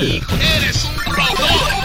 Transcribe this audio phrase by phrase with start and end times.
[0.00, 1.84] ¡Eres un robot!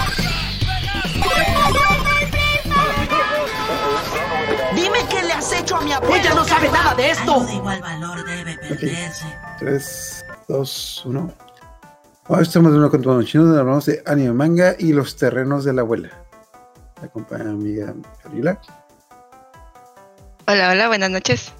[4.75, 6.17] Dime qué le has hecho a mi abuela.
[6.17, 7.33] Ella no sabe nada de esto.
[7.33, 9.25] Algo de igual valor debe perderse.
[9.59, 11.33] 3, 2, 1.
[12.25, 15.73] Ahora estamos de una continuación chino de hablamos de anime manga y los terrenos de
[15.73, 16.09] la abuela.
[17.01, 18.59] La acompaña mi amiga Carila.
[20.47, 21.53] Hola, hola, buenas noches.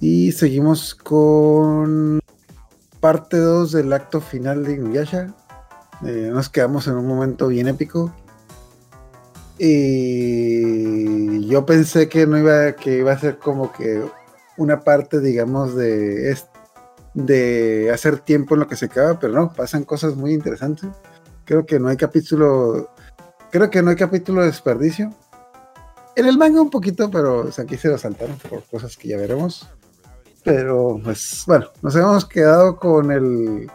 [0.00, 2.20] Y seguimos con
[3.00, 5.34] parte 2 del acto final de Inuyasha.
[6.04, 8.12] Eh, nos quedamos en un momento bien épico.
[9.58, 14.02] Y yo pensé que no iba, que iba a ser como que
[14.56, 16.36] una parte, digamos, de,
[17.14, 20.88] de hacer tiempo en lo que se acaba, pero no, pasan cosas muy interesantes.
[21.44, 22.90] Creo que no hay capítulo,
[23.50, 25.12] creo que no hay capítulo de desperdicio.
[26.14, 29.68] En el manga un poquito, pero aquí se lo saltaron por cosas que ya veremos.
[30.48, 33.70] Pero, pues, bueno, nos habíamos quedado con el,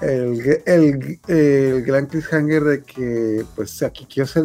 [0.00, 4.42] el, el, el gran cliffhanger de que, pues, a Kikyo se,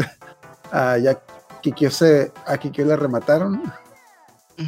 [0.71, 1.19] a, ya
[1.61, 3.61] Kikyo se, a Kikyo la remataron.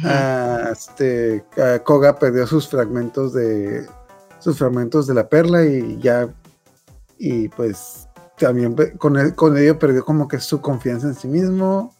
[0.04, 3.86] Ah, este, ah, Koga perdió sus fragmentos de
[4.40, 6.28] sus fragmentos de la perla y ya
[7.18, 11.95] y pues también con, el- con ello perdió como que su confianza en sí mismo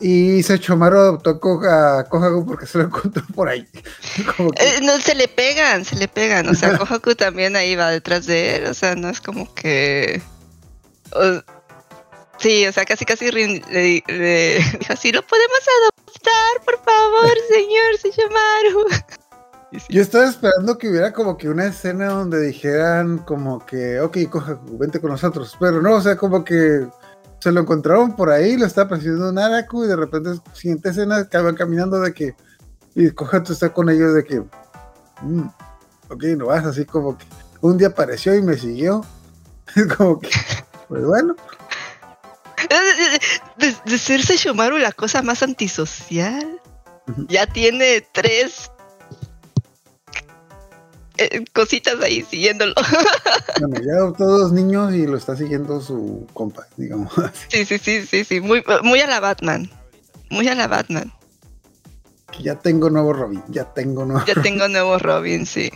[0.00, 1.30] y Sechomaru adoptó
[1.68, 3.66] a Kohaku porque se lo encontró por ahí
[4.36, 6.48] Como que- Eh, no, se le pegan, se le pegan.
[6.48, 8.66] O sea, Kohaku también ahí va detrás de él.
[8.66, 10.22] O sea, no es como que.
[11.12, 11.42] o-
[12.38, 17.32] sí, o sea, casi casi rin- le, le dijo así: lo podemos adoptar, por favor,
[17.50, 18.86] señor Sejamaru.
[19.72, 19.86] Y sí.
[19.90, 24.78] Yo estaba esperando que hubiera como que una escena donde dijeran como que, ok, Kohaku,
[24.78, 25.56] vente con nosotros.
[25.60, 26.86] Pero no, o sea, como que
[27.40, 31.54] se lo encontraron por ahí, lo estaba persiguiendo Naraku y de repente, siguiente escena, acaban
[31.54, 32.34] caminando de que,
[32.94, 34.40] y Kohaku está con ellos de que,
[35.22, 35.48] mm,
[36.10, 37.24] ok, no vas, así como que
[37.62, 39.04] un día apareció y me siguió.
[39.96, 40.28] como que,
[40.88, 41.36] pues bueno,
[43.58, 46.60] De, de ser Sesshomaru la cosa más antisocial.
[47.28, 48.70] Ya tiene tres
[51.20, 52.74] eh, cositas ahí siguiéndolo.
[53.60, 57.12] bueno, ya adoptó dos niños y lo está siguiendo su compa, digamos.
[57.48, 58.40] Sí, sí, sí, sí, sí.
[58.40, 59.70] Muy, muy a la Batman.
[60.30, 61.12] Muy a la Batman.
[62.40, 65.70] ya tengo nuevo Robin, ya tengo nuevo Ya tengo nuevo Robin, sí.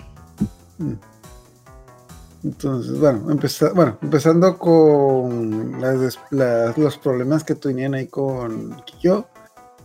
[2.42, 8.80] Entonces, bueno, empeza- bueno empezando con las des- las- los problemas que tenían ahí con
[8.82, 9.26] Kikyo,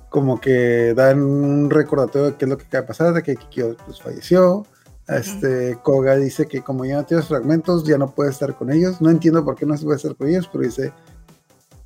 [0.10, 3.36] como que dan un recordatorio de qué es lo que acaba de pasar, de que
[3.38, 4.66] Kikyo pues, falleció.
[5.10, 8.72] Este, Koga dice que como ya no tiene los fragmentos, ya no puede estar con
[8.72, 9.02] ellos.
[9.02, 10.94] No entiendo por qué no se puede estar con ellos, pero dice,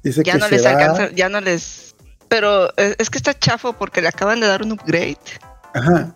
[0.04, 1.96] dice Ya que no se les va- alcanza, ya no les.
[2.28, 5.18] Pero es que está chafo porque le acaban de dar un upgrade.
[5.74, 6.14] Ajá,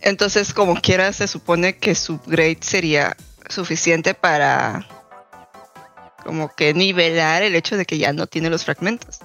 [0.00, 3.16] Entonces, como quiera, se supone que su upgrade sería
[3.48, 4.86] suficiente para
[6.24, 9.20] como que nivelar el hecho de que ya no tiene los fragmentos.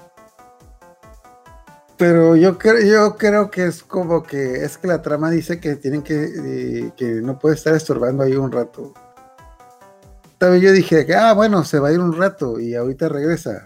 [2.03, 5.77] Pero yo creo, yo creo que es como que es que la trama dice que
[5.77, 8.93] tienen que, eh, que no puede estar estorbando ahí un rato.
[10.37, 13.63] También yo dije que, ah, bueno, se va a ir un rato y ahorita regresa.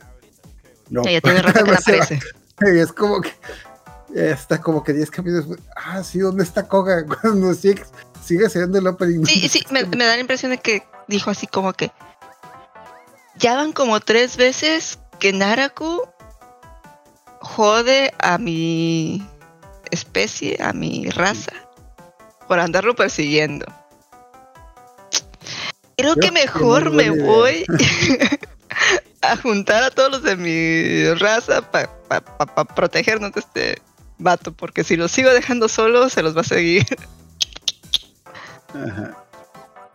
[0.92, 2.20] No, Ya tiene rato que no aparece.
[2.62, 3.32] Y es como que
[4.14, 5.48] ya está como que 10 capítulos.
[5.76, 7.08] Ah, sí, ¿dónde está Koga?
[7.22, 7.84] Cuando sigue,
[8.24, 9.26] sigue siendo el opening.
[9.26, 11.92] Sí, sí, me, me da la impresión de que dijo así como que
[13.40, 16.04] ya van como tres veces que Naraku
[17.42, 19.26] jode a mi
[19.92, 21.52] especie, a mi raza,
[22.48, 23.66] por andarlo persiguiendo.
[25.98, 27.66] Creo, que mejor me voy
[29.22, 31.90] a juntar a todos los de mi raza para
[32.76, 33.82] protegernos de este
[34.20, 36.86] vato, porque si los sigo dejando solos, se los va a seguir.
[38.74, 39.18] Ajá.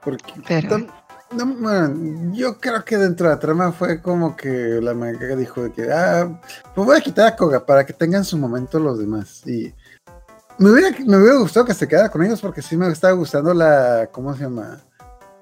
[0.02, 0.86] Porque Pero-
[1.34, 5.62] no, bueno, yo creo que dentro de la trama fue como que la mangaka dijo
[5.62, 6.40] de que, ah,
[6.74, 9.46] pues voy a quitar a Koga para que tengan su momento los demás.
[9.46, 9.72] Y
[10.58, 13.54] me hubiera, me hubiera gustado que se quedara con ellos porque sí me estaba gustando
[13.54, 14.80] la, ¿cómo se llama?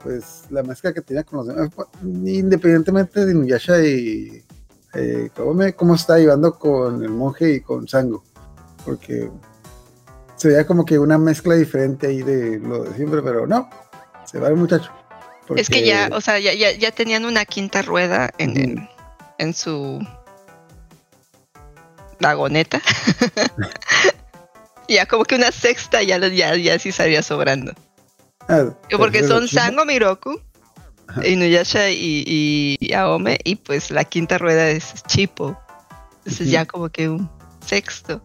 [0.03, 1.71] Pues la mezcla que tenía con los demás.
[1.75, 4.45] Pues, Independientemente de Inuyasha y
[4.95, 8.23] eh, Kagome, cómo está llevando con el monje y con Sango.
[8.85, 9.31] Porque
[10.37, 13.69] se veía como que una mezcla diferente ahí de lo de siempre, pero no,
[14.25, 14.91] se va el muchacho.
[15.57, 18.89] Es que ya, o sea, ya, ya, ya tenían una quinta rueda en,
[19.55, 20.05] su
[22.21, 22.81] vagoneta.
[24.89, 27.73] ya como que una sexta ya, ya, ya sí salía sobrando.
[28.49, 28.67] Ah,
[28.97, 29.49] Porque son.
[29.49, 30.41] Sango Miroku,
[31.07, 31.27] Ajá.
[31.27, 35.59] Inuyasha y, y Aome, y pues la quinta rueda es Chipo.
[36.19, 37.31] Entonces ya como que un
[37.65, 38.23] sexto.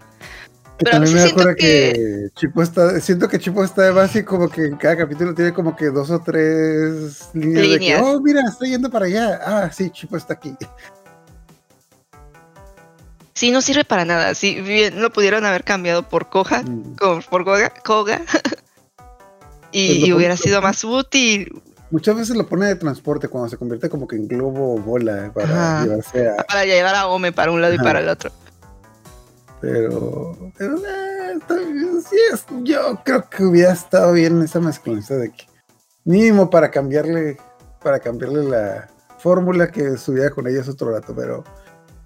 [0.77, 1.93] Pero también me acuerdo que...
[1.93, 5.33] que Chipo está, siento que Chipo está de base y como que en cada capítulo
[5.33, 8.01] tiene como que dos o tres líneas, de que, Líneas.
[8.03, 9.39] oh, mira, está yendo para allá.
[9.45, 10.53] Ah, sí, Chipo está aquí.
[13.33, 14.33] Sí, no sirve para nada.
[14.33, 16.95] Sí, bien, lo pudieron haber cambiado por Koha, Mm.
[17.29, 18.21] por Koga, Koga.
[19.71, 21.61] y, Pues y hubiera sido más útil
[21.91, 25.31] Muchas veces lo pone de transporte cuando se convierte como que en globo o bola
[25.33, 25.83] para Ajá.
[25.83, 26.35] llevarse a...
[26.43, 28.31] para llevar a Ome para un lado y para el otro.
[29.65, 31.39] Pero, pero eh,
[32.07, 35.45] sí es- yo creo que hubiera estado bien esa mezclanza de que
[36.03, 37.37] mínimo para cambiarle,
[37.81, 41.43] para cambiarle la fórmula que estuviera con ellos otro rato, pero,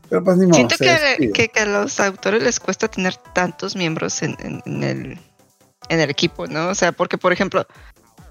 [0.10, 0.56] pero pues ni modo.
[0.56, 4.84] Siento que, que, que a los autores les cuesta tener tantos miembros en, en- en
[4.84, 5.20] el,
[5.90, 6.70] en el equipo, ¿no?
[6.70, 7.68] O sea, porque, por ejemplo,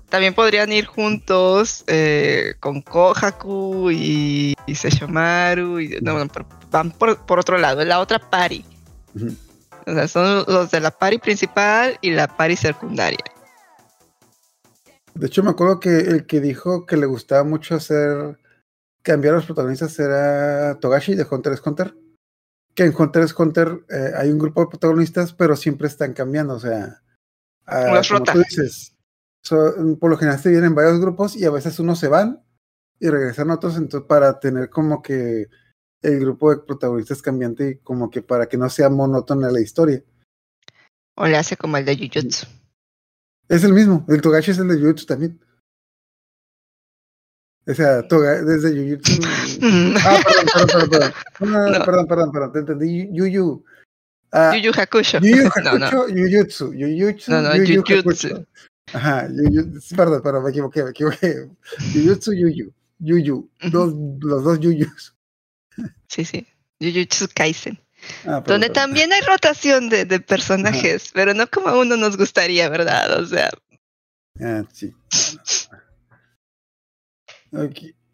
[0.08, 5.80] también podrían ir juntos eh, con Kohaku y, y Sesshomaru.
[5.80, 8.64] Y, no, no, pero van por, por otro lado, en la otra pari.
[9.86, 13.18] O sea, son los de la pari principal y la pari secundaria.
[15.14, 18.38] De hecho, me acuerdo que el que dijo que le gustaba mucho hacer
[19.02, 21.94] cambiar a los protagonistas era Togashi de Hunter x Hunter.
[22.74, 26.54] Que en Hunter x Hunter eh, hay un grupo de protagonistas, pero siempre están cambiando.
[26.54, 27.02] O sea,
[27.66, 28.32] Los como rota.
[28.34, 28.94] tú dices,
[29.42, 32.44] so- por lo general se vienen varios grupos y a veces unos se van
[33.00, 33.76] y regresan otros.
[33.76, 35.48] Entonces, para tener como que
[36.02, 40.02] el grupo de protagonistas cambiante y como que para que no sea monótona la historia.
[41.16, 42.46] O le hace como el de Jujutsu.
[43.48, 45.40] Es el mismo, el Togashi es el de Jujutsu también.
[47.66, 49.12] O sea, Toga, desde Jujutsu.
[50.00, 51.12] Ah, perdón, perdón, perdón, perdón.
[51.40, 51.84] No, no, no, No.
[51.84, 53.08] perdón, perdón, perdón, te entendí.
[53.12, 53.64] Yuyu.
[54.32, 55.18] Ah, Yu Yu Hakusho.
[55.18, 55.86] Yu Yu No, no.
[55.86, 56.72] Hakusho, Jujutsu.
[56.72, 58.28] Jujutsu, No, no, Yu Yu Jujutsu.
[58.28, 58.46] Hakusho.
[58.94, 59.80] Ajá, Yuyu.
[59.96, 61.50] Perdón, perdón, me equivoqué, me equivoqué.
[61.92, 62.72] Jujutsu, Yuyu.
[63.00, 63.50] Yuyu.
[63.70, 65.14] Dos, los dos Yuyus.
[66.08, 66.46] Sí, sí.
[66.80, 67.78] Jujutsu Kaisen.
[68.24, 72.16] Ah, perdón, Donde también hay rotación de, de personajes, pero no como a uno nos
[72.16, 73.20] gustaría, ¿verdad?
[73.20, 73.50] O sea,
[74.40, 74.94] Ah, sí.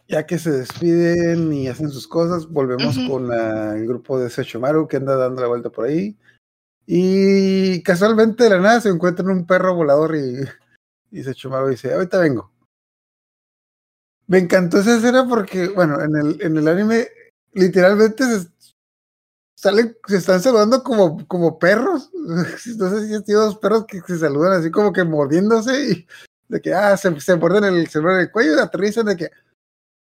[0.08, 4.87] Ya que se despiden y hacen sus cosas, volvemos con la- el grupo de Sechomaru
[4.87, 6.16] que anda dando la vuelta por ahí.
[6.87, 10.37] Y casualmente de la nada se encuentran un perro volador y,
[11.11, 12.52] y Sechomaru dice, ahorita vengo.
[14.26, 17.08] Me encantó esa escena porque, bueno, en el, en el anime
[17.54, 18.48] literalmente se,
[19.56, 22.10] salen, se están saludando como, como perros.
[22.24, 22.44] No
[22.90, 26.06] sé si has sido dos perros que se saludan así como que mordiéndose y
[26.48, 29.30] de que, ah, se, se muerden el celular en el cuello y aterrizan de que,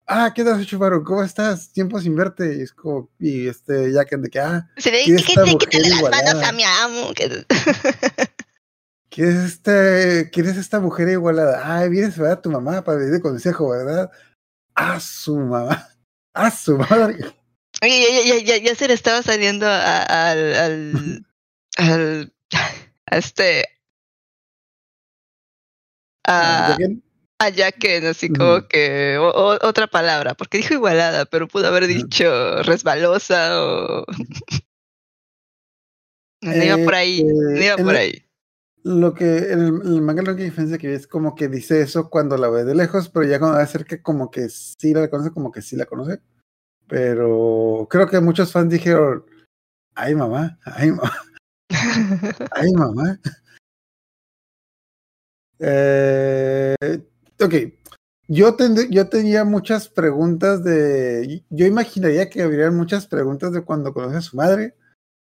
[0.07, 1.05] ah, ¿qué tal, Chumaru?
[1.05, 1.71] ¿Cómo estás?
[1.73, 2.57] Tiempo sin verte.
[2.57, 5.69] Y es como, y este, ya que de que, ah, se ve ¿Quién que mujer
[5.69, 7.13] quítale las manos a mi amo.
[7.15, 7.47] que-
[9.11, 11.61] ¿quién es, este, ¿quién es esta mujer igualada?
[11.65, 14.11] Ah, vienes a ver a tu mamá para pedirle consejo, ¿verdad?
[14.75, 15.89] A su mamá.
[16.35, 17.17] A su madre.
[17.83, 21.27] Oye, ya, ya, ya, ya se le estaba saliendo a- al, al,
[21.79, 22.33] al,
[23.07, 23.67] a este,
[26.27, 26.77] a,
[27.39, 31.87] a Jacken, así como que o- o- otra palabra, porque dijo igualada, pero pudo haber
[31.87, 34.05] dicho resbalosa o...
[36.41, 38.23] No, iba por ahí, no iba Este, por hay.
[38.85, 42.09] Lo que en el, el manga la única diferencia que es como que dice eso
[42.11, 44.95] cuando la ve de lejos, pero ya cuando va a ser que como que sí
[44.95, 46.21] la conoce, como que sí la conoce.
[46.89, 49.25] Pero creo que muchos fans dijeron,
[49.95, 51.13] ay mamá, ay mamá,
[52.53, 53.19] ay mamá.
[55.61, 56.75] Eh,
[57.41, 57.55] ok,
[58.29, 63.93] yo, tendré- yo tenía muchas preguntas de, yo imaginaría que habrían muchas preguntas de cuando
[63.95, 64.77] conoce a su madre,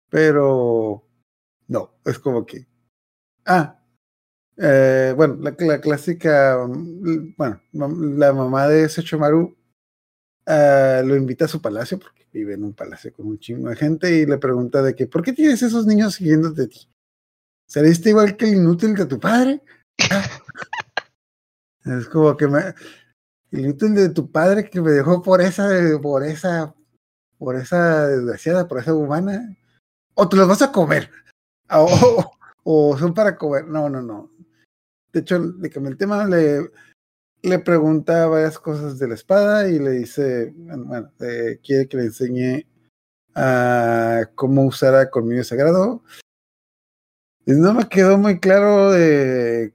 [0.10, 1.06] pero
[1.68, 2.68] no, es como que,
[3.46, 3.80] ah,
[4.58, 9.56] eh, bueno, la, clásica, mm, bueno, la mamá de Sechomaru
[10.46, 13.76] ah, lo invita a su palacio porque vive en un palacio con un chingo de
[13.76, 16.90] gente y le pregunta de que, ¿por qué tienes esos niños siguiéndote de ti?
[17.68, 19.62] ¿Saliste igual que el inútil de tu padre?
[20.12, 20.28] Ah.
[21.86, 22.60] es como que me,
[23.52, 25.70] el inútil de tu padre que me dejó por esa,
[26.02, 26.76] por esa,
[27.38, 29.56] por esa desgraciada, por esa humana,
[30.14, 31.10] o te los vas a comer,
[32.64, 34.32] o- son para comer, no, no, no.
[35.14, 36.72] De hecho, le cambié el tema, le,
[37.44, 42.04] le pregunta varias cosas de la espada y le dice, bueno, eh, quiere que le
[42.06, 42.68] enseñe
[43.36, 46.04] a cómo usar a colmillo sagrado.
[47.46, 49.74] Y no me quedó muy claro de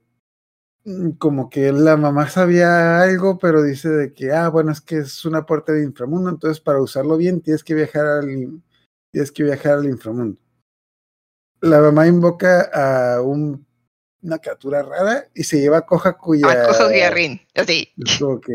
[0.85, 4.99] mm, como que la mamá sabía algo, pero dice de que, ah, bueno, es que
[4.99, 8.62] es una puerta del inframundo, entonces para usarlo bien tienes que viajar al,
[9.12, 10.38] tienes que viajar al inframundo.
[11.61, 13.67] La mamá invoca a un-
[14.23, 17.93] una criatura rara y se lleva a Kohaku y A a- Cojo Guiarrín, así.
[17.97, 18.53] es como que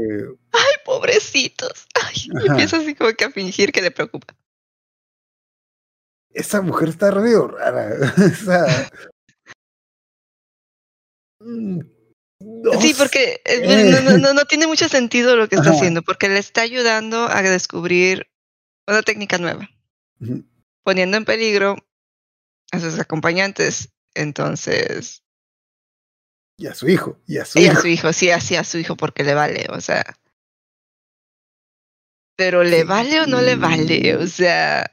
[0.51, 1.87] Ay, pobrecitos.
[1.95, 4.35] Ay, y empieza así como que a fingir que le preocupa.
[6.35, 7.89] esa mujer está re rara.
[8.17, 8.89] o sea,
[11.39, 11.79] mm,
[12.39, 15.77] no Sí, porque eh, no, no- no- no tiene mucho sentido lo que está Ajá.
[15.77, 18.27] haciendo, porque le está ayudando a descubrir
[18.87, 19.69] una técnica nueva,
[20.83, 21.75] poniendo en peligro
[22.73, 23.89] a sus acompañantes.
[24.15, 25.23] Entonces,
[26.57, 27.81] Y a su hijo, y a su y a hijo.
[27.81, 30.03] su hijo, sí, así a su hijo porque le vale, o sea.
[32.35, 34.15] Pero ¿le vale o no le vale?
[34.17, 34.89] O sea,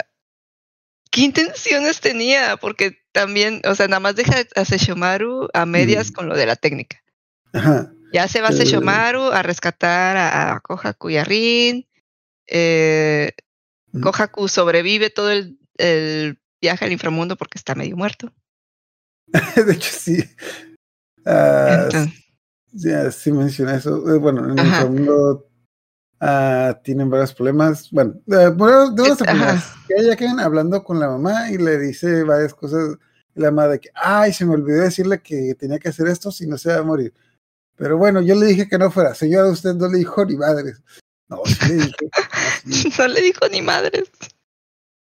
[1.11, 2.57] ¿qué intenciones tenía?
[2.59, 6.15] Porque también, o sea, nada más deja a Sesshomaru a medias Mm.
[6.15, 7.03] con lo de la técnica.
[7.53, 7.93] Ajá.
[8.13, 8.53] Ya se va Eh.
[8.53, 11.89] Sesshomaru a rescatar a, a Kohaku y a Rin.
[12.47, 13.33] Eh.
[14.03, 18.33] Kohaku sobrevive todo el, el viaje al inframundo porque está medio muerto.
[19.67, 20.23] De hecho, sí.
[21.25, 22.15] Ah, Entonces,
[22.73, 23.97] ya sí menciona eso.
[24.15, 24.83] Eh, Bueno, en el Ajá.
[24.83, 25.49] segundo
[26.21, 27.91] ah, tienen varios problemas.
[27.91, 29.17] Bueno, de Eh, ajá.
[29.25, 32.97] primeras, que ella quedan hablando con la mamá y le dice varias cosas.
[33.35, 36.47] La mamá de que, ay, se me olvidó decirle que tenía que hacer esto si
[36.49, 37.15] no se va a morir.
[37.77, 39.15] Pero bueno, yo le dije que no fuera.
[39.15, 40.83] Señora, usted no le dijo ni madres.
[41.29, 41.95] No, sí le dije.
[42.65, 42.93] No, sí.
[42.99, 44.11] no le dijo ni madres.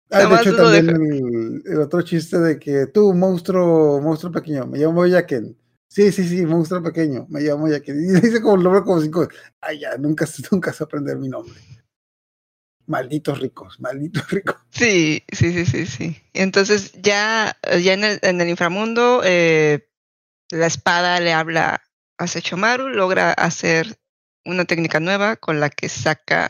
[0.10, 4.78] Ah, de hecho, también el, el otro chiste de que tú, monstruo, monstruo pequeño, me
[4.78, 5.58] llamo Yaken.
[5.90, 7.96] Sí, sí, sí, monstruo pequeño, me llamo Yaken.
[8.18, 9.28] Y dice como el nombre como cinco.
[9.60, 11.60] Ay, ya, nunca, nunca sé aprender mi nombre.
[12.86, 14.56] Malditos ricos, malditos ricos.
[14.72, 16.22] Sí, sí, sí, sí, sí.
[16.34, 19.90] Entonces ya, ya en el, en el inframundo, eh,
[20.52, 21.82] la espada le habla
[22.18, 24.00] a Sechomaru, logra hacer
[24.46, 26.50] una técnica nueva con la que saca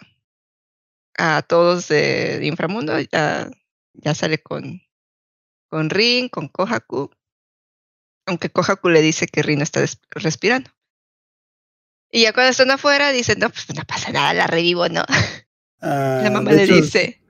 [1.17, 2.99] a todos de, de inframundo.
[2.99, 3.49] Ya,
[3.93, 4.81] ya sale con,
[5.69, 7.09] con Rin, con Kohaku.
[8.27, 10.69] Aunque Kohaku le dice que Rin está respirando.
[12.11, 15.03] Y ya cuando están afuera, dicen, no, pues no pasa nada, la revivo, ¿no?
[15.79, 17.21] Ah, La mamá de le hecho, dice,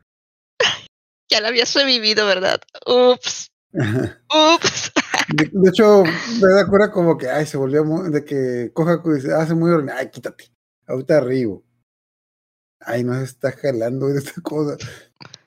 [1.29, 2.61] ya la habías revivido, ¿verdad?
[2.85, 4.93] Ups, ups.
[5.35, 9.15] De, de hecho, me da cura como que, ay, se volvió muy, de que Kohaku
[9.15, 10.45] dice, ah, se muy horrible, ay, quítate,
[10.87, 11.57] ahorita arriba.
[12.79, 14.77] Ay, no se está jalando esta cosa.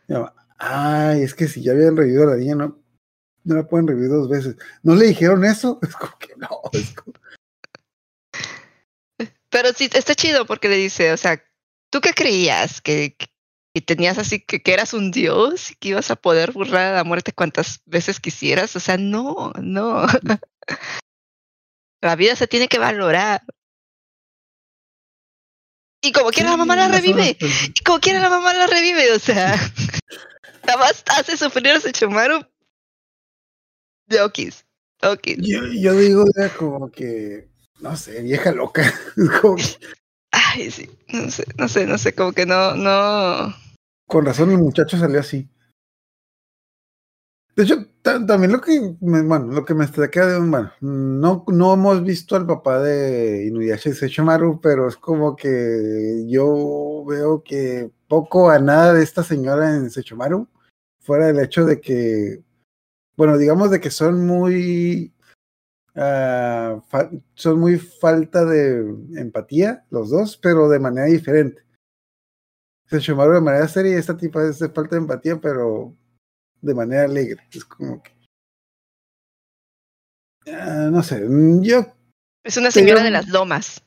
[0.09, 2.79] Y la mamá, Ay, es que si ya habían revivido a la niña, no,
[3.45, 4.57] no la pueden revivir dos veces.
[4.83, 5.79] ¿No le dijeron eso?
[5.83, 7.15] Es como que no, es como-
[9.49, 11.43] Pero sí, está chido porque le dice, o sea,
[11.91, 12.81] ¿tú qué creías?
[12.81, 13.17] ¿Que,
[13.75, 16.97] que tenías así, que, que eras un dios y que ibas a poder burlar a
[16.97, 18.77] la muerte cuantas veces quisieras?
[18.77, 20.07] O sea, no, no.
[22.03, 23.43] La vida se tiene que valorar.
[26.03, 27.37] Y como quiera la mamá la revive.
[27.41, 29.55] Y como quiera la mamá la revive, o sea.
[30.67, 32.45] Nada más hace sufrir a Sechomaru.
[34.07, 34.65] De Okis.
[35.03, 35.37] Okis.
[35.41, 37.49] Yo, yo digo, era como que,
[37.81, 38.83] no sé, vieja loca.
[38.83, 39.65] Es como que,
[40.33, 40.89] Ay, sí.
[41.09, 43.55] No sé, no sé, no sé, como que no, no.
[44.07, 45.49] con razón el muchacho salió así.
[47.57, 51.75] De hecho, ta- también lo que me, bueno, lo que me de bueno, no, no
[51.75, 57.91] hemos visto al papá de Inuyasha y Sechomaru, pero es como que yo veo que
[58.09, 60.49] poco a nada de esta señora en Sechomaru,
[61.01, 62.43] fuera del hecho de que,
[63.17, 65.13] bueno, digamos de que son muy,
[66.89, 68.79] fa- son muy falta de
[69.17, 71.63] empatía los dos, pero de manera diferente.
[72.87, 75.95] Sechomaru de manera seria y esta tipa es de falta de empatía, pero
[76.63, 77.43] de manera alegre.
[77.53, 78.13] Es como que.
[80.53, 81.87] Ah, no sé, mm, yo.
[82.45, 83.83] Es una señora Pero- de las lomas.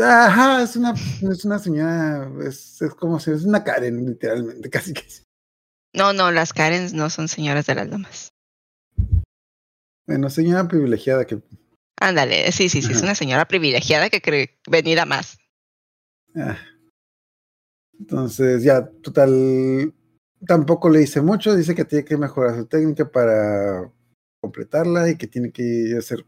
[0.00, 4.92] Ajá, es una, es una señora, es, es como si es una Karen, literalmente, casi
[4.92, 5.08] que.
[5.08, 5.22] sí.
[5.94, 8.28] No, no, las Karens no son señoras de las lomas.
[10.06, 11.40] Bueno, señora privilegiada que.
[12.00, 15.38] Ándale, sí, sí, sí, es una señora privilegiada que cree venir a más.
[16.36, 16.56] ah.
[17.98, 19.92] Entonces, ya, total.
[20.46, 23.90] Tampoco le dice mucho, dice que tiene que mejorar su técnica para
[24.42, 26.24] completarla y que tiene que hacer.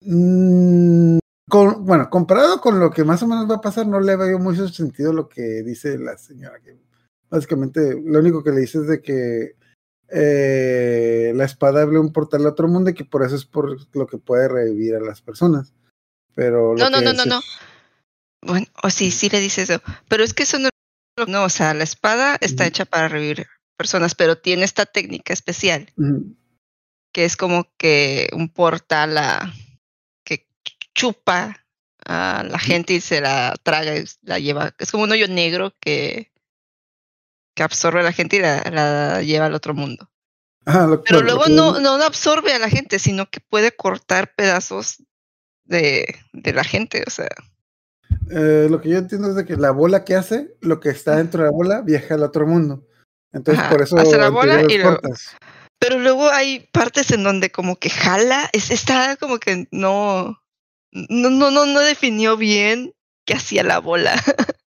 [0.00, 4.16] Mm, con- bueno, comparado con lo que más o menos va a pasar, no le
[4.16, 6.60] veo mucho sentido lo que dice la señora.
[6.60, 6.76] Que
[7.30, 9.56] básicamente, lo único que le dice es de que
[10.08, 13.76] eh, la espada abre un portal a otro mundo y que por eso es por
[13.94, 15.72] lo que puede revivir a las personas.
[16.34, 17.40] Pero No, no, no, no, no.
[18.44, 19.80] Bueno, o sí, sí le dice eso.
[20.08, 20.68] Pero es que eso no,
[21.28, 25.92] no, o sea, la espada está hecha para revivir personas, pero tiene esta técnica especial,
[27.12, 29.52] que es como que un portal a,
[30.24, 30.48] que
[30.94, 31.66] chupa
[32.06, 34.74] a la gente y se la traga y la lleva.
[34.78, 36.32] Es como un hoyo negro que,
[37.54, 40.10] que absorbe a la gente y la, la lleva al otro mundo.
[40.86, 45.02] Lo- Pero luego no no absorbe a la gente, sino que puede cortar pedazos
[45.64, 47.02] de, de la gente.
[47.06, 47.28] O sea,
[48.30, 51.16] Eh, lo que yo entiendo es de que la bola que hace, lo que está
[51.16, 52.86] dentro de la bola, viaja al otro mundo.
[53.32, 55.00] Entonces Ajá, por eso hace la bola y luego-.
[55.78, 60.38] Pero luego hay partes en donde como que jala, es, está como que no,
[60.92, 62.94] no, no, no, no definió bien
[63.26, 64.14] qué hacía la bola.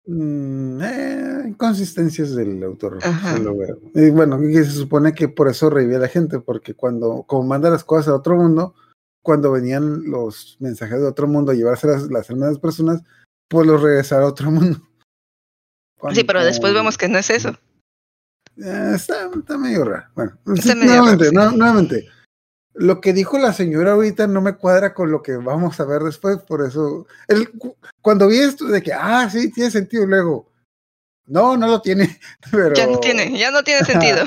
[0.09, 2.99] Mm, eh, inconsistencias del autor.
[3.41, 3.77] Lo veo.
[3.93, 7.43] Y bueno, y se supone que por eso revivía a la gente, porque cuando, como
[7.43, 8.73] manda las cosas a otro mundo,
[9.21, 13.01] cuando venían los mensajes de otro mundo a llevarse las, las almas de las personas,
[13.65, 14.81] los regresar a otro mundo.
[16.13, 17.49] Sí, pero después vemos que no es eso.
[18.57, 20.07] Eh, está, está medio raro.
[20.15, 21.35] Bueno, Está sí, medio nuevamente, raro, sí.
[21.35, 22.07] no- nuevamente,
[22.73, 26.03] lo que dijo la señora ahorita no me cuadra con lo que vamos a ver
[26.03, 27.49] después, por eso, el,
[28.01, 30.51] cuando vi esto de que, ah, sí, tiene sentido, luego,
[31.25, 32.19] no, no lo tiene,
[32.51, 34.23] pero Ya no tiene, ya no tiene sentido.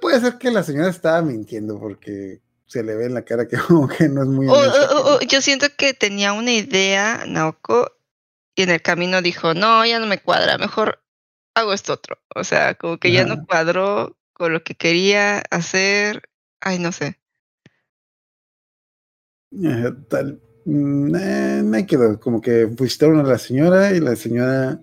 [0.00, 3.56] puede ser que la señora estaba mintiendo porque se le ve en la cara que
[3.68, 4.96] como que no es muy O- honesta.
[4.96, 7.90] o- o- yo siento que tenía una idea, Naoko,
[8.54, 11.02] y en el camino dijo, no, ya no me cuadra, mejor
[11.54, 12.18] hago esto otro.
[12.36, 16.22] O sea, como que ya no cuadró con lo que quería hacer.
[16.60, 17.18] Ay, no sé.
[19.52, 20.40] Eh, tal.
[20.64, 24.80] Mm, eh, me quedó como que visitaron a la señora y la señora.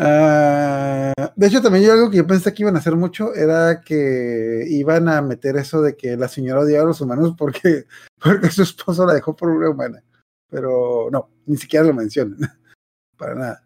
[0.00, 3.80] Ah, de hecho, también yo algo que yo pensé que iban a hacer mucho era
[3.80, 7.84] que iban a meter eso de que la señora odiaba a los humanos porque,
[8.22, 10.02] porque su esposo la dejó por una humana.
[10.48, 12.38] Pero no, ni siquiera lo mencionan.
[13.18, 13.64] Para nada.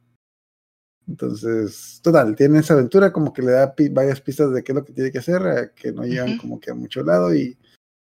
[1.07, 4.77] Entonces, total, tiene esa aventura como que le da pi- varias pistas de qué es
[4.77, 6.41] lo que tiene que hacer, que no llegan Ujú.
[6.41, 7.59] como que a mucho lado y,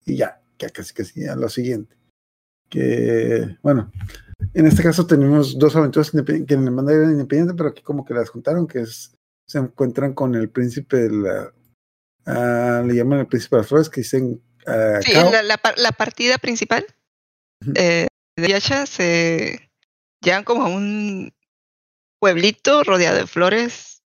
[0.04, 1.96] y ya, que casi casi a lo siguiente.
[2.68, 3.90] Que, bueno,
[4.54, 6.18] en este caso tenemos dos aventuras que
[6.54, 9.16] en el mando eran independientes, pero aquí como que las juntaron, que es,
[9.46, 11.52] se encuentran con el príncipe de la,
[12.26, 15.78] ah, le llaman el príncipe de las flores, que dicen ah, Sí, la, la par-
[15.78, 16.84] la partida principal
[17.74, 18.06] eh,
[18.36, 19.70] de Yasha se
[20.22, 21.32] llegan como a un
[22.20, 24.02] pueblito rodeado de flores.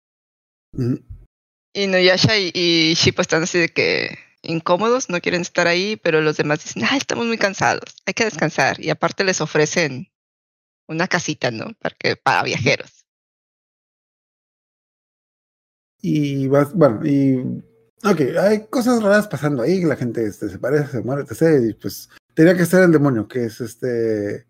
[1.72, 6.20] Y Nuyasha y, y Shippo están así de que incómodos, no quieren estar ahí, pero
[6.20, 8.80] los demás dicen, ah, estamos muy cansados, hay que descansar.
[8.80, 10.09] Y aparte les ofrecen
[10.90, 11.72] una casita, ¿no?
[11.80, 13.06] Para, que, para viajeros.
[16.02, 17.62] Y vas, bueno, y
[18.04, 21.70] ok, hay cosas raras pasando ahí, la gente este, se parece, se muere, etc.
[21.70, 24.46] Y pues tenía que ser el demonio, que es este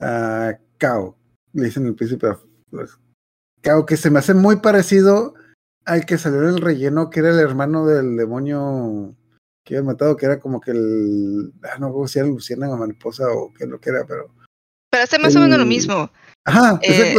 [0.00, 1.16] ah, Kao,
[1.52, 2.28] le dicen el príncipe
[2.68, 2.98] flores.
[3.62, 5.34] Kao, que se me hace muy parecido
[5.84, 9.16] al que salió el relleno, que era el hermano del demonio
[9.64, 13.24] que había matado, que era como que el, ah, no si era Luciana o Mariposa
[13.30, 14.34] o qué es lo que era, pero.
[14.92, 16.12] Pero hace más o menos lo mismo.
[16.44, 17.16] Ajá, Eh.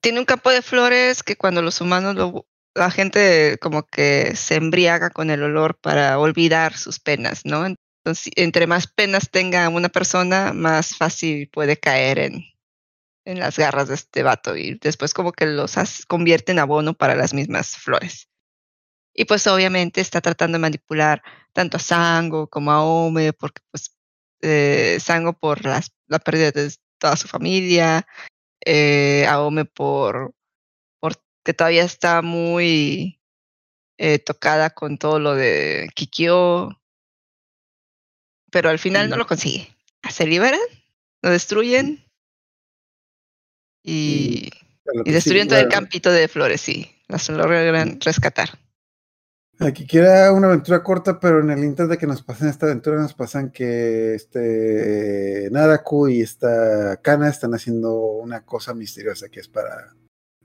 [0.00, 2.46] Tiene un campo de flores que cuando los humanos lo...
[2.76, 7.64] La gente como que se embriaga con el olor para olvidar sus penas, ¿no?
[7.66, 12.44] Entonces, entre más penas tenga una persona, más fácil puede caer en,
[13.24, 15.76] en las garras de este vato y después como que los
[16.08, 18.28] convierte en abono para las mismas flores.
[19.14, 23.96] Y pues obviamente está tratando de manipular tanto a Sango como a Ome, porque pues
[24.44, 28.06] eh, Sango por las, la pérdida de toda su familia,
[28.64, 30.34] eh, a Ome por
[31.00, 33.20] porque todavía está muy
[33.98, 36.70] eh, tocada con todo lo de Kikyo,
[38.50, 39.74] pero al final no lo consigue.
[40.10, 40.60] Se liberan,
[41.22, 42.04] lo destruyen
[43.82, 44.58] y, que
[45.06, 46.90] sí, destruyen todo el campito de flores, sí.
[47.08, 48.58] Las logran rescatar.
[49.60, 53.00] Aquí quiera una aventura corta, pero en el inter de que nos pasen esta aventura,
[53.00, 59.48] nos pasan que este Naraku y esta Kana están haciendo una cosa misteriosa que es
[59.48, 59.94] para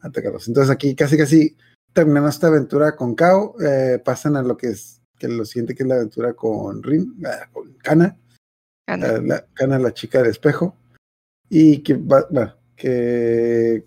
[0.01, 0.47] atacarlos.
[0.47, 1.57] Entonces aquí casi casi
[1.91, 5.83] terminando esta aventura con Kao, eh, pasan a lo que es que lo siguiente que
[5.83, 8.17] es la aventura con Rin, ah, con Kana,
[8.87, 10.77] eh, la, Kana la chica del espejo,
[11.49, 13.85] y que va, bueno, que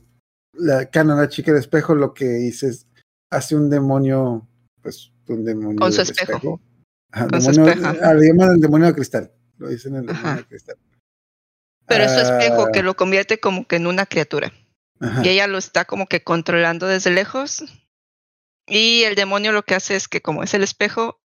[0.54, 2.88] la Kana la chica del espejo lo que dice es
[3.30, 4.46] hace un demonio,
[4.82, 6.60] pues un demonio Con su espejo.
[7.10, 8.10] Ajá, Con su demonio- espejo, ajá.
[8.10, 9.32] ah, le llaman el demonio de cristal.
[9.58, 10.76] Lo dicen el demonio de cristal.
[11.86, 14.52] Pero es su espejo Ah, que lo convierte como que en una criatura.
[15.00, 15.22] ajá.
[15.24, 17.62] Y ella lo está como que controlando desde lejos.
[18.66, 21.20] Y el demonio lo que hace es que como es el espejo,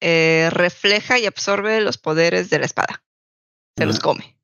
[0.00, 3.02] eh, refleja y absorbe los poderes de la espada.
[3.76, 4.38] Se los come.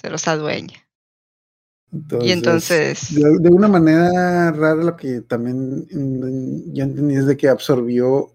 [0.00, 0.85] Se los adueña.
[2.20, 3.14] Y entonces...
[3.14, 8.32] de, de una manera rara lo que también mm, yo entendí es de que absorbió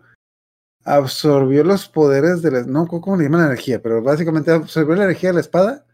[0.84, 5.04] absorbió los poderes de la, no cómo le llaman la energía, pero básicamente absorbió la
[5.06, 5.86] energía de la espada.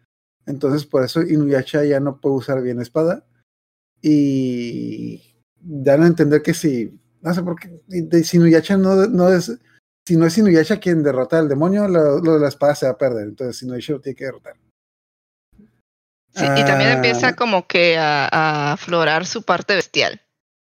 [0.46, 3.26] Entonces por eso Inuyasha ya no puede usar bien la espada
[4.02, 9.58] y dan a entender que si no sé por qué si Inuyasha no, no es
[10.08, 12.94] si no es Inuyasha quien derrota al demonio, lo, lo de la espada se va
[12.94, 13.28] a perder.
[13.28, 14.56] Entonces Inuyasha lo tiene que derrotar.
[16.38, 20.22] Sí, y también Ah, empieza como que a, a aflorar su parte bestial.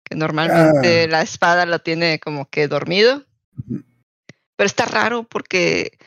[0.05, 1.07] Que normalmente Ah.
[1.07, 3.25] la espada la tiene como que dormido.
[3.67, 5.97] Pero está raro porque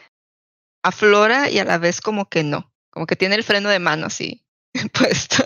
[0.82, 2.72] aflora y a la vez como que no.
[2.90, 4.44] Como que tiene el freno de mano así
[4.92, 5.44] puesto.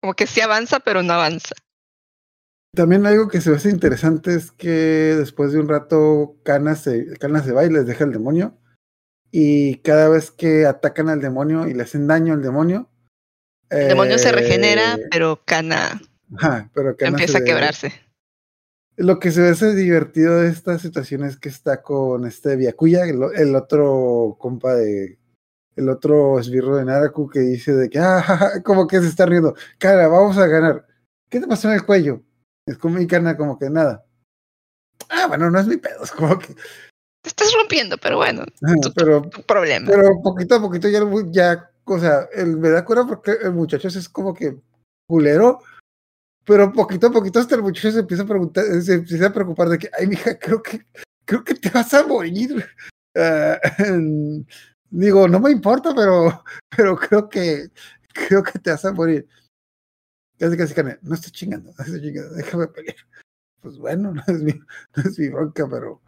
[0.00, 1.54] Como que sí avanza, pero no avanza.
[2.74, 7.42] También algo que se hace interesante es que después de un rato Kana se, Kana
[7.42, 8.58] se va y les deja el demonio.
[9.30, 12.88] Y cada vez que atacan al demonio y le hacen daño al demonio.
[13.70, 16.00] El demonio se regenera, eh, pero Kana
[16.72, 17.92] pero Kana empieza a quebrarse.
[18.96, 23.04] Lo que se me hace divertido de esta situación es que está con este Byakuya,
[23.04, 25.18] el, otro compa de.
[25.76, 29.06] El otro esbirro de Naraku que dice de que, ah, ja, ja", como que se
[29.06, 29.54] está riendo.
[29.78, 30.84] Cara, vamos a ganar.
[31.30, 32.24] ¿Qué te pasó en el cuello?
[32.66, 34.04] Es como mi Kana, como que nada.
[35.08, 36.56] Ah, bueno, no es mi pedo, es como que.
[37.22, 38.44] Te estás rompiendo, pero bueno,
[38.80, 39.86] tu, pero, tu problema.
[39.90, 41.00] pero poquito a poquito ya,
[41.30, 44.56] ya, o sea, el, me da cura porque el muchacho es como que
[45.08, 45.60] culero,
[46.44, 49.68] pero poquito a poquito hasta el muchacho se empieza a preguntar, se empieza a preocupar
[49.68, 50.86] de que, ay, mija, creo que,
[51.24, 52.64] creo que te vas a morir.
[53.20, 53.58] Ah,
[54.90, 57.68] digo, no me importa, pero, pero creo que,
[58.12, 59.26] creo que te vas a morir.
[60.38, 62.96] Casi, casi, no estoy chingando, no estoy chingando, déjame pelear.
[63.60, 66.00] Pues bueno, no es mi, no es mi bronca, pero,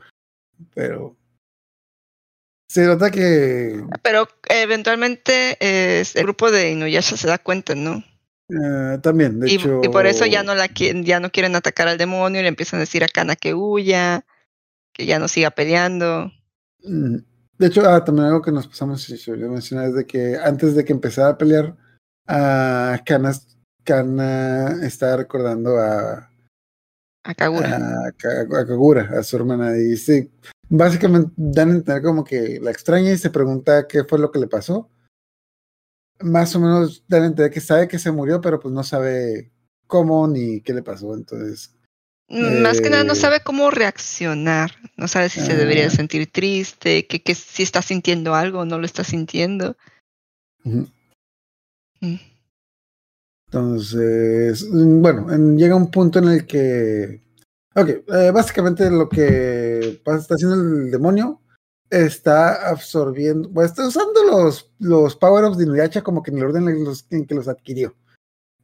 [0.74, 1.16] pero,
[2.68, 8.04] se nota que Pero eventualmente eh, el grupo de Inuyasha se da cuenta, ¿no?
[8.48, 9.80] eh, también, de Y, hecho.
[9.82, 12.78] y por eso ya no la ya no quieren atacar al demonio y le empiezan
[12.78, 14.24] a decir a Kana que huya,
[14.92, 16.30] que ya no siga peleando.
[16.84, 17.16] Mm,
[17.58, 20.36] De hecho, ah, también algo que nos pasamos, y se olvidó mencionar, es de que
[20.42, 21.76] antes de que empezara a pelear,
[22.26, 23.32] a Kana,
[23.84, 26.29] Kana estaba recordando a,
[27.24, 27.76] A Kagura.
[27.76, 30.30] a, Ka- a Kagura, a su hermana, y sí,
[30.68, 34.38] básicamente dan a entender como que la extraña y se pregunta qué fue lo que
[34.38, 34.90] le pasó.
[36.20, 39.52] Más o menos dan a entender que sabe que se murió, pero pues no sabe
[39.86, 41.14] cómo ni qué le pasó.
[41.14, 41.74] Entonces,
[42.28, 46.30] Más que nada no eh, sabe cómo reaccionar, no sabe si se debería de sentir
[46.30, 49.76] triste, que, que si está sintiendo algo o no lo está sintiendo.
[50.64, 50.84] Mm.
[53.52, 57.20] Entonces, mm, bueno, en- llega un punto en el que.
[57.74, 61.40] Ok, eh, básicamente lo que pasa- está haciendo el demonio
[61.90, 66.68] está absorbiendo, bueno, está usando los, los power-ups de Inuyasha como que en el orden
[66.68, 67.96] en, los- en que los adquirió.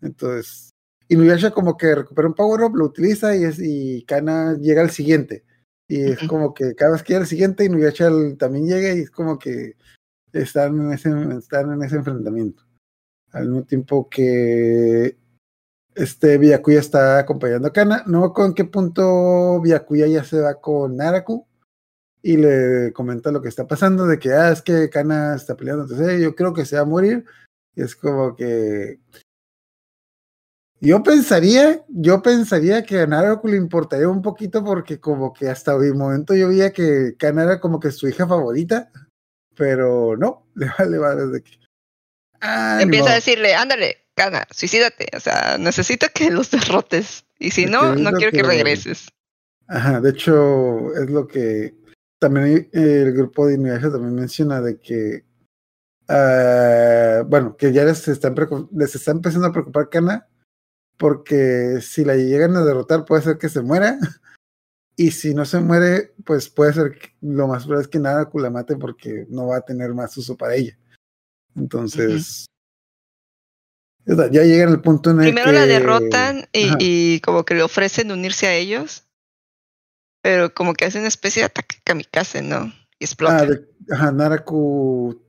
[0.01, 0.71] Entonces,
[1.09, 5.45] Inuyasha como que recupera un power-up, lo utiliza y, es, y Kana llega al siguiente.
[5.89, 9.11] Y es como que cada vez que llega al siguiente, Inuyasha también llega y es
[9.11, 9.75] como que
[10.33, 12.63] están en ese, están en ese enfrentamiento
[13.37, 15.17] al mismo tiempo que
[15.95, 18.05] este Byakuya está acompañando a Kana.
[18.07, 21.47] No con qué punto Byakuya ya se va con Naraku
[22.23, 25.85] y le comenta lo que está pasando, de que ah, es que Kana está peleando,
[25.85, 27.25] entonces "Eh, yo creo que se va a morir.
[27.77, 29.01] Y es como que
[30.81, 35.75] yo pensaría, yo pensaría que a Naraku le importaría un poquito porque como que hasta
[35.75, 38.91] el momento yo veía que Kana era como que su hija favorita,
[39.57, 41.66] pero no, le vale, vale desde que
[42.41, 47.25] Ah, Empieza a decirle, ándale, Kana, suicídate, o sea, necesito que los derrotes.
[47.39, 49.09] Y si no, no quiero que que- regreses.
[49.69, 51.75] Ajá, de hecho, es lo que
[52.21, 55.25] también el grupo de Inuyasha también menciona de que,
[56.09, 60.29] ah, bueno, que ya les está, preocup- les está empezando a preocupar Kana,
[60.97, 63.99] porque si la llegan a derrotar puede ser que se muera,
[64.97, 68.39] y si no se muere, pues puede ser que lo más probable es que Naraku
[68.39, 70.79] la mate porque no va a tener más uso para ella.
[71.57, 72.47] Entonces,
[74.07, 77.55] ya ya llegan al punto en el Primero la que- derrotan y, y como que
[77.55, 79.05] le ofrecen unirse a ellos,
[80.23, 82.73] pero como que hace una especie de ataque kamikaze, ¿no?
[82.99, 83.39] Y explota.
[83.41, 85.21] Ah, de- ajá, Naraku.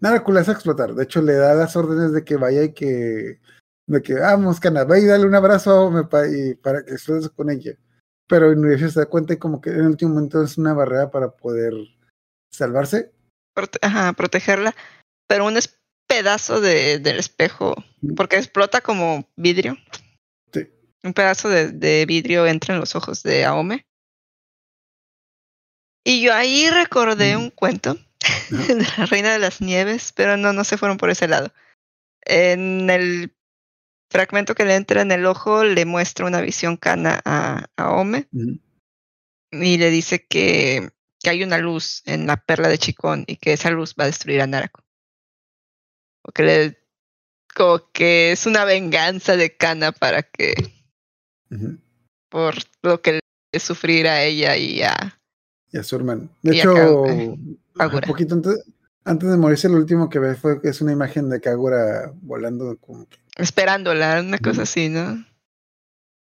[0.00, 0.94] Naraku la hace explotar.
[0.94, 3.40] De hecho, le da las órdenes de que vaya y que.
[3.86, 7.48] De que vamos, Kana, ve y dale un abrazo pa- y para que explotes con
[7.50, 7.72] ella.
[8.28, 11.10] Pero Inuyasha se da cuenta y como que en el último momento es una barrera
[11.10, 11.72] para poder
[12.52, 13.10] salvarse.
[13.80, 14.74] ajá, protegerla,
[15.28, 15.56] pero un
[16.08, 17.76] pedazo de, del espejo,
[18.16, 19.76] porque explota como vidrio.
[20.52, 20.66] Sí.
[21.04, 23.86] Un pedazo de, de vidrio entra en los ojos de Aome.
[26.04, 27.40] Y yo ahí recordé Mm.
[27.40, 27.94] un cuento
[28.50, 31.52] de la Reina de las Nieves, pero no, no se fueron por ese lado.
[32.24, 33.34] En el
[34.10, 38.26] fragmento que le entra en el ojo, le muestra una visión cana a, a Aome
[38.32, 38.58] Ujú.
[39.52, 43.52] y le dice que, que hay una luz en la perla de Chicón y que
[43.52, 44.82] esa luz va a destruir a Narako.
[46.32, 46.78] Que le,
[47.54, 50.54] como que es una venganza de Kana para que,
[52.28, 53.20] por lo que
[53.52, 55.18] le sufrir a ella y a,
[55.72, 56.28] Y a su hermano.
[56.42, 57.34] De hecho, ajá,
[57.76, 58.06] Kagura.
[58.06, 58.64] poquito antes,
[59.08, 62.76] Antes de morirse, lo último que ve fue que es una imagen de Kagura volando
[62.76, 65.24] como que, Esperándola, una cosa así, ¿no?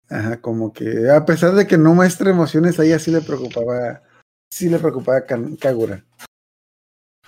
[0.09, 4.03] ajá, como que a pesar de que no muestra emociones, a ella sí le preocupaba,
[4.51, 5.25] sí le preocupaba
[5.59, 6.05] Kagura.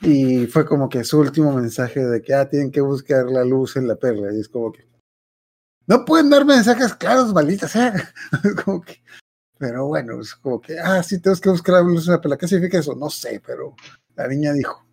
[0.01, 3.77] Y fue como que su último mensaje de que ah, tienen que buscar la luz
[3.77, 4.33] en la perla.
[4.33, 4.89] Y es como que
[5.89, 8.13] no pueden dar mensajes claros, maldita sea.
[8.65, 9.03] Como que,
[9.59, 12.37] pero bueno, es como que, ah, sí, tenemos que buscar la luz en la perla.
[12.37, 12.95] ¿Qué significa eso?
[12.95, 13.75] No sé, pero
[14.15, 14.87] la niña dijo.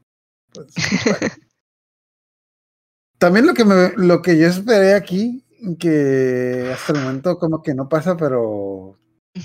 [0.53, 0.67] Pues,
[1.05, 1.33] bueno.
[3.17, 5.45] También lo que, me, lo que yo esperé aquí,
[5.79, 8.97] que hasta el momento como que no pasa, pero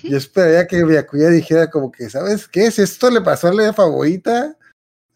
[0.03, 2.71] yo esperaría que Byakuya dijera como que, ¿sabes qué?
[2.71, 4.57] Si esto le pasó a la favorita,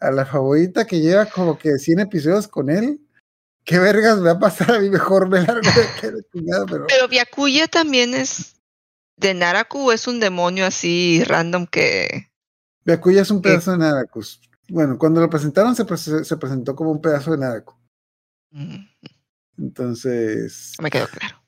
[0.06, 3.00] a la favorita que lleva como que 100 episodios con él,
[3.64, 4.90] ¿qué vergas me va a pasar a mí?
[4.90, 6.86] Mejor me largo de que de chingada, pero...
[6.88, 8.56] Pero Byakuya también es
[9.16, 12.30] de Naraku, o es un demonio así random que.
[12.84, 14.40] Byakuya es un pedazo de Narakus.
[14.68, 17.74] Bueno, cuando lo presentaron se, pre- se presentó como un pedazo de Naraku.
[18.50, 18.86] Mm,
[19.58, 21.42] Entonces, me quedó claro.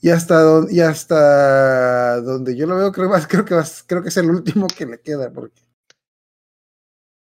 [0.00, 3.54] y hasta, don- y hasta donde yo lo veo, creo, más, creo, que
[3.86, 5.62] creo que es el último que le queda, porque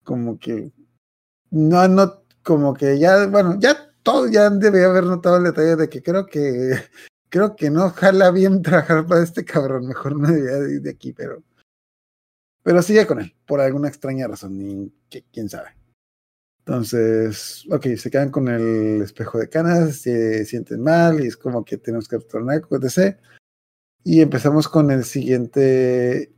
[0.04, 0.72] como que
[1.50, 5.88] no, no, como que ya, bueno, ya todo, ya debía haber notado el detalle de
[5.88, 6.72] que creo que
[7.30, 10.90] creo que no jala bien trabajar para este cabrón, mejor no debía de ir de
[10.90, 11.42] aquí, pero
[12.62, 14.92] pero sigue con él, por alguna extraña razón, y
[15.32, 15.76] quién sabe.
[16.66, 21.62] Entonces, ok, se quedan con el espejo de canas, se sienten mal y es como
[21.62, 23.18] que tenemos que retornar, etc.
[24.02, 26.33] Y empezamos con el siguiente,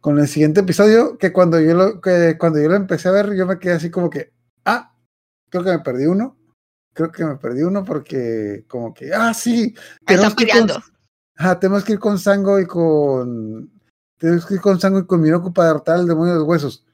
[0.00, 3.34] con el siguiente episodio, que cuando yo lo, que cuando yo lo empecé a ver,
[3.34, 4.32] yo me quedé así como que,
[4.64, 4.94] ah,
[5.50, 6.36] creo que me perdí uno.
[6.92, 10.60] Creo que me perdí uno porque como que, ah, sí, están tenemos que ir con-
[10.66, 10.84] peleando.
[11.36, 13.70] Ajá, tenemos que ir con Sango y con.
[14.18, 16.84] Tenemos que ir con Sango y con Miroku para derrotar al demonio de los huesos.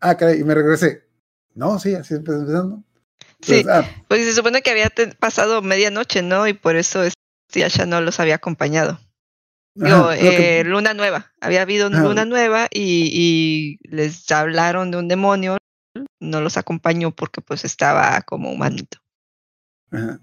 [0.00, 1.04] Ah, caray, y me regresé.
[1.54, 2.82] No, sí, así empezó empezando.
[3.40, 6.48] Sí, Entonces, ah, porque se supone que había pasado medianoche, ¿no?
[6.48, 7.14] Y por eso este
[7.54, 8.98] Yasha no los había acompañado.
[9.74, 11.32] Digo, ajá, lo que- eh, luna nueva.
[11.40, 12.02] Había habido Ajá.
[12.02, 15.56] luna nueva y, y les hablaron de un demonio.
[16.20, 18.98] No los acompañó porque pues estaba como humanito.
[19.90, 20.20] ajá.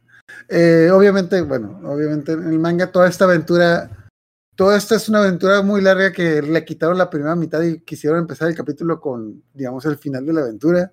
[0.47, 3.89] Eh, obviamente, bueno, obviamente en el manga toda esta aventura,
[4.55, 8.19] toda esta es una aventura muy larga que le quitaron la primera mitad y quisieron
[8.19, 10.91] empezar el capítulo con, digamos, el final de la aventura.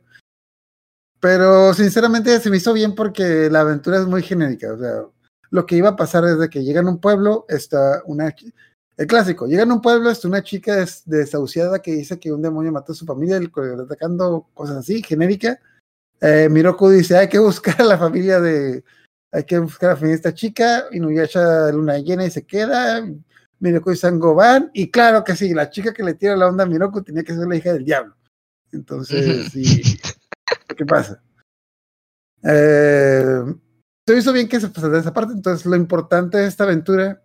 [1.21, 4.73] Pero sinceramente se me hizo bien porque la aventura es muy genérica.
[4.73, 5.03] O sea,
[5.51, 8.35] lo que iba a pasar es de que llegan a un pueblo, está una.
[8.97, 12.43] El clásico, llegan a un pueblo, está una chica des- desahuciada que dice que un
[12.43, 15.61] demonio mató a su familia, atacando cosas así, genérica.
[16.21, 18.83] Eh, Miroku dice: hay que buscar a la familia de.
[19.31, 20.87] Hay que buscar a la familia de esta chica.
[20.91, 23.07] Inuyasha luna llena y se queda.
[23.61, 24.71] Miroku y Sango van.
[24.73, 27.35] Y claro que sí, la chica que le tira la onda a Miroku tenía que
[27.35, 28.17] ser la hija del diablo.
[28.73, 29.99] Entonces, sí.
[30.77, 31.23] ¿Qué pasa?
[32.43, 33.43] Eh,
[34.09, 35.35] se hizo bien que se pasara esa parte.
[35.35, 37.23] Entonces, lo importante de esta aventura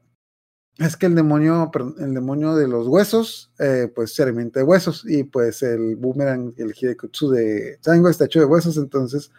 [0.78, 4.66] es que el demonio, perdón, el demonio de los huesos, eh, pues se alimenta de
[4.66, 5.06] huesos.
[5.08, 8.76] Y pues el boomerang, el Hidekutsu de Sango está hecho de huesos.
[8.76, 9.32] Entonces,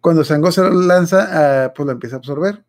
[0.00, 1.28] cuando Sango se lo lanza,
[1.64, 2.64] ah, pues lo empieza a absorber.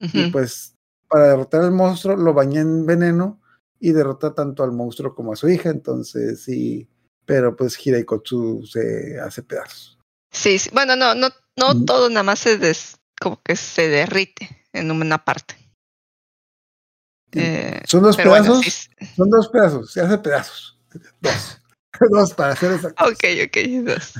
[0.00, 0.74] Y pues,
[1.08, 3.40] para derrotar al monstruo, lo baña en veneno
[3.78, 5.70] y derrota tanto al monstruo como a su hija.
[5.70, 6.88] Entonces, sí.
[7.24, 10.00] Pero pues Hidekutsu se hace pedazos.
[10.32, 10.70] Sí, sí.
[10.72, 15.24] Bueno, no, no, no todo nada más se des, como que se derrite en una
[15.24, 15.54] parte.
[17.32, 18.64] Eh, Son dos bueno, pedazos.
[18.64, 19.06] sí.
[19.16, 20.80] Son dos pedazos, se hace pedazos.
[21.20, 21.60] Dos.
[22.10, 23.04] dos para hacer exacto.
[23.04, 23.84] Ok, ok.
[23.84, 24.14] dos.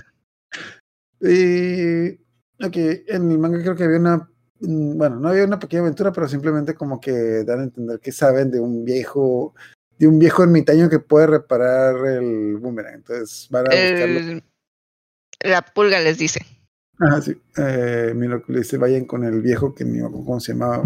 [1.21, 2.13] Y
[2.65, 2.77] ok,
[3.09, 4.31] en el manga creo que había una.
[4.61, 8.13] mm, Bueno, no había una pequeña aventura, pero simplemente como que dan a entender que
[8.13, 9.55] saben de un viejo.
[9.99, 12.95] De un viejo ermitaño que puede reparar el boomerang.
[12.95, 14.43] Entonces van a buscarlo.
[15.41, 16.41] La pulga les dice.
[17.01, 17.41] Ajá, sí.
[17.57, 20.85] Eh, mira, le dice, vayan con el viejo que ni cómo se llamaba.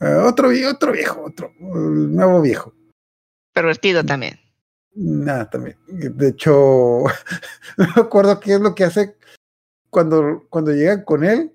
[0.00, 1.52] Eh, otro, otro viejo, otro.
[1.58, 2.74] el nuevo viejo.
[3.52, 4.38] Pervertido también.
[4.94, 5.76] Nada, también.
[5.88, 6.52] De hecho,
[7.76, 9.16] no me acuerdo qué es lo que hace
[9.88, 11.52] cuando, cuando llegan con él.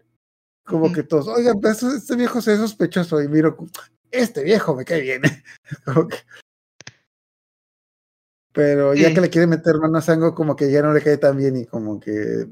[0.66, 3.22] Como que todos, oigan, pues este viejo se ve sospechoso.
[3.22, 3.56] Y miro,
[4.10, 5.22] este viejo me cae bien.
[5.86, 6.18] Como que-
[8.52, 9.14] Pero ya Sí.
[9.14, 11.58] que le quiere meter mano a Sango, como que ya no le cae tan bien
[11.58, 12.48] y como que.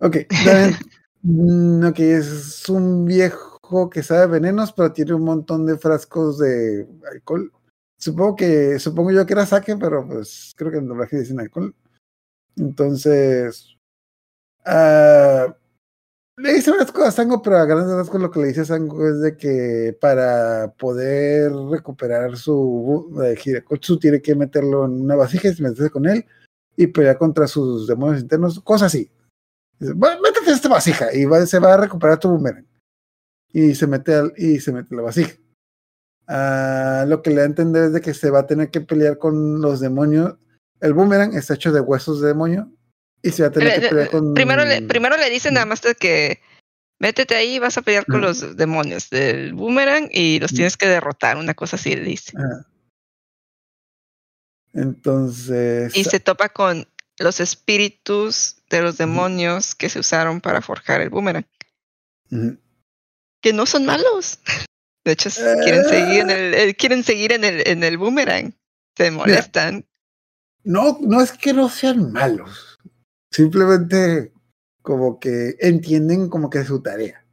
[0.00, 0.74] Ok, dan-
[1.22, 6.86] mm, ok, es un viejo que sabe venenos, pero tiene un montón de frascos de
[7.10, 7.50] alcohol.
[7.98, 11.74] Supongo que, supongo yo que era saque, pero pues creo que en doblaje dicen alcohol.
[12.56, 13.76] Entonces,
[14.64, 15.56] ah,
[16.38, 19.08] le dice cosas a Sango, pero a grandes rasgos lo que le dice a Sango
[19.08, 25.48] es de que para poder recuperar su eh, Hirekotsu tiene que meterlo en una vasija
[25.48, 26.26] y meterse con él
[26.76, 29.10] y pelear contra sus demonios internos, cosas así.
[29.78, 32.66] Dice, "Va, métete esta vasija y va- se va a recuperar tu boomerang.
[33.52, 35.32] Y se mete al, y se mete la vasija.
[36.28, 38.80] Ah, lo que le da a entender es de que se va a tener que
[38.80, 40.34] pelear con los demonios.
[40.80, 42.70] El boomerang está hecho de huesos de demonio
[43.22, 44.34] y se va a tener que Le- pelear con.
[44.34, 46.40] Primero le, primero le dicen nada más que
[46.98, 50.88] métete ahí y vas a pelear con los demonios del boomerang y los tienes que
[50.88, 52.32] derrotar, una cosa así le dice.
[54.72, 55.96] Entonces.
[55.96, 56.86] Y se topa con
[57.18, 61.46] los espíritus de los demonios que se usaron para forjar el boomerang,
[63.40, 64.40] que no son malos.
[65.04, 65.30] De hecho,
[65.62, 68.52] quieren seguir en el, eh, quieren seguir en el, en el boomerang.
[68.96, 69.86] Se molestan.
[70.64, 72.76] No, no es que no sean malos.
[73.30, 74.32] Simplemente
[74.82, 77.24] como que entienden como que es su tarea.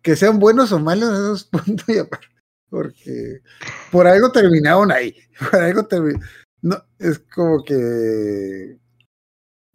[0.00, 2.28] Que sean buenos o malos, eso es punto y aparte.
[2.70, 3.40] Porque
[3.90, 5.14] por algo terminaron ahí.
[5.50, 6.26] Por algo terminaron.
[6.62, 8.78] No, es como que.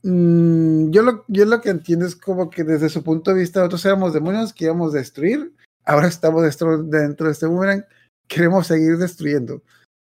[0.04, 3.60] Mm, yo, lo, yo lo que entiendo es como que desde su punto de vista,
[3.60, 5.54] nosotros éramos demonios que íbamos a destruir.
[5.86, 7.86] Ahora estamos destro- dentro de este boomerang.
[8.28, 9.62] Queremos seguir destruyendo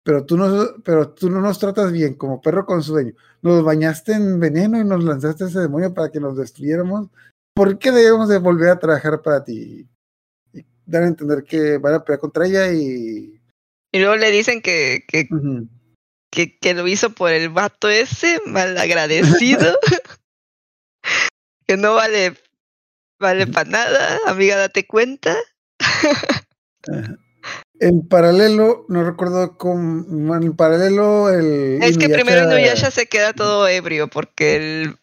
[0.05, 3.13] pero tú no, pero tú no nos tratas bien, como perro con sueño.
[3.41, 7.09] Nos bañaste en veneno y nos lanzaste ese demonio para que nos destruyéramos.
[7.55, 9.87] ¿Por qué debemos de volver a trabajar para ti?
[10.53, 13.41] Y dar a entender que van a pelear contra ella y...
[13.91, 15.05] Y luego le dicen que.
[16.35, 19.79] Que, que lo hizo por el vato ese, malagradecido.
[21.67, 22.35] que no vale,
[23.19, 24.19] vale para nada.
[24.27, 25.35] Amiga, date cuenta.
[27.79, 30.35] En paralelo, no recuerdo cómo...
[30.35, 31.81] En paralelo, el...
[31.81, 34.97] Es que primero Inuyasha- se queda todo ebrio porque él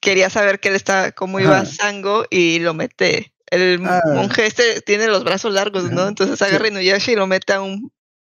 [0.00, 1.64] quería saber que él está, cómo iba.
[1.64, 3.32] Sango y lo mete.
[3.46, 4.00] El Ah.
[4.06, 6.08] monje este tiene los brazos largos, ¿no?
[6.08, 7.92] Entonces agarra Inuyasha y lo mete a un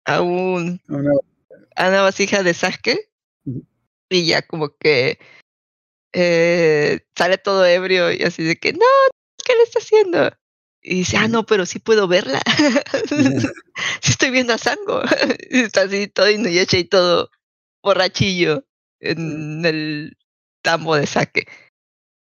[0.05, 1.11] a un una-
[1.75, 3.09] a una vasija de sake
[3.45, 3.65] Ujú.
[4.09, 5.19] y ya como que
[6.13, 8.85] eh, sale todo ebrio y así de que no,
[9.43, 10.31] ¿qué le está haciendo?
[10.81, 12.41] Y dice, ah, no, pero sí puedo verla.
[14.01, 15.01] sí estoy viendo a Sango.
[15.49, 17.31] Y está así todo Inuyasha y todo
[17.81, 18.65] borrachillo
[18.99, 20.17] en el
[20.61, 21.47] tambo de saque.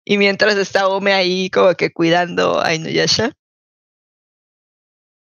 [0.05, 3.33] Y mientras está Ome ahí como que cuidando a Inuyasha,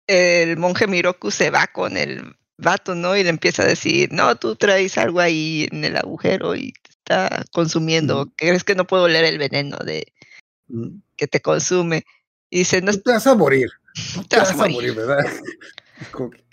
[0.06, 3.16] el monje Miroku se va con el vato, ¿no?
[3.16, 6.90] Y le empieza a decir, no, tú traes algo ahí en el agujero y te
[6.90, 8.32] está consumiendo.
[8.36, 10.12] ¿Crees que no puedo oler el veneno de
[11.16, 12.04] que te consume?
[12.50, 13.70] Y dice, no, Tú te vas a morir.
[14.14, 14.94] Tú te vas a morir.
[14.94, 15.18] ¿verdad?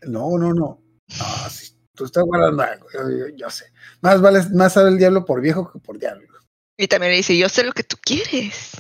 [0.04, 0.82] No, no, no.
[1.18, 2.88] No, sí, tú estás guardando algo.
[2.94, 3.66] Yo, yo- yo sé.
[4.02, 6.28] Más vale, más sabe el diablo por viejo que por diablo.
[6.78, 8.72] Y también le dice, yo sé lo que tú quieres.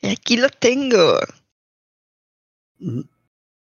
[0.00, 1.18] Y aquí lo tengo.
[2.80, 3.04] Ujú.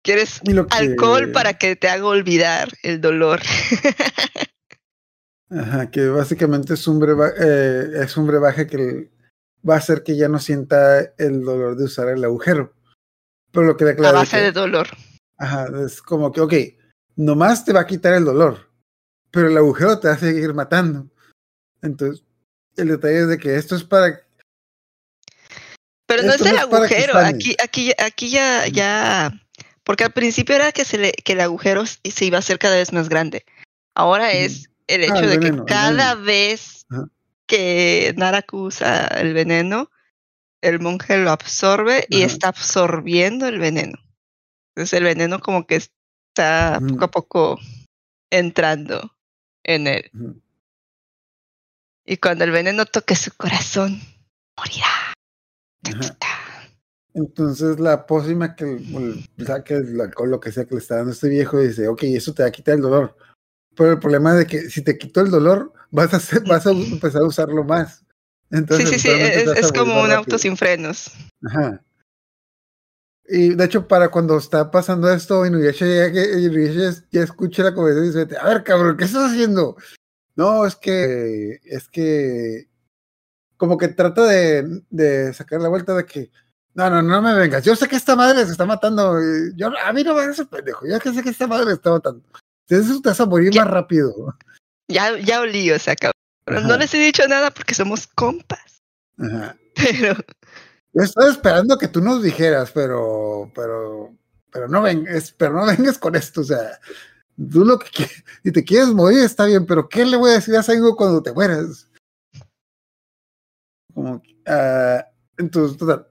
[0.03, 3.41] ¿Quieres que- alcohol para que te haga olvidar el dolor?
[5.51, 9.11] Ajá, que básicamente es un, breva- eh, es un brebaje que
[9.69, 12.73] va a hacer que ya no sienta el dolor de usar el agujero.
[13.51, 13.77] Pero lo
[14.09, 14.89] a base que- de dolor.
[15.39, 16.55] Ajá, es como que, ok,
[17.17, 18.71] nomás te va a quitar el dolor,
[19.31, 21.11] pero el agujero te va a seguir matando.
[21.83, 22.25] Entonces,
[22.77, 24.21] el detalle es de que esto es para...
[26.07, 27.19] Pero no es el no agujero.
[27.19, 29.33] Aquí, aquí, aquí ya, ya.
[29.91, 32.77] Porque al principio era que, se le, que el agujero se iba a hacer cada
[32.77, 33.45] vez más grande.
[33.93, 37.09] Ahora es el hecho Ah, el de veneno, que cada vez Ajá.
[37.49, 39.91] que Naraku usa el veneno,
[40.61, 43.99] el monje lo absorbe y está absorbiendo el veneno.
[44.77, 47.61] Entonces el veneno como que está poco a poco
[48.31, 49.17] entrando
[49.65, 50.13] en él.
[52.07, 54.01] Y cuando el veneno toque su corazón,
[54.57, 55.15] morirá.
[57.15, 59.29] Entonces la pócima que, el-
[59.65, 62.43] que con lo que sea que le está dando este viejo dice, ok, eso te
[62.43, 63.17] va a quitar el dolor.
[63.77, 66.67] Pero el problema es de que si te quitó el dolor, vas a, hacer, vas
[66.67, 68.05] a empezar a usarlo más.
[68.51, 71.13] Entonces, Sí, sí, sí, es, como un auto sin frenos.
[71.47, 71.83] Ajá.
[73.33, 78.25] Y de hecho, para cuando está pasando esto, Inuyasha ya, Inuyasha ya escucha la conversación
[78.25, 79.77] y dice, a ver, cabrón, ¿qué estás haciendo?
[80.35, 82.69] No, es que, es que,
[83.57, 86.31] como que trata de, de sacar la vuelta de que,
[86.75, 89.69] no, no, no me vengas, yo sé que esta madre se está matando, y yo,
[89.85, 92.23] a mí no me hagas pendejo, yo que sé que esta madre se está matando.
[92.69, 94.15] Entonces te vas a morir Ya- más rápido.
[94.89, 96.15] Ya, ya olí, o sea, cabrón.
[96.47, 96.61] Ajá.
[96.67, 98.81] No les he dicho nada porque somos compas.
[99.19, 99.57] Ajá.
[99.75, 100.15] Pero
[100.93, 104.13] Yo estaba esperando que tú nos dijeras, pero, pero,
[104.51, 106.79] pero no vengas, pero no vengas con esto, o sea,
[107.51, 110.35] tú lo que quieres, si te quieres morir está bien, pero ¿qué le voy a
[110.35, 111.89] decir a Sango cuando te mueras?
[113.95, 115.05] Como, ah,
[115.39, 116.07] entonces, total,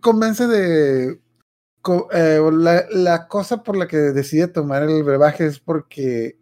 [0.00, 1.20] convence de,
[2.12, 6.38] eh, la, la cosa por la que decide tomar el brebaje es porque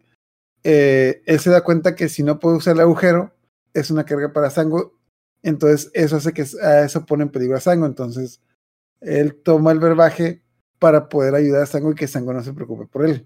[0.63, 3.33] eh, él se da cuenta que si no puede usar el agujero,
[3.73, 4.97] es una carga para Sango
[5.43, 7.85] Entonces, eso hace que a eso pone en peligro a Sango.
[7.85, 8.41] Entonces,
[9.01, 10.41] él toma el verbaje
[10.79, 13.25] para poder ayudar a Sango y que Sango no se preocupe por él.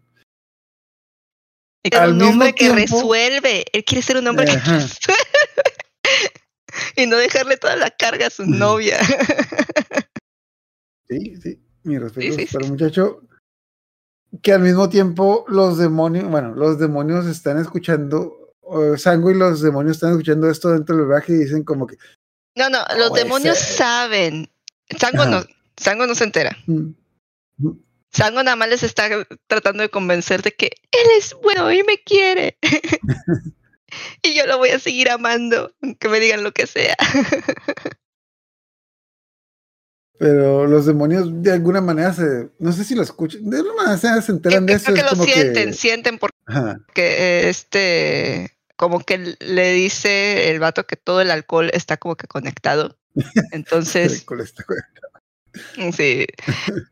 [1.84, 3.66] Es Al un hombre que tiempo- resuelve.
[3.74, 4.91] Él quiere ser un hombre que resuelve.
[7.02, 8.97] Y no dejarle toda la carga a su novia.
[11.10, 13.22] Sí, sí, mi respeto Sí, sí, para el muchacho.
[14.41, 18.54] Que al mismo tiempo los demonios, bueno, los demonios están escuchando,
[18.97, 21.97] Sango y los demonios están escuchando esto dentro del verbaje y dicen como que,
[22.56, 23.76] No, no, los demonios ser.
[23.78, 24.49] saben.
[24.97, 25.43] Sango no.
[25.78, 26.56] Sango no se entera.
[26.68, 26.91] "Mm,
[27.58, 27.72] mm,
[28.14, 29.10] Sango nada más les está
[29.47, 32.58] tratando de convencer de que él es bueno y me quiere.
[34.22, 36.96] y yo lo voy a seguir amando, aunque me digan lo que sea.
[40.22, 44.22] pero los demonios de alguna manera se, no sé si lo escuchan, de alguna manera
[44.22, 44.94] se enteran de Creo eso.
[44.94, 50.96] que es lo sienten, que, sienten porque este, como que le dice el vato que
[50.96, 53.00] todo el alcohol está como que conectado.
[53.52, 54.88] Entonces, con esta cosa.
[55.92, 56.28] sí.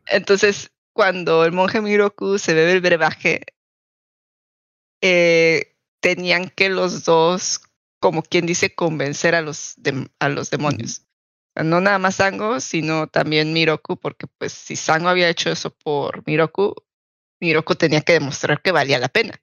[0.07, 3.41] Entonces, cuando el monje Miroku se bebe el brebaje,
[5.01, 7.61] eh, tenían que los dos,
[7.99, 11.01] como quien dice, convencer a los, dem- a los demonios.
[11.01, 15.49] O sea, no nada más Sango, sino también Miroku, porque pues si Sango había hecho
[15.49, 16.73] eso por Miroku,
[17.41, 19.41] Miroku tenía que demostrar que valía la pena.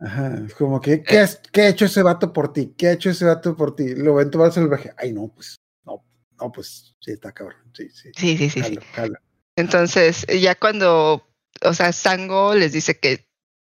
[0.00, 2.74] Ajá, es como que, ¿qué, has- qué ha hecho ese vato por ti?
[2.76, 3.94] ¿Qué ha hecho ese vato por ti?
[3.94, 4.92] Lo ven tomar salvaje.
[4.96, 6.04] Ay, no, pues, no,
[6.40, 7.70] no, pues, sí, está cabrón.
[7.72, 8.10] Sí, sí.
[8.16, 8.60] Sí, sí, sí, sí.
[8.62, 9.14] jalo, jalo.
[9.56, 11.28] Entonces, ya cuando,
[11.64, 13.28] o sea, Sango les dice que,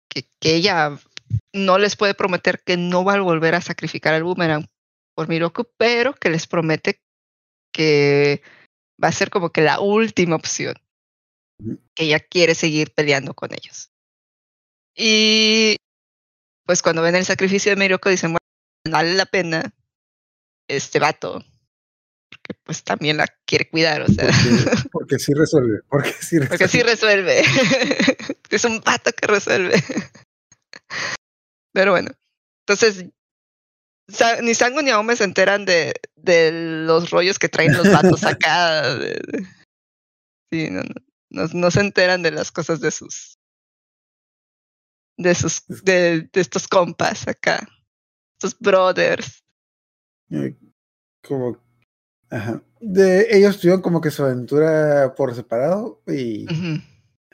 [0.08, 0.96] que, que ella
[1.52, 4.66] no les puede prometer que no va a volver a sacrificar el boomerang
[5.14, 7.00] por Miroku, pero que les promete
[7.72, 8.42] que
[9.02, 10.74] va a ser como que la última opción,
[11.94, 13.90] que ella quiere seguir peleando con ellos.
[14.96, 15.76] Y
[16.66, 19.74] pues cuando ven el sacrificio de Miroku dicen, bueno, vale la pena
[20.68, 21.44] este vato,
[22.30, 24.26] porque pues también la quiere cuidar, o sea.
[24.26, 26.48] Porque, porque sí resuelve, porque sí resuelve.
[26.48, 27.42] Porque sí resuelve.
[28.50, 29.82] es un pato que resuelve.
[31.72, 32.10] Pero bueno,
[32.66, 33.06] entonces
[34.42, 36.50] ni Sango ni Aome se enteran de, de
[36.86, 38.82] los rollos que traen los vatos acá.
[40.50, 40.82] sí, no,
[41.30, 43.38] no, no, se enteran de las cosas de sus
[45.16, 47.66] de sus de, de estos compas acá,
[48.38, 49.44] estos brothers.
[50.30, 50.56] Eh,
[51.26, 51.58] como,
[52.30, 52.62] ajá.
[52.80, 56.46] De, ellos tuvieron como que su aventura por separado y...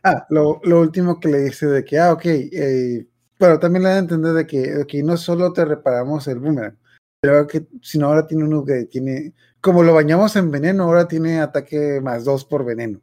[0.03, 3.09] Ah, lo, lo último que le dice de que, ah, ok, eh,
[3.39, 6.77] pero también le da a entender de que, no solo te reparamos el boomerang,
[7.21, 11.41] pero que, sino ahora tiene uno que tiene, como lo bañamos en veneno, ahora tiene
[11.41, 13.01] ataque más dos por veneno.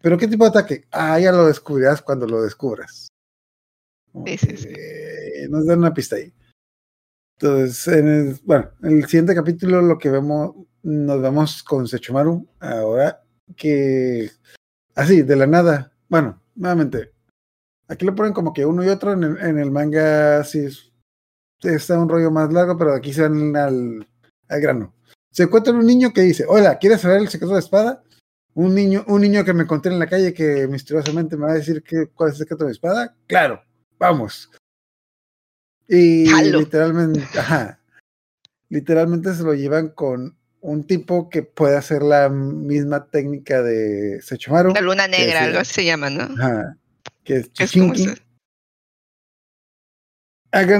[0.00, 0.84] ¿Pero qué tipo de ataque?
[0.90, 3.08] Ah, ya lo descubrirás cuando lo descubras.
[4.26, 4.68] Sí, sí, sí.
[4.68, 6.32] eh, nos dan una pista ahí.
[7.38, 12.46] Entonces, en el, bueno, en el siguiente capítulo lo que vemos, nos vemos con Sechomaru,
[12.58, 13.22] ahora
[13.56, 14.30] que,
[14.94, 17.12] así, de la nada, bueno, nuevamente,
[17.90, 20.92] aquí lo ponen como que uno y otro, en el, en el manga sí es-
[21.62, 24.08] está un rollo más largo, pero aquí se van al,
[24.48, 24.94] al grano.
[25.30, 28.02] Se encuentra un niño que dice, hola, ¿quieres saber el secreto de la espada?
[28.54, 31.56] Un niño, un niño que me encontré en la calle que misteriosamente me va a
[31.56, 33.14] decir que, cuál es el secreto de espada.
[33.26, 33.62] Claro,
[33.98, 34.50] vamos.
[35.88, 36.26] Y
[36.58, 37.80] literalmente, ajá,
[38.68, 44.72] literalmente se lo llevan con un tipo que puede hacer la misma técnica de Sechomaru.
[44.74, 46.22] La luna negra, algo así se llama, ¿no?
[46.22, 46.76] Ajá,
[47.24, 47.72] que es es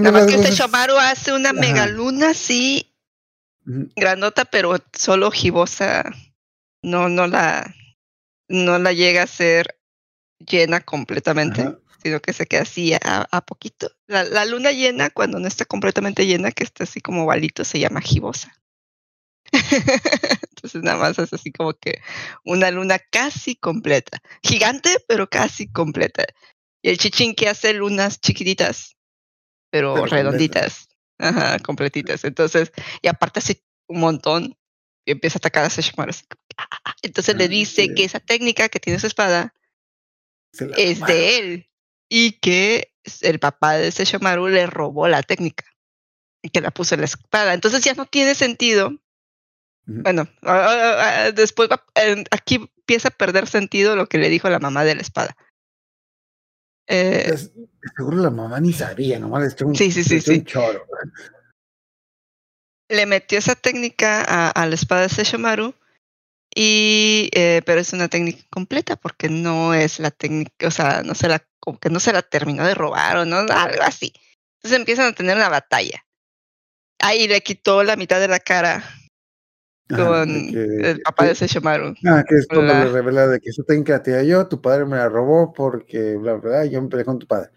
[0.01, 1.61] Nada más que rasgos ese es- Shomaru hace una Ajá.
[1.61, 2.87] megaluna así
[3.67, 6.05] Ujú, grandota, pero solo ojivosa.
[6.83, 7.75] No, no la,
[8.49, 9.79] no la llega a ser
[10.39, 11.79] llena completamente, ajá.
[12.03, 13.91] sino que se queda así a, a poquito.
[14.07, 17.79] La, la luna llena, cuando no está completamente llena, que está así como ovalito, se
[17.79, 18.60] llama gibosa.
[20.51, 22.01] Entonces nada más es así como que
[22.45, 24.23] una luna casi completa.
[24.43, 26.25] Gigante, pero casi completa.
[26.83, 28.97] Y el chichín que hace lunas chiquititas,
[29.71, 30.89] pero, Pero redonditas.
[31.19, 32.25] Ajá, completitas.
[32.25, 32.73] Entonces,
[33.03, 34.57] y aparte hace un montón
[35.05, 35.83] y empieza a atacar a que,
[36.57, 36.95] ah, ah, ah.
[37.03, 37.95] Entonces le dice sí.
[37.95, 39.55] que esa técnica que tiene su espada
[40.53, 41.07] es tomaron.
[41.07, 41.71] de él
[42.09, 42.93] y que
[43.23, 45.65] el papá de Sesshomaru le robó la técnica
[46.43, 47.55] y que la puso en la espada.
[47.55, 48.93] Entonces ya no tiene sentido.
[49.87, 50.29] Bueno,
[51.35, 51.85] después va-
[52.31, 55.37] aquí empieza a perder sentido lo que le dijo la mamá de la espada.
[56.87, 57.33] Eh,
[57.97, 60.31] seguro la mamá ni sabía, nomás le un, Sí, sí, sí, sí.
[60.39, 60.87] un choro.
[62.89, 65.75] le metió esa técnica a, a la espada de Sesshomaru
[66.53, 71.15] y eh, pero es una técnica completa porque no es la técnica, o sea, no
[71.15, 74.13] se la como que no se la terminó de robar o no, algo así.
[74.57, 76.05] Entonces empiezan a tener una batalla.
[76.99, 78.83] Ahí le quitó la mitad de la cara
[79.97, 81.95] con que- el papá de Sesshomaru.
[82.07, 84.97] Ah, que es cuando le revela de que esa técnica te yo, tu padre me
[84.97, 87.51] la robó porque bla bla, bla, yo me peleé con tu padre.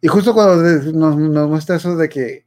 [0.00, 0.56] Y justo cuando
[0.92, 2.44] nos, nos muestra eso de que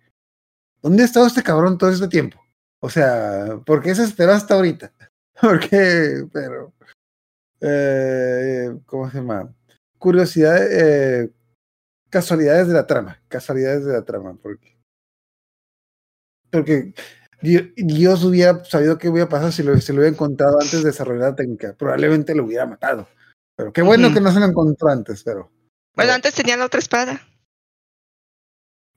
[0.81, 2.39] ¿dónde ha estado este cabrón todo este tiempo?
[2.81, 4.93] O sea, ¿por qué se esperó hasta ahorita?
[5.41, 6.73] Porque, pero
[7.61, 9.53] eh, ¿cómo se llama?
[9.97, 11.31] Curiosidad, eh,
[12.09, 14.77] casualidades de la trama, casualidades de la trama, porque
[16.51, 16.93] porque
[17.45, 21.29] Dios hubiera sabido qué hubiera pasado si lo, si lo hubiera encontrado antes de desarrollar
[21.29, 21.73] la técnica.
[21.77, 23.07] Probablemente lo hubiera matado.
[23.55, 25.51] Pero qué bueno que no se lo encontró antes, pero.
[25.95, 27.21] Bueno, antes tenía la otra espada.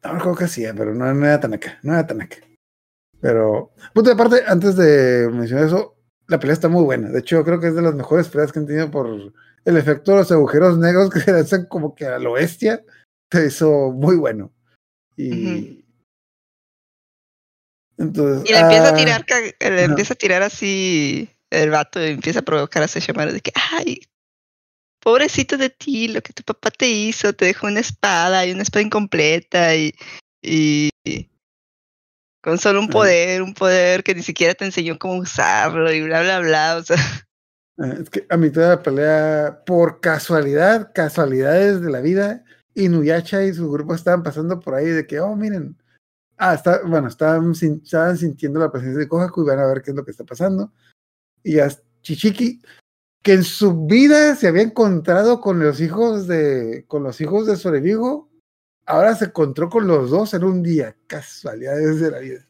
[0.02, 2.36] No me acuerdo que hacía, pero no, no era tan acá, no era tan acá.
[3.20, 5.96] Pero, punto de aparte, antes de mencionar eso,
[6.28, 7.08] la pelea está muy buena.
[7.08, 9.32] De hecho, creo que es de las mejores peleas que han tenido por
[9.64, 12.84] el efecto de los agujeros negros que se hacen como que a lo bestia.
[13.30, 14.52] Se hizo muy bueno.
[15.16, 15.84] Y.
[17.98, 18.48] Entonces.
[18.48, 22.10] Y le empieza a ah, tirar, ca- le empieza a tirar así el vato y
[22.10, 24.00] empieza a provocar a Sesshomaru de que, ay,
[25.00, 28.62] pobrecito de ti, lo que tu papá te hizo, te dejó una espada y una
[28.62, 29.94] espada incompleta y,
[30.42, 30.90] y
[32.42, 32.92] con solo un Ajá.
[32.92, 36.76] poder, un poder que ni siquiera te enseñó cómo usarlo y bla, bla, bla.
[36.76, 36.96] O sea,
[37.78, 42.44] Eh, Es que a mitad de la pelea, por casualidad, casualidades de la vida,
[42.74, 45.76] Inuyasha y su grupo estaban pasando por ahí de que, oh, miren.
[46.38, 49.90] Ah, está, bueno, estaban, estaban sintiendo la presencia de Kohaku y van a ver qué
[49.90, 50.72] es lo que está pasando.
[51.42, 51.68] Y ya
[52.02, 52.62] Chichiki,
[53.22, 57.56] que en su vida se había encontrado con los hijos de, con los hijos de
[57.56, 58.30] Sorevigo,
[58.86, 60.96] ahora se encontró con los dos en un día.
[61.08, 62.46] Casualidades de la vida.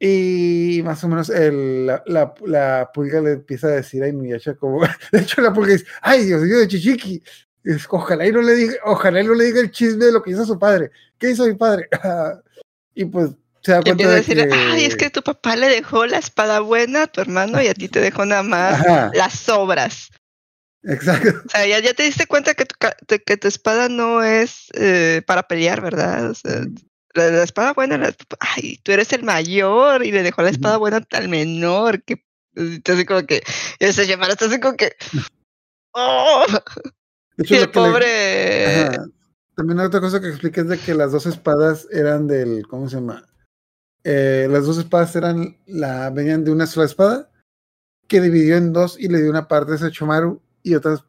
[0.00, 4.54] Y más o menos el, la, la, la pulga le empieza a decir a Inuyasha
[4.54, 4.80] como,
[5.12, 7.22] de hecho la pulga dice, ay Dios mío de Chichiki,
[7.62, 10.22] Es- ojalá y no le diga, ojalá y no le diga el chisme de lo
[10.22, 10.90] que hizo su padre.
[11.18, 11.88] ¿Qué hizo mi padre?
[12.94, 13.30] y pues
[13.62, 14.54] se da y cuenta de decirle, que...
[14.54, 17.74] ay, es que tu papá le dejó la espada buena a tu hermano y a
[17.74, 20.10] ti te dejó nada más Ajá, las sobras.
[20.82, 21.30] exacto.
[21.46, 22.76] O sea, ya, ya te diste cuenta que tu,
[23.24, 26.30] que tu espada no es eh, para pelear, ¿verdad?
[26.30, 26.60] O sea,
[27.14, 30.76] la, la espada buena, la- ay, tú eres el mayor y le dejó la espada
[30.76, 32.24] buena al menor, que
[32.56, 33.42] entonces como que,
[33.78, 34.94] ese llamar así como que,
[35.92, 36.44] oh,
[37.38, 38.98] y el le- pobre.
[39.56, 42.96] También otra cosa que explica es de que las dos espadas eran del, ¿cómo se
[42.96, 43.24] llama?
[44.02, 47.30] Eh, las dos espadas eran la, venían de una sola espada
[48.08, 51.04] que dividió en dos y le dio una parte a Sechomaru y otras.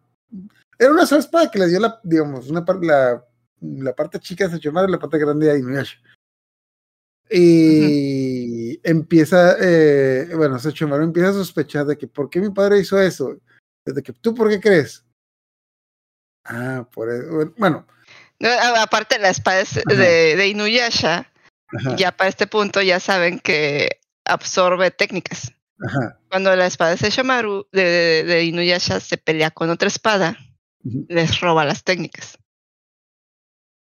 [0.78, 3.26] Era una sola espada que le dio la, digamos, una parte, la,
[3.62, 5.98] la parte chica a Sechomaru y la parte grande a Inuyasha.
[7.30, 13.00] Y empieza, eh, bueno, Sechomaru empieza a sospechar de que, ¿por qué mi padre hizo
[13.00, 13.36] eso?
[13.84, 15.04] Desde que, ¿tú por qué crees?
[16.44, 17.54] Ah, por eso.
[17.58, 17.88] Bueno,
[18.80, 21.32] aparte la espada es de, de Inuyasha,
[21.68, 25.54] ajá, ya para este punto ya saben que absorbe técnicas.
[25.80, 26.20] ajá.
[26.30, 30.38] Cuando la espada de Sesshomaru de, de, de Inuyasha se pelea con otra espada,
[30.84, 32.38] les roba las técnicas.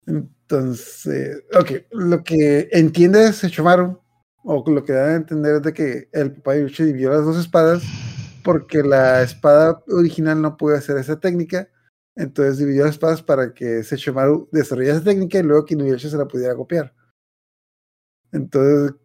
[0.05, 4.01] Entonces, ok, lo que entiende Sechomaru,
[4.43, 7.23] o lo que da a entender es de que el papá de Yuchi dividió las
[7.23, 7.83] dos espadas
[8.43, 11.69] porque la espada original no puede hacer esa técnica,
[12.15, 16.17] entonces dividió las espadas para que Sechomaru desarrollara esa técnica y luego que Inuyasha se
[16.17, 16.93] la pudiera copiar.
[18.31, 18.95] Entonces,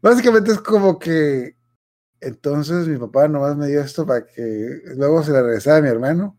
[0.00, 1.56] básicamente es como que,
[2.20, 5.88] entonces mi papá nomás me dio esto para que luego se la regresara a mi
[5.88, 6.38] hermano.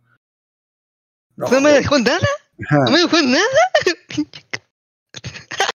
[1.36, 3.46] No me dejó nada, no me dejó nada.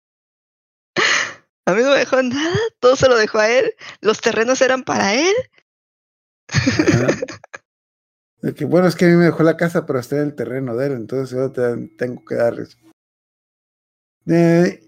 [1.66, 3.76] A mí no me dejó nada, todo se lo dejó a él.
[4.00, 5.34] Los terrenos eran para él.
[6.48, 7.06] Ajá.
[8.42, 10.34] De que, bueno, es que a mí me dejó la casa, pero está en el
[10.34, 12.76] terreno de él, entonces yo te- tengo que darles.
[14.26, 14.80] Eh,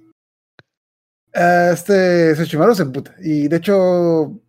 [1.35, 3.15] este se emputa.
[3.19, 4.41] Y de hecho,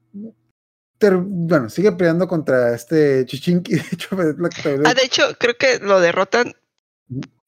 [0.97, 3.73] ter- bueno, sigue peleando contra este Chichinki.
[3.75, 6.53] De hecho, es la que te- Ah, de hecho, creo que lo derrotan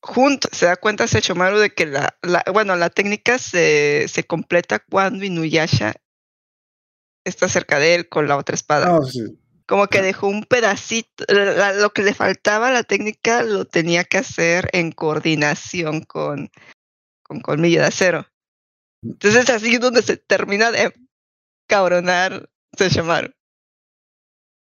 [0.01, 0.51] juntos.
[0.53, 5.26] Se da cuenta Sechomaru de que la, la- bueno, la técnica se, se completa cuando
[5.26, 5.93] Inuyasha
[7.26, 8.86] está cerca de él con la otra espada.
[8.88, 9.38] No, sí.
[9.68, 14.03] Como que dejó un pedacito, la- lo que le faltaba a la técnica lo tenía
[14.03, 16.51] que hacer en coordinación con,
[17.24, 18.28] con Colmillo de Acero.
[19.03, 20.93] Entonces así es donde se termina de
[21.68, 22.49] cabronar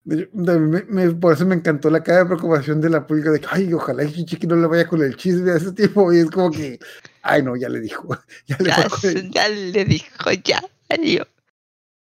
[0.04, 3.46] me- me- por eso me encantó la cara de preocupación de la pública de que,
[3.50, 6.12] ay, ojalá y Chiqui no le vaya con el chisme a ese tipo.
[6.12, 6.78] Y es como que,
[7.22, 8.08] ay, no, ya le dijo.
[8.46, 9.48] Ya le, Ya, se- ya
[9.84, 11.26] dijo, ya salió.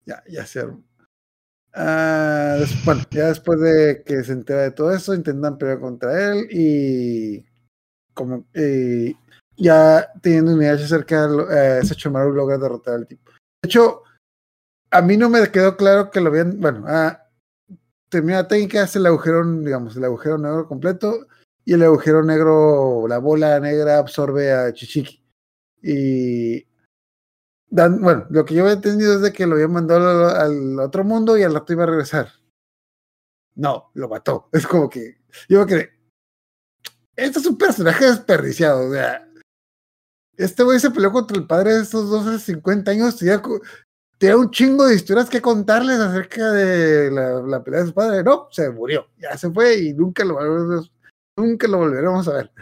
[0.05, 0.83] ya, ya se armó.
[1.79, 2.57] Ah,
[2.87, 7.45] bueno, ya después de que se entera de todo eso, intentan pelear contra él y
[8.15, 9.13] como eh,
[9.59, 13.31] ya teniendo unidades cerca, eh, Sechomaru logra derrotar al tipo.
[13.31, 14.03] De hecho,
[14.91, 17.23] a mí no me quedó claro que lo habían, bueno, ah,
[18.09, 21.27] termina la técnica, hace el agujero, digamos, el agujero negro completo
[21.67, 25.23] y el agujero negro, la bola negra absorbe a Chichiki.
[25.83, 26.66] Y
[27.71, 31.37] bueno, lo que yo había entendido es de que lo habían mandado al, otro mundo
[31.37, 32.29] y al rato iba a regresar.
[33.55, 34.49] No, lo mató.
[34.53, 35.91] Es como que yo me.
[37.17, 38.89] Este es un personaje desperdiciado.
[38.89, 39.27] O sea,
[40.37, 43.17] este güey se peleó contra el padre de estos dos hace 50 años.
[43.17, 43.43] Tenía,
[44.19, 48.23] tenía un chingo de historias que contarles acerca de la, la pelea de su padre.
[48.23, 49.09] No, se murió.
[49.19, 50.39] Ya se fue y nunca lo,
[51.37, 52.53] nunca lo volveremos a ver.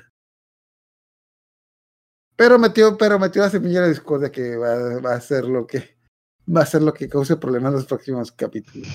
[2.36, 5.96] Pero metió, pero metió la semilla de discordia que va, a ser lo que
[6.54, 8.88] va a ser lo que cause problemas en los próximos capítulos.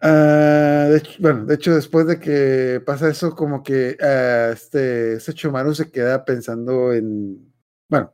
[0.00, 5.90] Ah, bueno, de hecho, después de que pasa eso, como que ah, este Sechomaru se
[5.90, 7.52] queda pensando en.
[7.88, 8.12] Bueno,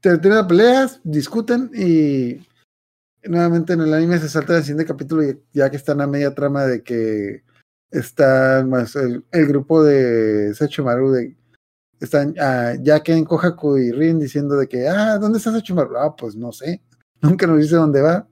[0.00, 2.46] te- tienen las peleas, discuten y
[3.28, 5.22] nuevamente en el anime se salta el siguiente capítulo
[5.52, 7.44] ya que están a media trama de que
[7.90, 11.36] están más el, el grupo de Sechomaru de
[12.00, 15.96] están ah, ya que en Kohaku y Rin diciendo de que ah ¿dónde está Sechomaru?
[15.96, 16.82] Ah, pues no sé,
[17.20, 18.28] nunca nos dice dónde va.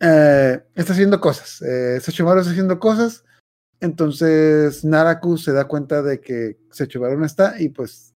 [0.00, 1.60] Eh, está haciendo cosas.
[1.62, 3.24] Eh, Sechomaru está haciendo cosas.
[3.80, 8.14] Entonces Naraku se da cuenta de que Sechomaru no está y pues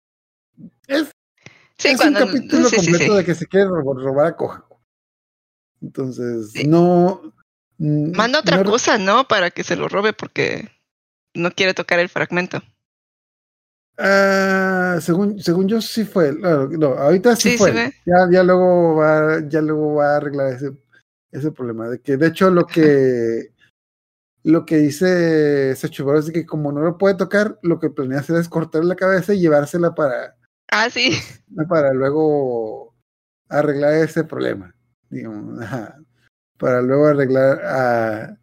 [0.87, 1.11] es,
[1.79, 2.20] Sí, es cuando.
[2.24, 3.16] un capítulo sí, completo sí.
[3.18, 4.76] de que se quiere ro- robar a Kohaku.
[5.81, 7.33] Entonces, no.
[7.79, 9.26] Mm, Manda otra no- cosa, ¿no?
[9.29, 10.68] Para que se lo robe porque
[11.35, 12.62] no quiere tocar el fragmento.
[14.01, 16.33] Ah, según, según yo sí fue.
[16.33, 17.72] No, no, ahorita sí, Sí, fue.
[17.72, 20.70] sí ya, ya luego va, ya luego va a arreglar ese,
[21.33, 21.89] ese problema.
[21.89, 23.53] De que de hecho lo que
[24.45, 28.37] lo que dice Sechubaru es que como no lo puede tocar, lo que planea hacer
[28.37, 30.37] es cortarle la cabeza y llevársela para,
[30.70, 31.11] Ah, sí.
[31.68, 32.95] para luego
[33.49, 34.74] arreglar ese problema.
[35.11, 35.99] Digamos, ajá,
[36.59, 38.38] para luego arreglar a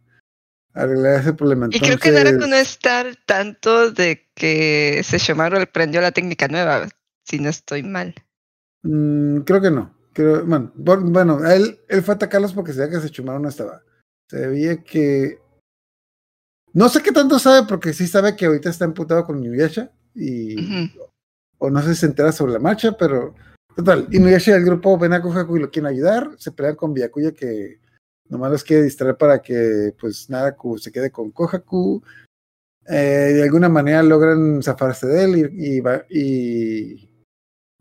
[0.76, 1.68] arreglar ese problema.
[1.70, 6.48] Y creo que Naraku no Entonces, está al tanto de que Sesshomaru aprendió la técnica
[6.48, 6.88] nueva,
[7.24, 8.14] si no estoy mal.
[8.82, 9.94] Mm, creo que no.
[10.12, 13.82] Creo, bueno, bueno, él, él fue a atacarlos porque se veía que Sechumaru no estaba.
[14.30, 15.38] Se veía que.
[16.72, 19.90] No sé qué tanto sabe, porque sí sabe que ahorita está emputado con Inuyasha.
[20.14, 20.90] Y.
[21.58, 23.34] O no sé si se entera sobre la marcha, pero.
[23.74, 26.30] Total, Inuyasha y el grupo ven a Kohaku y lo quieren ayudar.
[26.38, 27.80] Se pelean con Byakuya que
[28.28, 32.02] nomás los quiere distraer para que pues Naraku se quede con Kohaku.
[32.88, 37.10] Eh, de alguna manera logran zafarse de él y, y, va- y,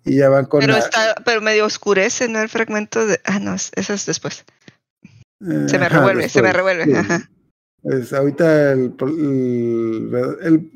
[0.04, 2.40] y ya van con Pero la- está, pero medio oscurece, ¿no?
[2.42, 3.20] El fragmento de.
[3.24, 4.46] Ah, no, eso es después.
[5.40, 6.86] Se me Ajá, revuelve, se me revuelve.
[6.86, 6.94] sí.
[6.96, 7.30] Ajá.
[7.84, 10.72] Pues ahorita el, el- el-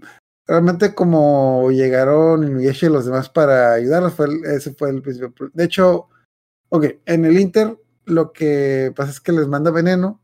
[0.47, 5.33] realmente como llegaron Inuyasha y los demás para ayudarlos, fue el- ese fue el principio.
[5.53, 6.07] De hecho,
[6.69, 7.75] ok, en el Inter
[8.09, 10.21] lo que pasa es que les manda veneno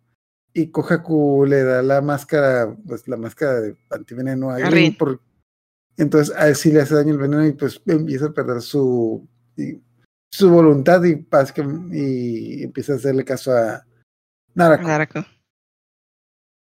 [0.54, 4.58] y Kohaku le da la máscara, pues la máscara de antiveneno a
[4.98, 5.20] por-
[5.98, 9.28] entonces a él sí le hace daño el veneno y pues empieza a perder su
[9.56, 9.82] y-
[10.32, 11.26] su voluntad y,
[11.94, 13.86] y empieza a hacerle caso a
[14.54, 15.20] Naraku Naraku.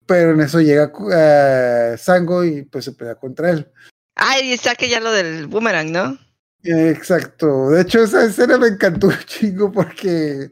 [0.06, 3.70] pero en eso llega eh, Sango y pues se pelea contra él.
[4.16, 6.18] Ah, y saque ya lo del boomerang, ¿no?
[6.62, 7.70] Exacto.
[7.70, 10.50] De hecho, esa escena me encantó un chingo porque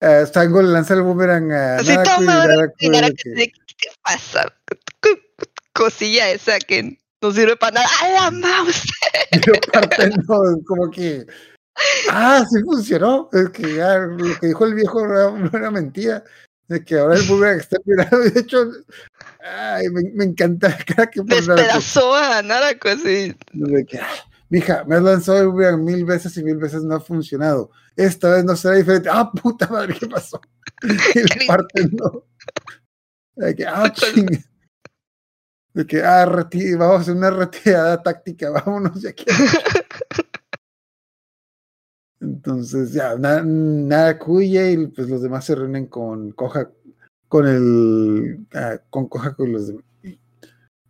[0.00, 2.44] Sango le lanza el boomerang a Así Naraku toma,
[2.78, 4.52] y Naraku que- ¿qué pasa?
[5.02, 5.10] ¿Qué
[5.74, 7.86] cosilla esa que no sirve para nada?
[8.02, 8.84] ¡A la mouse!
[9.32, 10.50] y lo parten, ¿no?
[10.50, 11.26] Es como que
[12.10, 13.28] ah, sí funcionó.
[13.32, 16.24] Es que ya lo que dijo el viejo no era, mentira.
[16.68, 18.18] De que ahora el boomerang está mirando.
[18.30, 18.64] De hecho,
[19.44, 21.56] ay, me, me encanta cada que pone Naraku.
[21.56, 23.34] Despedazó a Naraku así.
[23.88, 24.08] Que, "Ah,
[24.48, 27.70] mija, me has lanzado el boomerang mil veces y mil veces no ha funcionado.
[27.96, 29.08] Esta vez no será diferente.
[29.12, 30.40] Ah, puta madre, ¿qué pasó?
[31.14, 32.24] Y le parten, ¿no?
[33.36, 34.38] De que, ah, chinga.
[35.74, 39.24] De que, ah, reti- vamos a hacer una retirada táctica, vámonos de aquí.
[42.20, 46.74] Entonces, ya, na- nada cuye y pues los demás se reúnen con Kohaku,
[47.28, 49.84] con el, ah, con Kohaku y los demás.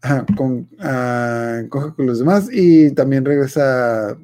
[0.02, 4.16] Ajá, con ah, Kohaku y los demás y también regresa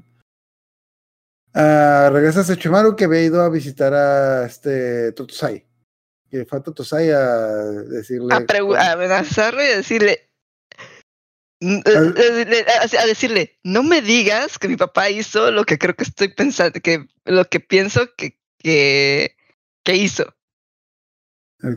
[1.56, 5.66] ah, regresa Sechumaru que había ido a visitar a este Totosai
[6.30, 7.22] que fue a Totosai a
[7.88, 10.22] decirle A, a amenazarlo y a decirle.
[11.62, 16.28] A a decirle, no me digas que mi papá hizo lo que creo que estoy
[16.28, 19.36] pensando, que lo que pienso que, que,
[19.84, 20.34] que hizo.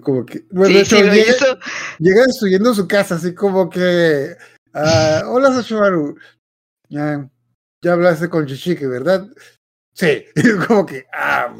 [0.02, 1.60] como que bueno, Sí, hecho, llega, hizo.
[2.00, 4.36] llega destruyendo su casa así como que
[4.74, 6.18] ah, hola Sechumaru
[6.90, 7.30] ya,
[7.82, 9.28] ya hablaste con Chichiki ¿verdad?
[10.00, 10.24] Sí,
[10.68, 11.54] como que, ah,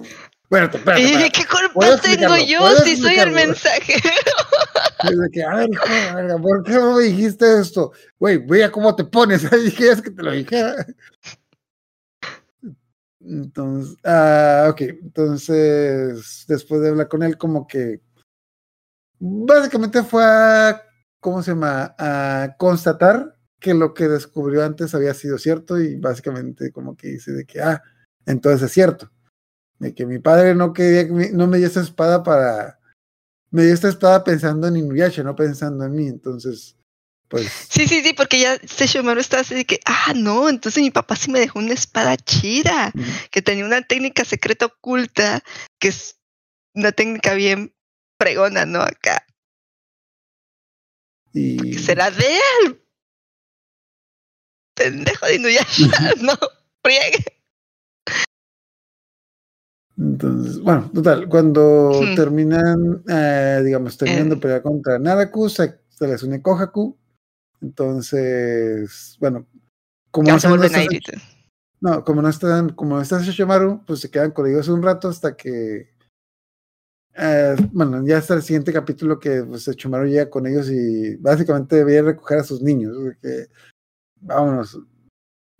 [0.50, 1.32] bueno, espérate, espérate.
[1.32, 4.10] ¿Qué culpa ¿Puedes tengo yo ¿Puedes si soy el mensajero?
[5.10, 7.94] Y de que, a ver, hijo de la verga, ¿por qué no me dijiste esto?
[8.20, 9.44] Güey, vea cómo te pones.
[9.54, 10.86] Ahí querías que te lo dijera.
[13.22, 14.82] Entonces, ah, ok.
[14.82, 18.02] Entonces, después de hablar con él, como que
[19.20, 20.84] básicamente fue a,
[21.22, 21.96] ¿cómo se llama?
[21.98, 27.32] A constatar que lo que descubrió antes había sido cierto y básicamente como que dice
[27.32, 27.82] de que, ah,
[28.26, 29.12] entonces es cierto.
[29.80, 32.80] De que mi padre no quería, que me- no me dio esta espada para,
[33.52, 36.08] me dio esta espada pensando en Inuyasha, no pensando en mí.
[36.08, 36.76] Entonces,
[37.30, 40.92] pues, Sí, sí, sí, porque ya Sesshomaru está así de que, ah, no, entonces mi
[40.92, 42.92] papá sí me dejó una espada chida,
[43.32, 45.42] que tenía una técnica secreta oculta,
[45.80, 46.18] que es
[46.74, 47.74] una técnica bien
[48.18, 48.82] pregona, ¿no?
[48.82, 49.26] Acá,
[51.34, 52.82] y que se la dé al
[54.76, 56.34] pendejo de Inuyasha, no,
[56.84, 57.39] friegue.
[60.00, 62.16] Entonces, bueno, total, cuando Hmm.
[62.16, 64.38] terminan, eh, digamos, terminando Eh.
[64.38, 66.98] de pelear contra Naraku, se, se les une Kohaku.
[67.62, 69.46] Entonces, bueno,
[70.12, 70.72] como no, se están- no vuelven
[72.06, 75.36] como no están, como no está Sesshomaru, pues se quedan con ellos un rato hasta
[75.36, 75.90] que,
[77.16, 81.76] eh, bueno, ya hasta el siguiente capítulo que pues, Sesshomaru llega con ellos y básicamente
[81.76, 82.96] debía recoger a sus niños,
[84.22, 84.80] vámonos,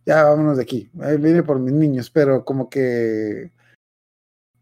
[0.06, 3.52] ya vámonos de aquí, viene por mis niños, pero como que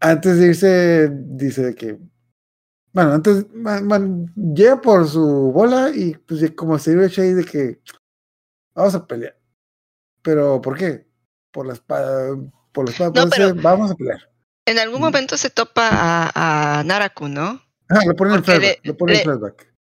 [0.00, 1.98] antes de irse dice de que,
[2.92, 7.44] bueno, antes, man- man, llega por su bola y pues como se iba ahí de
[7.44, 7.80] que
[8.74, 9.36] vamos a pelear.
[10.22, 11.06] Pero ¿por qué?
[11.52, 12.36] Por la espada,
[12.72, 14.20] por la espada, No, pero- vamos a pelear.
[14.66, 17.60] En algún momento se topa a, a Naraku, ¿no?
[17.88, 19.74] Ah, lo ponen en flashback, le- lo ponen en le- flashback.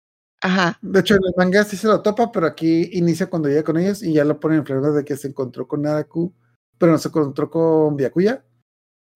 [0.42, 0.78] Ajá.
[0.80, 3.78] De hecho, en el manga sí se lo topa, pero aquí inicia cuando llega con
[3.78, 6.32] ellos y ya lo ponen en flashback de que se encontró con Naraku,
[6.78, 8.44] pero no se encontró con Byakuya.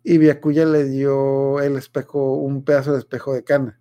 [0.03, 3.79] Y Byakuya le dio el espejo, un pedazo de espejo de Kana,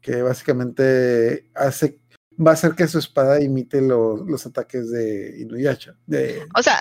[0.00, 2.00] que básicamente hace,
[2.34, 5.96] va a hacer que su espada imite los, los ataques de Inuyasha.
[6.06, 6.78] De, O sea,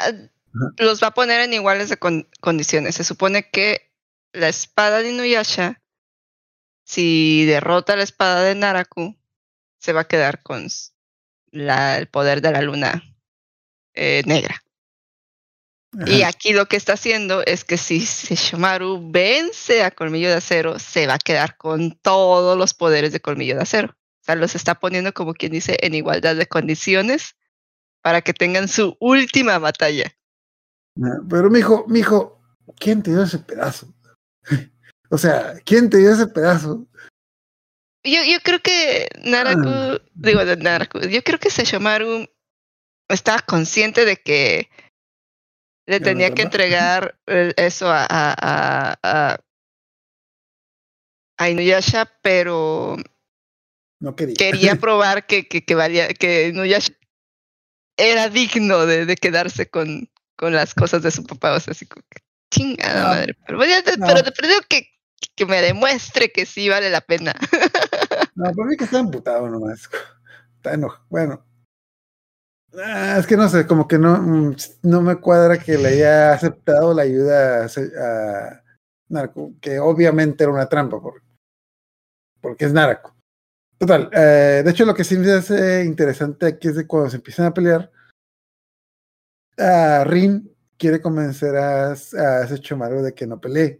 [0.77, 2.95] los va a poner en iguales de con- condiciones.
[2.95, 3.91] Se supone que
[4.31, 5.81] la espada de Inuyasha,
[6.85, 9.17] si derrota la espada de Naraku,
[9.79, 10.67] se va a quedar con
[11.51, 13.03] la- el poder de la luna
[13.93, 14.62] eh, negra.
[16.07, 20.79] Y aquí lo que está haciendo es que si Sesshomaru vence a Colmillo de Acero,
[20.79, 23.89] se va a quedar con todos los poderes de Colmillo de Acero.
[23.89, 27.35] O sea, los está poniendo como quien dice en igualdad de condiciones
[28.01, 30.15] para que tengan su última batalla.
[31.01, 32.41] Ah, Pero mijo, mijo,
[32.79, 33.93] ¿quién te dio ese pedazo?
[35.09, 36.87] o sea, ¿quién te dio ese pedazo?
[38.03, 39.99] Yo, yo creo que Naraku, Ah.
[40.13, 42.27] digo de Naraku, yo creo que Sesshomaru
[43.09, 44.69] estaba consciente de que
[45.85, 49.37] le tenía que entregar eh, eso a, a, a, a,
[51.37, 52.97] a Inuyasha, pero
[53.99, 54.35] No quería.
[54.37, 56.93] quería probar que, que, que valía, que Inuyasha
[57.97, 61.53] era digno de, de quedarse con, con las cosas de su papá.
[61.53, 62.21] O sea, así como que
[62.51, 63.07] chingada No.
[63.09, 63.37] madre.
[63.45, 63.57] Pero,
[63.97, 64.07] No.
[64.07, 64.89] pero que,
[65.35, 67.33] que me demuestre que sí vale la pena.
[68.35, 69.87] No, por mí que está emputado nomás.
[70.55, 71.05] Está enojado.
[71.09, 71.45] Bueno.
[72.77, 76.33] Ah, es que no sé, como que no, mm, no me cuadra que le haya
[76.33, 78.61] aceptado la ayuda a,
[79.09, 81.21] Narco, que obviamente era una trampa, por-
[82.41, 83.15] porque es Narco.
[83.77, 87.17] Total, eh, de hecho lo que sí me hace interesante aquí es de cuando se
[87.17, 87.91] empiezan a pelear,
[90.05, 93.79] Rin quiere convencer a, a Sechomaru de que no pelee.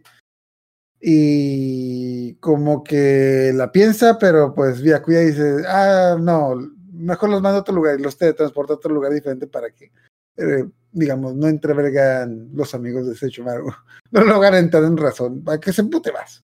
[1.00, 6.54] Y como que la piensa, pero pues Byakuya dice, ah, no,
[6.94, 9.92] mejor los mando a otro lugar y los teletransporta a otro lugar diferente para que,
[10.36, 13.72] eh, digamos, no entrevergan los amigos de Sechomaru.
[14.10, 16.44] No logran entrar en razón, para que se empute más.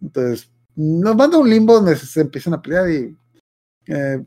[0.00, 3.16] Entonces, nos manda un limbo donde se, empiezan a pelear y...
[3.88, 4.24] eh,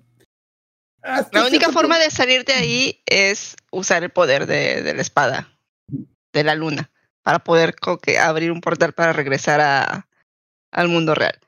[1.31, 5.57] La única forma de salir de ahí es usar el poder de, de la espada,
[6.33, 6.91] de la luna,
[7.21, 10.09] para poder que abrir un portal para regresar a,
[10.71, 11.39] al mundo real.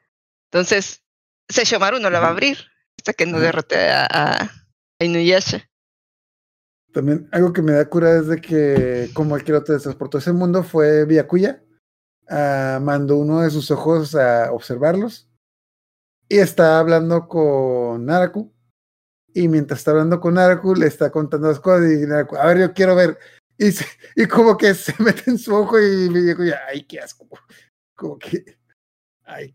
[0.52, 1.04] Entonces,
[1.50, 2.58] Sesshomaru no la va a abrir
[2.98, 4.52] hasta que no derrote a, a,
[5.00, 5.70] Inuyasha.
[6.94, 10.32] También algo que me da cura es de que como el que lo transportó ese
[10.32, 11.62] mundo fue Byakuya.
[12.30, 15.30] ah, mandó uno de sus ojos a observarlos
[16.30, 18.52] y está hablando con Naraku.
[19.34, 22.60] Y mientras está hablando con Naraku, le está contando las cosas y Naraku, a ver,
[22.60, 23.20] yo quiero ver.
[23.58, 23.86] Y, se-
[24.16, 27.28] y como que se mete en su ojo y Byakuya, ay, qué asco.
[27.94, 28.58] Como que,
[29.26, 29.54] ay,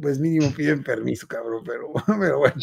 [0.00, 2.54] pues mínimo piden permiso, cabrón, pero, pero bueno.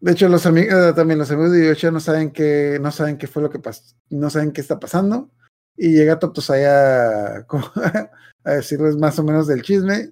[0.00, 3.28] De hecho, los amigos, también los amigos de Yoshia no saben qué, no saben qué
[3.28, 5.30] fue lo que pasó, no saben qué está pasando.
[5.76, 7.46] Y llega Totosai a,
[8.44, 10.10] a decirles más o menos del chisme.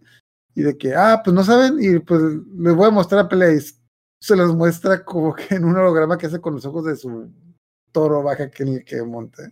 [0.55, 3.53] Y de que, ah, pues no saben, y pues les voy a mostrar la pelea.
[3.53, 3.61] Y
[4.21, 7.29] se los muestra como que en un holograma que hace con los ojos de su
[7.91, 9.51] toro baja que en el que monta.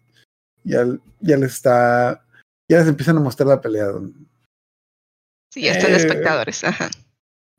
[0.62, 0.86] Ya,
[1.20, 2.24] ya les está,
[2.68, 3.86] ya les empiezan a mostrar la pelea.
[5.52, 6.62] Sí, ya están Eh, espectadores.
[6.64, 6.90] Ajá.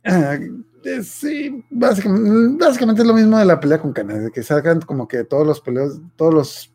[0.04, 4.80] Eh, sí, básicamente, básicamente es lo mismo de la pelea con Kana, de que salgan
[4.82, 6.74] como que todos los peleos, todos los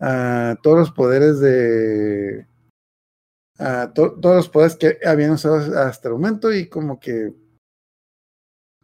[0.00, 2.46] ah, todos los poderes de
[3.58, 7.32] ah, to- todos los poderes que habían usado hasta el momento y como que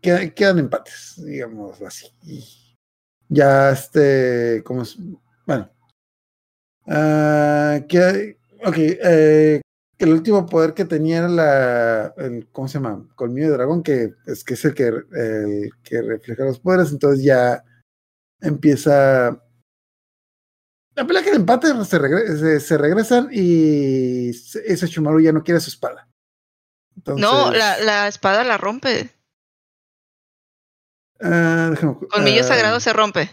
[0.01, 2.07] quedan, quedan empates, digamos así.
[2.22, 2.45] Y
[3.29, 4.85] ya este, como
[5.45, 5.68] bueno,
[7.89, 9.61] que, ok, eh,
[9.99, 13.07] el último poder que tenía era la, el, ¿cómo se llama?
[13.15, 17.25] Colmillo de dragón, que es, que es el, que, el que refleja los poderes, entonces
[17.25, 17.63] ya
[18.41, 19.43] empieza...
[20.95, 25.33] La pelea que el empate se, regre- se, se regresan y se- ese Chumaru ya
[25.33, 26.09] no quiere su espada.
[26.97, 29.11] Entonces, No, la, la espada la rompe.
[31.21, 33.31] ah, déjame- Colmillo ah, sagrado se rompe.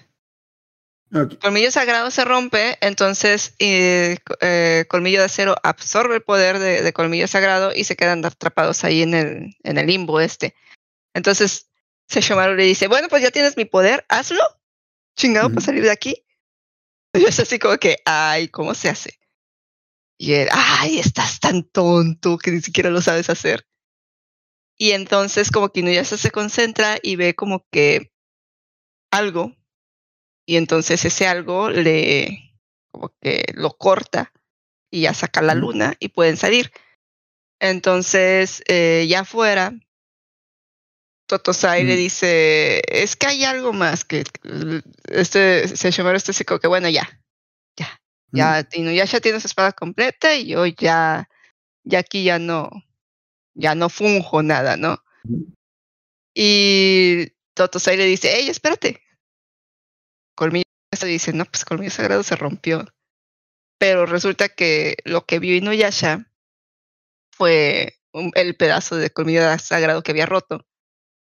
[1.42, 6.82] Colmillo sagrado se rompe, entonces eh, co- eh, Colmillo de acero absorbe el poder de,
[6.82, 10.56] de Colmillo sagrado y se quedan atrapados ahí en el, en el limbo este.
[11.14, 11.70] Entonces
[12.08, 14.42] Sesshomaru le dice, bueno, pues ya tienes mi poder, hazlo.
[15.16, 15.66] Chingado para Ujú.
[15.66, 16.26] salir de aquí.
[17.14, 19.20] Y es así como que, ay, ¿cómo se hace?
[20.18, 23.68] Y él, ay, estás tan tonto que ni siquiera lo sabes hacer.
[24.78, 28.12] Y entonces como que Inuyasha se concentra y ve como que
[29.12, 29.56] algo
[30.46, 32.54] y entonces ese algo le
[32.92, 34.32] como que lo corta
[34.92, 36.72] y ya saca la luna y pueden salir.
[37.60, 39.74] Entonces, eh, ya afuera,
[41.28, 42.02] Totosai le Ujú.
[42.02, 44.24] dice, es que hay algo más que
[45.06, 47.10] este se llama este como que bueno, ya,
[47.78, 48.00] ya,
[48.32, 51.30] ya, Inuyasha tiene su espada completa y yo ya,
[51.84, 52.70] ya aquí ya no,
[53.56, 55.02] ya no funjo nada, ¿no?
[56.36, 59.03] Y Totosai le dice, hey, espérate.
[60.36, 60.64] Colmillo
[61.04, 62.86] dice, no, pues Colmillo Sagrado se rompió.
[63.80, 66.30] Pero resulta que lo que vio Inuyasha
[67.32, 70.66] fue un- el pedazo de Colmillo Sagrado que había roto.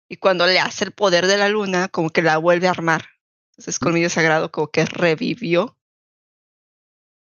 [0.09, 3.07] Y cuando le hace el poder de la luna, como que la vuelve a armar.
[3.53, 5.77] Entonces Colmillo Sagrado como que revivió.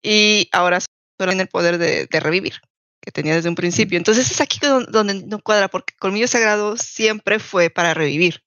[0.03, 2.61] Y ahora solo tiene el poder de, de revivir,
[3.01, 3.99] que tenía desde un principio.
[3.99, 8.43] Entonces es aquí don- donde no cuadra, porque Colmillo Sagrado siempre fue para revivir.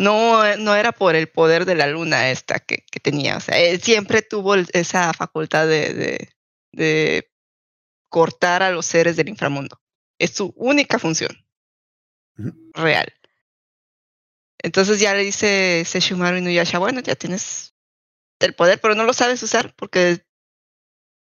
[0.00, 3.36] No, eh, no era por el poder de la luna esta que, que tenía.
[3.36, 6.28] O sea, él siempre tuvo esa facultad de, de,
[6.72, 7.30] de
[8.08, 9.78] cortar a los seres del inframundo.
[10.18, 11.44] Es su única función
[12.72, 13.12] real.
[14.62, 17.74] Entonces ya le dice Sesshomaru Inuyasha, bueno, ya tienes
[18.38, 20.24] el poder, pero no lo sabes usar porque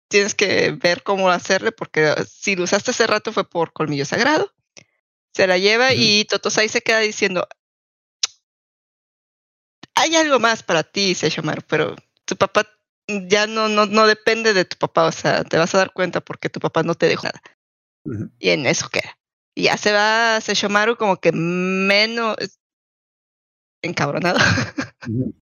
[0.08, 4.52] tienes que ver cómo hacerle, porque si lo usaste hace rato fue por colmillo sagrado.
[5.32, 5.96] Se la lleva Ujú.
[5.96, 7.46] y Totosai se queda diciendo,
[10.04, 11.96] hay algo más para ti, Sesshomaru, pero
[12.26, 12.66] tu papá
[13.08, 16.20] ya no, no, no depende de tu papá, o sea, te vas a dar cuenta
[16.20, 17.42] porque tu papá no te dejó nada.
[18.38, 19.18] Y en eso queda.
[19.54, 22.36] Y ya se va Sesshomaru como que menos
[23.82, 24.38] encabronado.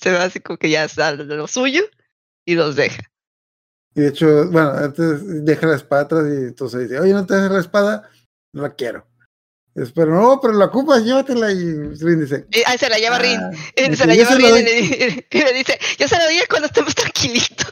[0.00, 1.82] Se va así como que ya sale de lo suyo
[2.46, 3.02] y los deja.
[3.96, 7.34] Y de hecho, bueno, antes deja la espada atrás y entonces dice, oye, no te
[7.34, 8.08] haces la espada,
[8.52, 9.07] no la quiero.
[9.74, 13.18] Es, pero no, pero la ocupas, llévatela y Rin dice, Y ahí se la lleva
[13.18, 13.38] Rin.
[13.40, 16.24] "Ah, ok, se la lleva Rin y le, di- y le dice, yo se la
[16.24, 17.68] doy cuando estemos tranquilitos.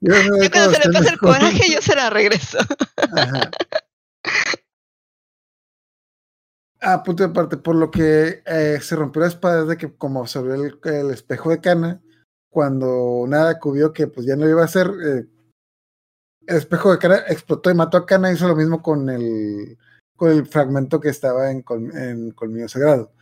[0.00, 0.14] yo
[0.50, 1.18] cuando se le pase el mejor".
[1.18, 2.58] coraje, yo se la regreso.
[3.16, 3.50] Ajá.
[6.80, 9.94] Ah, punto de parte, por lo que eh, se rompió la espada es de que
[9.96, 12.02] como sobre el, el espejo de Cana,
[12.50, 15.24] cuando nada vio que pues ya no iba a hacer, eh,
[16.46, 19.78] el espejo de Cana explotó y mató a Cana, hizo lo mismo con el,
[20.28, 23.12] el fragmento que estaba en, Col- en Colmillo Sagrado.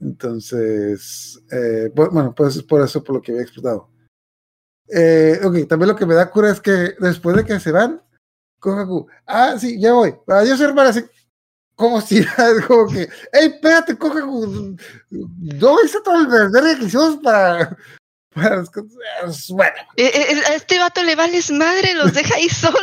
[0.00, 3.90] Entonces, eh, bu- bueno, pues es por eso por lo que había explotado.
[4.88, 8.00] Eh, ok, también lo que me da cura es que después de que se van,
[8.60, 11.04] Kohaku, ah, sí, ya voy, adiós hermana, así,
[11.74, 12.24] como si
[12.66, 14.76] como que, hey, espérate, Kohaku,
[15.10, 17.76] no hice todo el verder que hicimos para,
[18.34, 18.64] para
[19.50, 22.78] bueno, E- e- A este vato le vales madre, los deja ahí solo.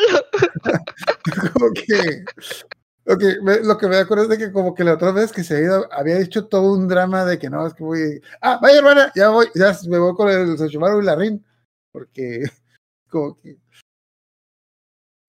[1.53, 2.23] como que,
[3.07, 5.43] ok, me- lo que me cura es de que como que la otra vez que
[5.43, 8.59] se había, ido, había dicho todo un drama de que no, es que voy, ah,
[8.61, 11.45] vaya hermana, ya voy, ya me voy con el Sashimaru y la Rin,
[11.91, 12.41] porque
[13.09, 13.57] como que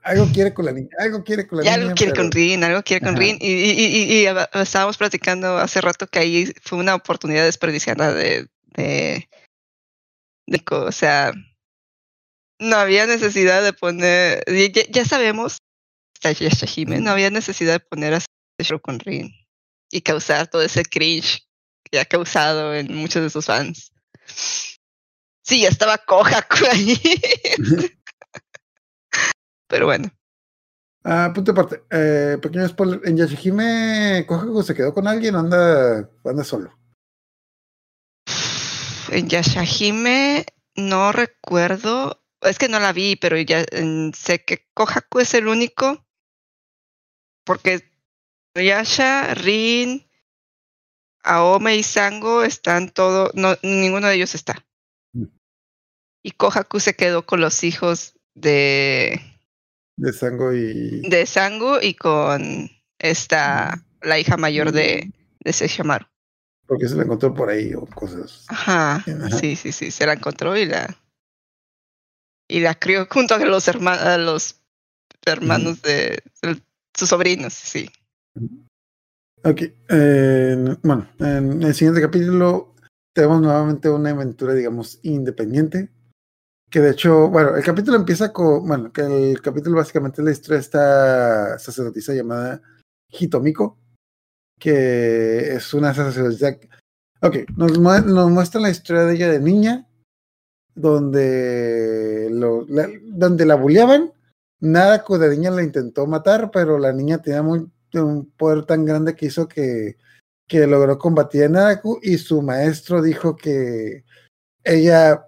[0.03, 1.83] algo quiere con la niña, algo quiere con la Ya niña.
[1.85, 3.19] algo quiere pero- con Rin, algo quiere con Ajá.
[3.19, 3.39] Rin.
[3.41, 4.27] Y, y, y- y
[4.61, 8.47] estábamos platicando hace rato que ahí fue una oportunidad desperdiciada de,
[8.77, 9.29] de,
[10.71, 11.33] o sea,
[12.61, 14.45] no había necesidad de poner,
[14.93, 15.59] ya sabemos,
[16.17, 18.21] está Yashahime, no había necesidad de poner a
[18.63, 19.31] show con Rin
[19.91, 21.47] y causar todo ese cringe
[21.85, 23.93] que ha causado en muchos de sus fans.
[25.43, 27.01] Sí, ya estaba Kohaku ahí.
[29.69, 30.11] Pero bueno.
[31.05, 31.85] Ah, punto aparte.
[31.91, 33.01] Eh, pequeño spoiler.
[33.05, 36.77] En Yashihime, Kohaku se quedó con alguien o anda, anda solo.
[39.11, 45.21] En Yashahime no recuerdo, es que no la vi, pero ya mm, sé que Kohaku
[45.21, 46.06] es el único,
[47.47, 47.89] porque
[48.55, 50.05] Yasha, Rin,
[51.23, 54.67] Aome y Sango están todo, no, ninguno de ellos está.
[55.13, 55.27] Mm.
[56.23, 59.21] Y Kohaku se quedó con los hijos de,
[59.97, 61.09] De Sango y.
[61.09, 66.07] de Sango y con esta, la hija mayor de, de Sesshomaru.
[66.67, 68.45] Porque se la encontró por ahí o cosas.
[68.49, 69.39] Ajá, Ajá.
[69.39, 70.99] sí, sí, sí, se la encontró y la
[72.49, 74.61] y la crió junto a los hermanos, a los
[75.25, 76.63] hermanos de, de
[76.97, 77.89] sus sobrinos, sí.
[79.45, 79.63] Ok.
[80.83, 82.75] bueno, en el siguiente capítulo
[83.15, 85.91] tenemos nuevamente una aventura, digamos, independiente.
[86.69, 88.67] Que de hecho, bueno, el capítulo empieza con.
[88.67, 92.61] Bueno, que el capítulo básicamente es la historia de esta sacerdotisa llamada
[93.09, 93.79] Hitomiko.
[94.59, 96.59] Que es una sacerdotisa.
[97.23, 99.87] Ok, nos, mue- nos muestra la historia de ella de niña.
[100.75, 104.13] Donde, lo, la, donde la bulleaban.
[104.61, 109.15] Nadako de niña la intentó matar, pero la niña tenía muy, un poder tan grande
[109.15, 109.97] que hizo que,
[110.49, 114.05] que logró combatir a Naraku y su maestro dijo que
[114.65, 115.27] ella,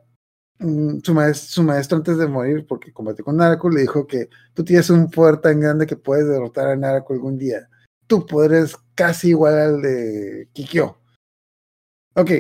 [0.59, 4.65] mm, su, su maestro antes de morir, porque combatió con Naraku, le dijo que tú
[4.65, 7.69] tienes un poder tan grande que puedes derrotar a Naraku algún día.
[8.07, 10.99] Tu poder es casi igual al de Kikyo.
[12.15, 12.31] Ok.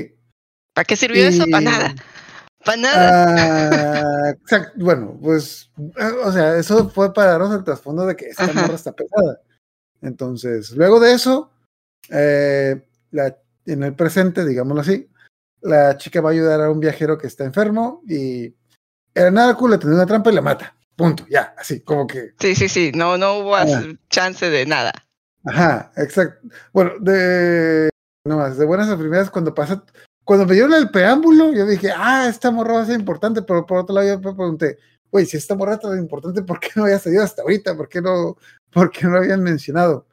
[0.74, 1.44] ¿Para qué sirvió eso?
[1.50, 1.94] Para nada.
[2.64, 4.30] Para nada.
[4.30, 4.34] Ah.
[4.76, 8.62] Bueno, pues, eh, o sea, eso fue para darnos el trasfondo de que esta Ajá.
[8.62, 9.40] morra está pesada.
[10.02, 11.50] Entonces, luego de eso,
[12.10, 13.36] eh, la,
[13.66, 15.08] en el presente, digámoslo así,
[15.60, 18.54] la chica va a ayudar a un viajero que está enfermo y
[19.14, 20.74] el Naraku le tenía una trampa y la mata.
[20.94, 22.32] Punto, ya, así, como que.
[22.40, 23.66] Sí, sí, sí, no, no hubo Ah.
[24.10, 24.92] chance de nada.
[25.44, 26.48] Ajá, exacto.
[26.72, 27.88] Bueno, de.
[28.26, 29.84] No más, de buenas a primeras, cuando pasa.
[30.28, 33.64] Cuando me dieron el preámbulo, yo dije, ah, esta morra va a ser importante, pero
[33.64, 34.76] por otro lado yo me pregunté,
[35.10, 37.74] güey, si esta morra es tan importante, ¿por qué no había salido hasta ahorita?
[37.74, 38.36] ¿Por qué no,
[38.70, 40.06] por qué no lo habían mencionado?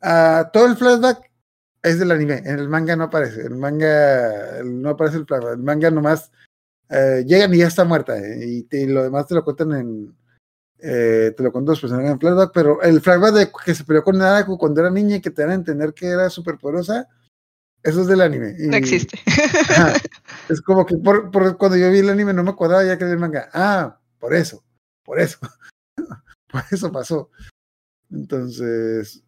[0.00, 1.28] Ah, todo el flashback
[1.82, 5.64] es del anime, en el manga no aparece, el manga no aparece el flashback, el
[5.64, 6.30] manga nomás
[6.90, 9.72] eh, llegan y ya está muerta, eh, y, te- y lo demás te lo cuentan
[9.72, 10.16] en,
[10.78, 14.04] eh, te lo cuento los personajes en flashback, pero el flashback de que se peleó
[14.04, 17.08] con Naraku cuando era niña y que te dan a entender que era súper poderosa,
[17.84, 18.56] eso es del anime.
[18.58, 19.18] y- No existe.
[19.70, 19.92] Ajá.
[20.48, 23.04] Es como que por, por- cuando yo vi el anime no me acordaba ya que
[23.04, 23.48] era el manga.
[23.54, 24.62] Ah, por eso,
[25.04, 25.38] por eso.
[26.50, 27.30] por eso pasó.
[28.10, 29.22] Entonces,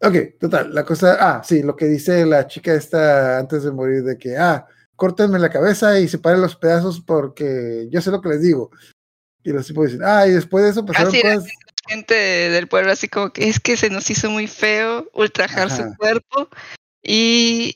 [0.00, 4.02] ok, total, la cosa, ah, sí, lo que dice la chica esta antes de morir
[4.04, 8.28] de que, ah, córtenme la cabeza y separen los pedazos porque yo sé lo que
[8.30, 8.70] les digo.
[9.42, 11.48] Y los tipos dicen, ah, y después de eso pasaron Así cosas.
[11.88, 15.82] Gente del pueblo así como que es que se nos hizo muy feo ultrajar su
[15.96, 16.48] cuerpo
[17.02, 17.74] y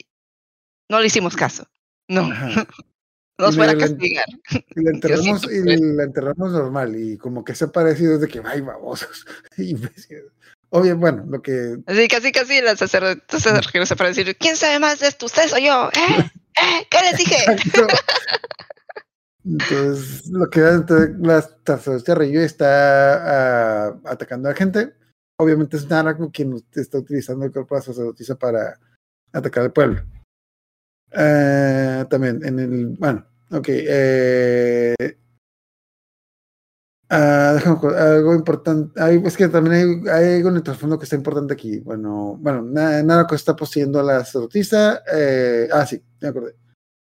[0.89, 1.67] no le hicimos caso.
[2.09, 2.67] No, Ajá.
[3.39, 4.27] nos Y fuera a castigar.
[4.75, 8.43] Y la enterramos, y la enterramos normal, y como que se ha parecido de que,
[8.45, 9.27] ay, babosos.
[10.71, 14.99] Obvio, bueno, lo que Así casi casi las sacerdotes se para decir, ¿quién sabe más
[14.99, 15.27] de esto?
[15.27, 15.89] ¿Ustedes o yo?
[15.95, 16.31] ¿Eh?
[16.57, 16.87] ¿Eh?
[16.91, 17.37] ¿Qué les dije?
[19.45, 24.93] Entonces, lo que entonces, la sacerdotisa Ryu está ah, atacando a la gente.
[25.39, 28.81] Obviamente es Naraku quien está utilizando el cuerpo de la sacerdotisa para
[29.33, 30.03] atacar al pueblo.
[31.13, 32.87] Eh, también en el.
[32.99, 33.67] Bueno, ok.
[33.69, 34.95] Eh,
[37.11, 37.57] ah,
[37.99, 39.01] algo importante.
[39.01, 41.79] hay- es que también hay, hay algo en el trasfondo que está importante aquí.
[41.81, 45.03] Bueno, bueno, Na- Naraku está poseyendo a la sacerdotisa.
[45.13, 46.55] eh, ah, sí, me acordé.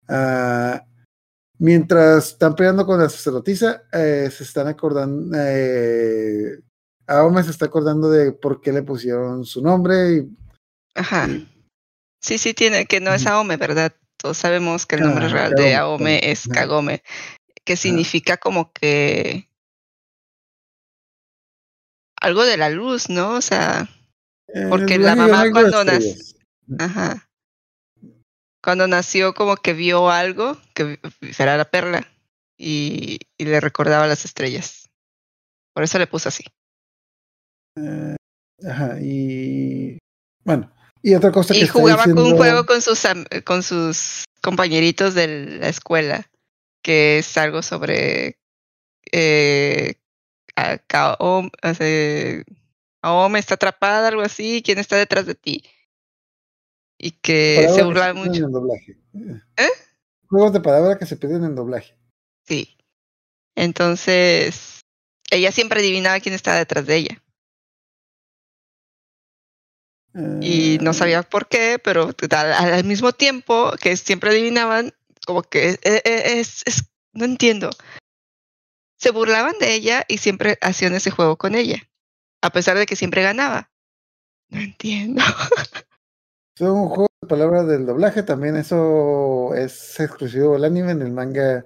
[0.07, 0.85] Ah,
[1.59, 5.35] mientras están peleando con la sacerdotisa, eh, se están acordando.
[5.39, 6.59] Eh,
[7.07, 10.13] Aome se está acordando de por qué le pusieron su nombre.
[10.13, 10.37] Y,
[10.95, 11.27] Ajá.
[12.25, 13.93] Sí, sí, tiene, que no es Aome, ¿verdad?
[14.17, 16.47] Todos sabemos que el nombre Ah, real de Aome es.
[16.47, 17.03] Kagome,
[17.63, 19.47] que significa como que
[22.19, 23.33] algo de la luz, ¿no?
[23.35, 23.87] O sea,
[24.47, 26.35] eh, Porque la mamá cuando nac- estrellas.
[26.79, 27.29] ajá.
[28.63, 30.99] Cuando nació como que vio algo, que
[31.37, 32.07] era la perla,
[32.57, 34.89] y, y le recordaba las estrellas.
[35.75, 36.43] Por eso le puso así.
[37.75, 38.15] Eh,
[38.67, 39.99] ajá, y
[40.43, 40.71] bueno,
[41.07, 43.61] y otra cosa que Y está jugaba con un diciendo- juego con sus, am- con
[43.61, 45.27] sus compañeritos de
[45.59, 46.29] la escuela,
[46.81, 48.39] que es algo sobre
[49.11, 49.95] eh,
[50.55, 51.51] Kaom-
[53.37, 55.63] está atrapada, algo así, ¿quién está detrás de ti?
[56.97, 58.45] Y que palabras se que burlaba pierden mucho.
[58.45, 58.97] en doblaje.
[59.57, 59.69] ¿Eh?
[60.27, 61.95] Juegos de palabra que se pierden en doblaje.
[62.47, 62.75] Sí.
[63.55, 64.81] Entonces,
[65.29, 67.23] ella siempre adivinaba quién estaba detrás de ella.
[70.41, 74.93] Y no Eh, sabía por qué, pero al, al mismo tiempo que siempre adivinaban,
[75.25, 77.69] como que eh, eh, es, es- no entiendo.
[78.97, 81.81] Se burlaban de ella y siempre hacían ese juego con ella,
[82.41, 83.71] a pesar de que siempre ganaba.
[84.49, 85.21] No entiendo.
[86.57, 91.11] Son un juego de palabras del doblaje, también eso es exclusivo del anime, en el
[91.11, 91.65] manga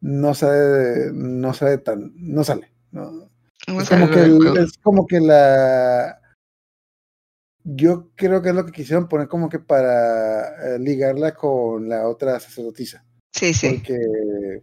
[0.00, 2.70] no sale, no sale tan, no sale.
[2.92, 3.28] no.
[3.66, 6.19] Es como, que el es como que la
[7.64, 12.08] yo creo que es lo que quisieron poner como que para eh, ligarla con la
[12.08, 13.04] otra sacerdotisa.
[13.32, 13.74] Sí, sí.
[13.74, 14.62] Porque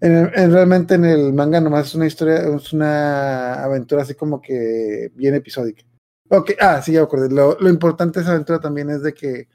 [0.00, 4.14] en el- en- realmente en el manga nomás es una historia, es una aventura así
[4.14, 5.82] como que bien episódica.
[6.28, 7.28] Ok, ah, sí, ya me acordé.
[7.34, 9.48] Lo, lo importante de esa aventura también es de que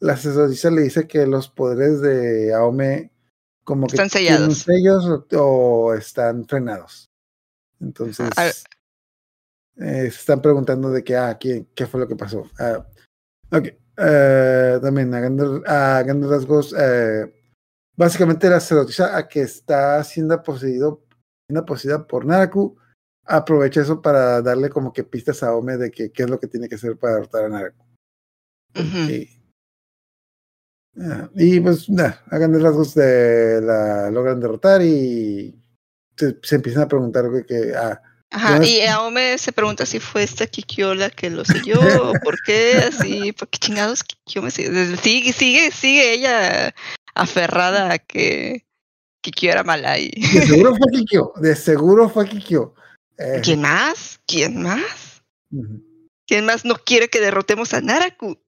[0.00, 3.10] la sacerdotisa le dice que los poderes de Aome
[3.64, 4.58] como que Están sellados.
[4.58, 7.10] sellos o, o están frenados.
[7.80, 8.52] Entonces, Al-
[9.78, 12.44] eh, se están preguntando de que, ah, ¿quién, ¿qué fue lo que pasó?
[12.58, 12.86] Ah,
[13.52, 13.68] ok,
[13.98, 17.32] eh, también a grandes, a grandes rasgos, eh,
[17.94, 21.04] básicamente la sacerdotisa a que está siendo poseído,
[21.46, 22.76] siendo poseída por Naraku,
[23.24, 26.46] aprovecha eso para darle como que pistas a Ome de que qué es lo que
[26.46, 27.84] tiene que hacer para derrotar a Naraku.
[28.74, 29.28] Y,
[31.00, 35.54] ah, y pues nada, a grandes rasgos de la logran derrotar y
[36.16, 38.02] se, se empiezan a preguntar que, que ah,
[38.36, 41.80] Ajá, y Aome se pregunta si fue esta Kikyo la que lo selló,
[42.10, 44.96] o por qué, así, por qué chingados Kikyo me sigue.
[44.98, 46.74] Sigue, sigue, sigue ella
[47.14, 48.66] aferrada a que
[49.22, 50.10] Kikyo era mala y...
[50.10, 52.74] de seguro fue Kikyo, de seguro fue Kikyo.
[53.16, 54.20] Eh, ¿Quién más?
[54.26, 55.22] ¿Quién más?
[56.26, 58.38] ¿Quién más no quiere que derrotemos a Naraku?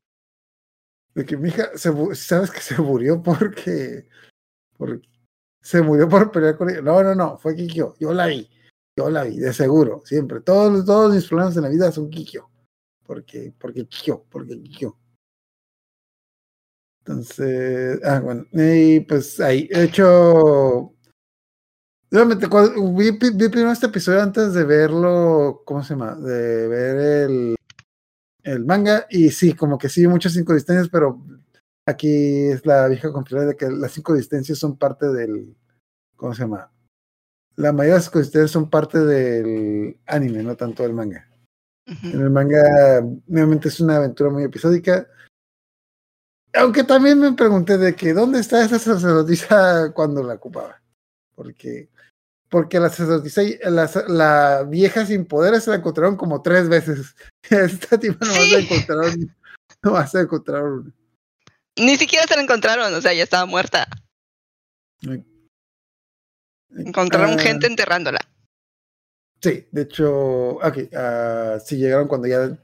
[1.14, 4.06] De que mi hija, se, sabes que se murió porque,
[4.76, 5.08] porque
[5.62, 6.82] se murió por pelear con ella.
[6.82, 7.94] No, no, no, fue Kikyo.
[7.98, 8.50] Yo la vi,
[8.98, 10.40] yo la vi, de seguro, siempre.
[10.40, 12.48] Todos, todos mis problemas en la vida son Kikyo.
[13.06, 14.96] Porque, porque Kikyo, porque Kikyo.
[17.00, 20.92] Entonces, ah, bueno, y pues ahí, de hecho,
[22.10, 26.16] realmente, vi, vi primero este episodio antes de verlo, ¿cómo se llama?
[26.16, 26.96] De ver
[27.30, 27.56] el,
[28.42, 31.24] el manga y sí, como que sí, muchas cinco distancias, pero
[31.86, 35.56] aquí es la vieja confianza de que las cinco distancias son parte del,
[36.16, 36.70] ¿cómo se llama?
[37.58, 41.28] La mayoría de las distancias son parte del anime, no tanto del manga.
[42.04, 45.08] En el manga, nuevamente es una aventura muy episódica.
[46.54, 50.80] Aunque también me pregunté de que dónde está esa sacerdotisa cuando la ocupaba.
[51.34, 51.88] Porque,
[52.48, 57.16] porque la sacerdotisa, la, la vieja sin poderes se la encontraron como tres veces.
[57.50, 58.52] Esta tipa nomás Sí.
[58.52, 59.36] la encontraron,
[59.82, 60.94] nomás la encontraron.
[61.76, 63.88] Ni siquiera se la encontraron, o sea, ya estaba muerta.
[66.76, 68.20] Encontraron Ah, gente enterrándola.
[69.42, 70.10] Sí, de hecho,
[70.56, 72.58] ok, ah, sí llegaron cuando ya,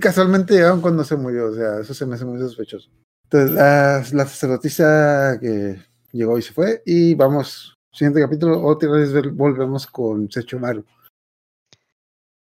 [0.00, 2.88] casualmente llegaron cuando se murió, o sea, eso se me hace muy sospechoso.
[3.24, 9.12] Entonces, la, la sacerdotisa que llegó y se fue, y vamos, siguiente capítulo, otra vez
[9.12, 10.84] vol- volvemos con Sechomaru.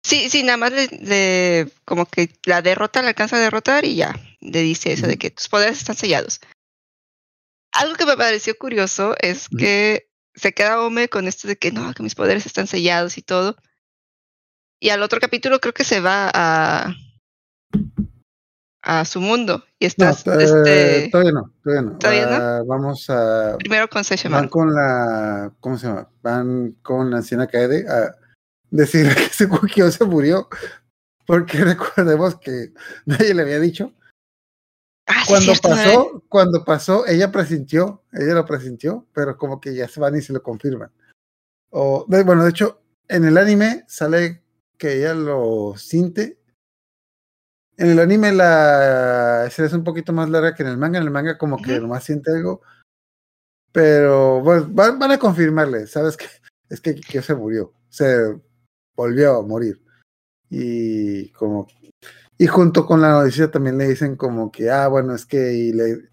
[0.05, 3.97] Sí, sí, nada más le, le- como que la derrota, la alcanza a derrotar y
[3.97, 6.41] ya, le dice eso de que tus poderes están sellados.
[7.73, 11.93] Algo que me pareció curioso es que se queda Ome con esto de que no,
[11.95, 13.57] que mis poderes están sellados y todo.
[14.81, 16.95] Y al otro capítulo creo que se va a
[18.83, 21.99] a su mundo y estás este todavía no, todavía no.
[21.99, 22.33] ¿Todavía no?
[22.35, 24.51] Ah, vamos a, primero con van Sesshomaru.
[24.51, 26.09] con la, ¿cómo se llama?
[26.23, 28.17] Van con la anciana Kaede a
[28.71, 30.49] decir que ese Kukio se murió,
[31.27, 32.73] porque recordemos que
[33.07, 33.93] nadie le había dicho.
[35.07, 35.57] Ah, sí, cuando ¿eh?
[35.63, 40.23] pasó, cuando pasó, ella presintió, ella lo presintió, pero como que ya se van y
[40.23, 40.91] se lo confirman.
[41.71, 44.43] O, de- bueno, de hecho, en el anime sale
[44.79, 46.39] que ella lo siente.
[47.77, 50.99] En el anime la escena es un poquito más larga que en el manga.
[50.99, 51.83] En el manga como que Ujú.
[51.83, 52.63] nomás siente algo.
[53.73, 56.27] Pero bueno, van, van a confirmarle, ¿sabes qué?
[56.69, 58.39] Es que Kikyo se murió, se
[58.95, 59.83] volvió a morir.
[60.51, 61.67] Y como
[62.43, 65.73] y junto con la noticia también le dicen como que, ah, bueno, es que y
[65.73, 66.09] le,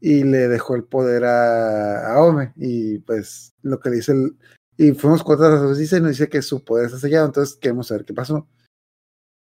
[0.00, 2.54] y le dejó el poder a, a Ome.
[2.56, 4.38] Y pues lo que le dice el,
[4.78, 7.58] Y fuimos cuatro a las dice y nos dice que su poder está sellado, entonces
[7.60, 8.48] queremos saber qué pasó.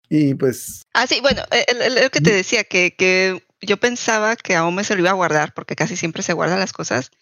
[0.08, 0.82] Y pues.
[0.94, 1.42] Ah, sí, bueno,
[2.02, 5.54] lo que te decía, que, que yo pensaba que Aome se lo iba a guardar,
[5.54, 7.12] porque casi siempre se guardan las cosas.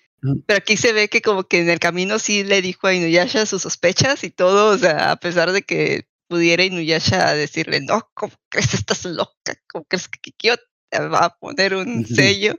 [0.46, 3.44] Pero aquí se ve que como que en el camino sí le dijo a Inuyasha
[3.44, 8.32] sus sospechas y todo, o sea, a pesar de que pudiera Inuyasha decirle, no, ¿cómo
[8.50, 8.74] crees?
[8.74, 10.56] Estás loca, ¿cómo crees que Kikyo
[10.90, 12.58] te va a poner un sello?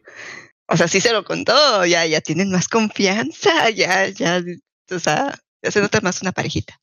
[0.69, 4.41] O sea, sí se lo contó, ya, ya tienen más confianza, ya, ya,
[4.91, 6.79] o sea, ya se nota más una parejita.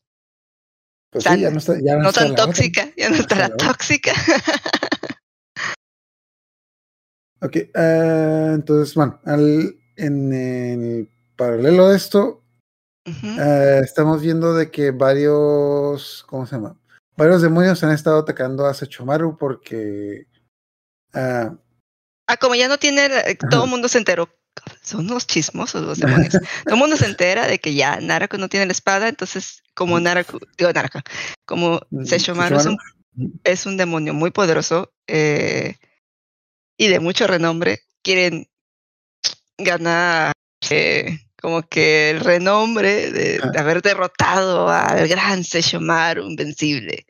[1.11, 1.81] Pues Tan- sí, ya no está.
[1.81, 2.47] Ya no, No está tan la otra.
[2.47, 3.57] tóxica, ya no está la Claro.
[3.73, 4.13] tóxica.
[7.41, 12.45] Ok, ah, entonces, bueno, al- en el paralelo de esto,
[13.05, 16.79] eh, estamos viendo de que varios, ¿cómo se llama?
[17.17, 20.27] Varios demonios han estado atacando a Sechomaru porque
[21.15, 21.55] ah,
[22.27, 24.29] Ah, como ya no tiene, eh, todo el mundo se enteró.
[24.83, 26.33] Son unos chismosos los demonios.
[26.65, 29.99] todo el mundo se entera de que ya Narako no tiene la espada, entonces como
[29.99, 31.01] Narako, digo Narako,
[31.47, 32.77] como Mm, es un, Sesshomaru.
[33.45, 35.77] es un demonio muy poderoso eh,
[36.77, 38.49] y de mucho renombre, quieren
[39.59, 40.33] ganar
[40.71, 47.05] eh, como que el renombre de, de haber derrotado al gran Sesshomaru invencible.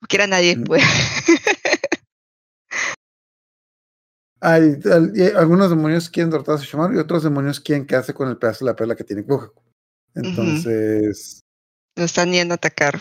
[0.00, 0.64] Porque era nadie Mm.
[0.64, 0.82] puede.
[4.40, 4.76] hay,
[5.36, 8.72] algunos demonios quieren derrotar a Sechomaru y otros demonios quieren quedarse con el pedazo de
[8.72, 9.62] la perla que tiene Kohaku.
[10.14, 11.40] Entonces,
[11.96, 13.00] Lo están yendo a atacar.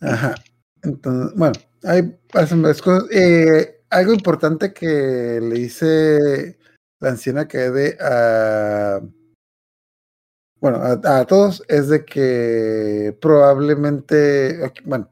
[0.00, 0.34] Ajá.
[0.82, 1.54] Entonces, bueno,
[1.84, 3.08] hay pasan varias cosas.
[3.10, 6.58] Eh, algo importante que le dice
[7.00, 9.00] la anciana Kaede a.
[10.64, 14.72] Bueno, a, todos es de que probablemente.
[14.86, 15.10] Bueno,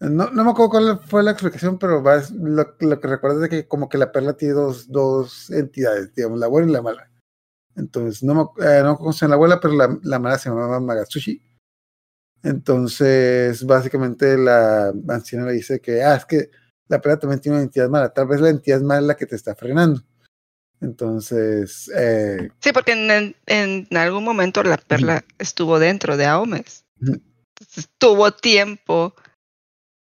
[0.00, 3.68] no, no me acuerdo cuál fue la explicación, pero lo, que recuerdo es de que
[3.68, 7.08] como que la perla tiene dos, dos entidades, digamos, la buena y la mala.
[7.76, 11.40] Entonces, no me, eh, no a la abuela, pero la, la mala se llamaba Magatsushi.
[12.42, 16.50] Entonces, básicamente la anciana le dice que, ah, es que
[16.88, 19.26] la perla también tiene una entidad mala, tal vez la entidad mala es la que
[19.26, 20.02] te está frenando.
[20.80, 26.84] Entonces, eh, Sí, porque en, en- en algún momento la perla estuvo dentro de Aomes.
[27.00, 29.14] Entonces, tuvo tiempo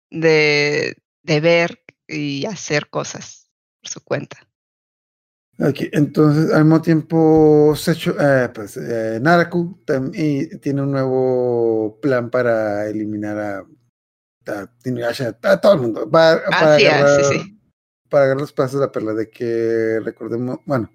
[0.10, 3.50] de, de ver y hacer cosas
[3.82, 4.48] por su cuenta.
[5.60, 9.80] ok, entonces al mismo tiempo, Secho, eh, pues, eh, Naraku
[10.14, 13.66] y tiene un nuevo plan para eliminar a,
[15.44, 17.53] a todo el mundo, para, para agarrar, sí, sí.
[18.14, 20.92] Para agarrar los pasos de la perla, de que recordemos, bueno,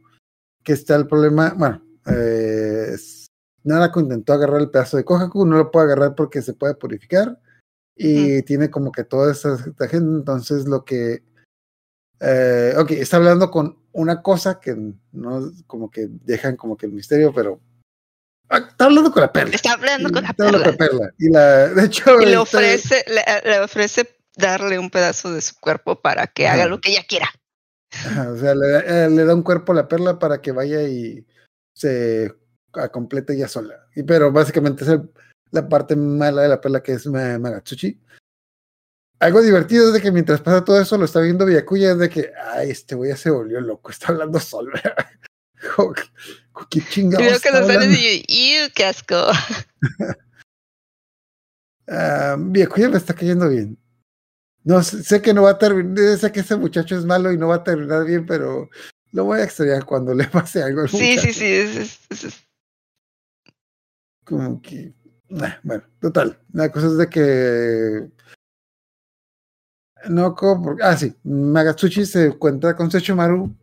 [0.63, 2.95] que está el problema, bueno, eh,
[3.65, 7.41] intentó agarrar el pedazo de Kohaku, no lo puede agarrar porque se puede purificar
[7.97, 11.25] y tiene como que toda esa gente, entonces lo que,
[12.21, 14.77] eh, ok, está hablando con una cosa que
[15.11, 17.61] no, como que dejan como que el misterio, pero
[18.49, 19.57] ah, está hablando con la perla.
[19.57, 20.89] Está hablando con la Está hablando perla.
[20.89, 21.15] con la perla.
[21.19, 24.09] Y la, de hecho, Y le está- ofrece, le, le ofrece
[24.39, 27.29] darle un pedazo de su cuerpo para que haga lo que ella quiera.
[27.93, 30.53] Ajá, o sea, le, da- eh, le da un cuerpo a la perla para que
[30.53, 31.27] vaya y
[31.75, 32.33] se
[32.93, 33.87] complete ella sola.
[33.95, 35.11] Y, pero básicamente es el-
[35.51, 38.01] la parte mala de la perla que es Ma- Magatsuchi.
[39.21, 42.09] Algo divertido es de que mientras pasa todo eso lo está viendo Byakuya, es de
[42.09, 44.71] que, ay, este güey ya se volvió loco, está hablando solo.
[46.71, 47.97] ¿Qué chingados veo que hablando?
[47.99, 49.17] y yo, ¡Ew, qué asco!
[51.91, 53.79] Ah, Byakuya me está cayendo bien.
[54.69, 57.49] No, sé, que no va a terminar, sé que ese muchacho es malo y no
[57.49, 58.69] va a terminar bien, pero
[59.13, 61.47] lo voy a extrañar cuando le pase algo al Sí, sí, sí.
[61.47, 61.77] es-
[62.11, 62.45] es- es-
[64.27, 64.93] como que
[65.63, 68.11] bueno total la cosa es de que
[70.11, 73.57] no como ah sí Magatsuchi se encuentra con Sechomaru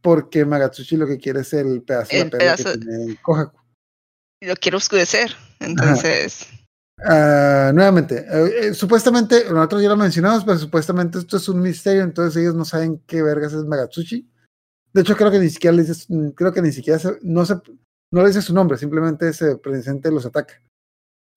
[0.00, 3.20] porque Magatsuchi lo que quiere es el pedazo de la perla pedazo- que tiene el
[3.22, 3.58] Kohaku
[4.42, 5.34] lo quiero oscurecer.
[5.58, 6.46] Entonces,
[7.02, 12.02] Ah, nuevamente eh, eh, supuestamente nosotros ya lo mencionamos pero supuestamente esto es un misterio
[12.04, 14.30] entonces ellos no saben qué vergas es Magatsuchi
[14.94, 16.06] de hecho creo que ni siquiera le dice
[16.36, 17.54] creo que ni siquiera se- no se
[18.12, 20.54] no le dice su nombre simplemente se presenta los ataca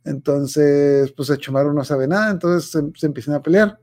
[0.05, 3.79] Entonces, pues Echomaru no sabe nada, entonces se, se empiezan a pelear.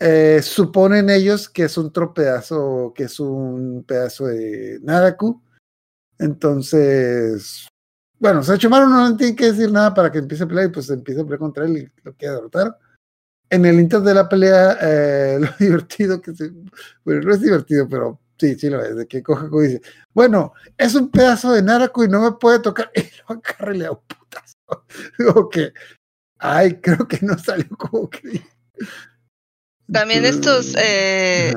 [0.00, 5.40] Eh, suponen ellos que es un tropedazo, que es un pedazo de Naraku.
[6.18, 7.68] Entonces,
[8.18, 11.20] bueno, Echomaru no tiene que decir nada para que empiece a pelear y pues empieza
[11.20, 12.78] a pelear contra él y lo quiere derrotar.
[13.50, 16.50] En el inter de la pelea, eh, lo divertido que se.
[17.04, 18.96] Bueno, no es divertido, pero sí, sí lo es.
[18.96, 19.82] De que Kohaku dice:
[20.12, 22.90] Bueno, es un pedazo de Naraku y no me puede tocar.
[22.96, 24.86] Y lo agarra y le da un putazo.
[25.18, 25.72] Digo que.
[26.38, 28.42] Ay, creo que no salió como que.
[29.90, 31.54] también estos eh,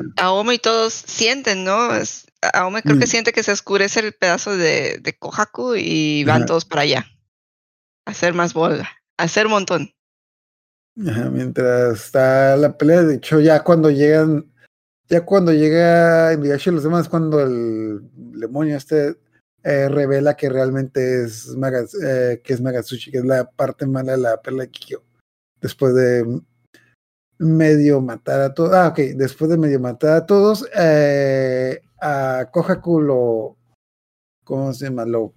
[0.52, 1.94] y todos sienten, ¿no?
[1.94, 3.08] Es- Aome creo que Mm.
[3.08, 6.46] siente que se oscurece el pedazo de, de Kohaku y van Ajá.
[6.46, 7.04] todos para allá.
[8.06, 8.88] hacer más bola,
[9.18, 9.90] hacer un montón.
[11.06, 14.50] Ajá, mientras está la pelea, de hecho, ya cuando llegan,
[15.08, 19.16] ya cuando llega Inuyasha y los demás, cuando el demonio este
[19.62, 24.12] eh, revela que realmente es, Maga, eh, que es Magatsushi, que es la parte mala
[24.12, 25.02] de la pelea de Kikyo.
[25.60, 26.24] Después de
[27.38, 33.00] medio matar a todos, ah, ok, después de medio matar a todos, eh, a Kohaku
[33.00, 33.56] lo,
[34.44, 35.04] ¿cómo se llama?
[35.04, 35.34] Lo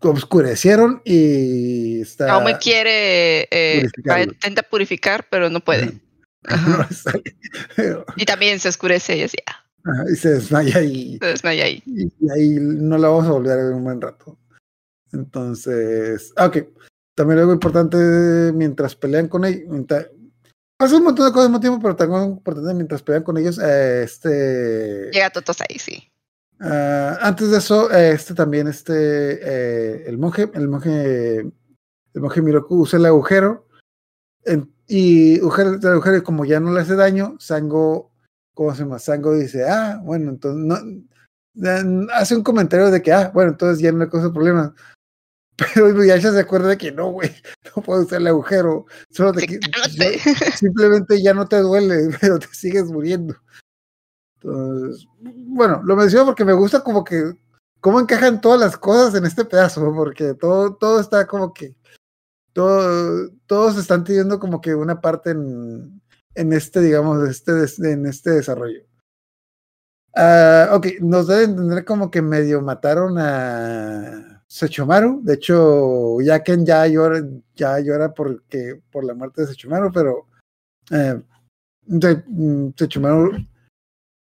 [0.00, 2.32] oscurecieron y está...
[2.32, 3.86] Aún me quiere, eh,
[4.24, 6.00] intenta purificar, pero no puede.
[7.76, 11.64] Pero, Y también se oscurece y así, ah, ajá, y se desmaya y, se desmaya
[11.66, 11.82] ahí.
[11.84, 14.38] y, y ahí no la vamos a volver a ver un buen rato.
[15.12, 16.58] Entonces, ah, ok.
[17.14, 19.64] También algo importante mientras pelean con ellos.
[20.80, 21.94] Pasa un montón de cosas al mismo tiempo, pero
[22.56, 23.58] también mientras pelean con ellos.
[23.62, 25.10] eh, este.
[25.12, 26.10] Llega Totos ahí, sí.
[26.58, 28.94] ah, antes de eso, eh, este también, este.
[28.94, 31.40] eh, el monje, el monje.
[32.12, 33.66] El monje Miroku usa el agujero.
[34.46, 38.10] en- y el agujero, como ya no le hace daño, Sango.
[38.54, 38.98] ¿Cómo se llama?
[38.98, 40.64] Sango dice, ah, bueno, entonces
[41.54, 44.72] no, hace un comentario de que, ah, bueno, entonces ya no le causa problemas.
[45.56, 47.30] Pero Inuyasha se acuerda de que no, güey,
[47.76, 48.86] no puedo usar el agujero.
[49.10, 49.60] Solo te,
[50.56, 53.36] simplemente ya no te duele, pero te sigues muriendo.
[54.36, 57.34] Entonces, bueno, lo menciono porque me gusta como que
[57.80, 61.74] cómo encajan todas las cosas en este pedazo, porque todo, todo está como que
[62.52, 66.00] todo, todos están teniendo como que una parte en,
[66.34, 68.82] en este, digamos, este, en este desarrollo.
[70.14, 75.20] Ah, ok, nos debe entender como que medio mataron a Sechomaru.
[75.22, 77.22] De hecho, Yaken ya llora,
[77.54, 80.26] ya llora porque, por la muerte de Sechomaru, pero
[80.90, 81.22] eh,
[81.86, 83.46] de- mm, Sechomaru,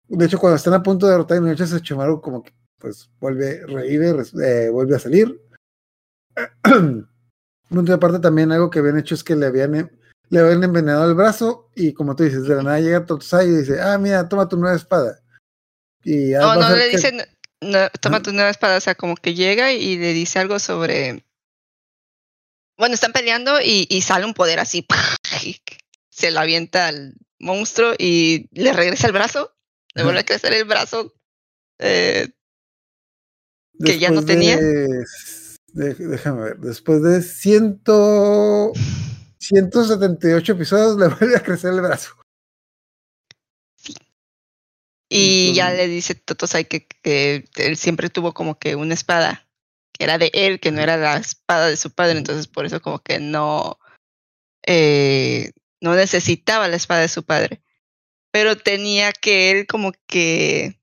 [0.09, 3.65] de hecho, cuando están a punto de derrotar a Inuyasha, Sechomaru como que pues vuelve,
[3.67, 5.41] revive, eh, vuelve a salir.
[7.69, 9.91] Punto aparte también algo que habían hecho es que le habían,
[10.31, 13.57] le habían envenenado el brazo y como tú dices, de la nada llega Totosai y
[13.57, 15.21] dice, ah, mira, toma tu nueva espada.
[16.05, 17.19] Y No, no le que- dicen,
[17.61, 21.25] no, toma tu nueva espada, o sea, como que llega y le dice algo sobre.
[22.77, 24.87] Bueno, están peleando y, y sale un poder así,
[25.45, 25.57] y
[26.11, 29.53] se lo avienta al monstruo y le regresa el brazo,
[29.95, 31.13] le vuelve a crecer el brazo.
[31.81, 32.29] eh,
[33.85, 34.57] que ya no tenía.
[34.57, 35.05] de-
[35.69, 38.73] de- déjame ver, después de ciento,
[39.39, 42.17] 178 episodios le vuelve a crecer el brazo.
[45.09, 49.49] Y ya le dice Totosai que, que él siempre tuvo como que una espada
[49.93, 52.81] que era de él, que no era la espada de su padre, entonces por eso
[52.81, 53.79] como que no,
[54.67, 57.63] eh, no necesitaba la espada de su padre.
[58.31, 60.79] Pero tenía que él como que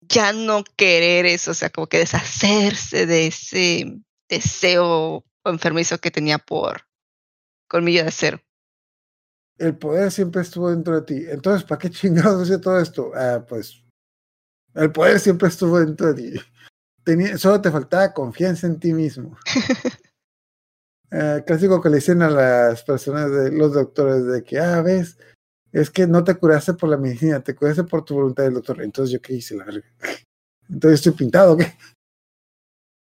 [0.00, 3.86] ya no querer eso, o sea, como que deshacerse de ese
[4.28, 6.88] deseo enfermizo que tenía por
[7.68, 8.42] colmillo de acero.
[9.62, 11.24] El poder siempre estuvo dentro de ti.
[11.28, 13.12] Entonces, ¿para qué chingados hacía todo esto?
[13.14, 13.80] Ah, pues
[14.74, 16.40] el poder siempre estuvo dentro de ti.
[17.04, 19.36] Tenía, solo te faltaba confianza en ti mismo.
[21.12, 25.16] Eh, clásico que le dicen a las personas, de los doctores, de que, ah, ves,
[25.70, 28.82] es que no te curaste por la medicina, te curaste por tu voluntad del doctor.
[28.82, 29.54] Entonces, ¿yo qué hice?
[29.54, 29.86] La verga.
[30.68, 31.72] Entonces, ¿estoy pintado qué?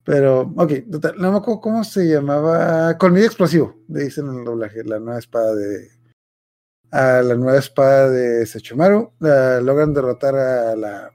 [0.04, 2.96] Pero, ok, total, no me acuerdo cómo se llamaba.
[2.98, 5.95] Colmillo explosivo, le dicen en el doblaje, la nueva espada de.
[6.90, 9.12] A la nueva espada de Sechomaru.
[9.20, 11.12] Logran derrotar a la.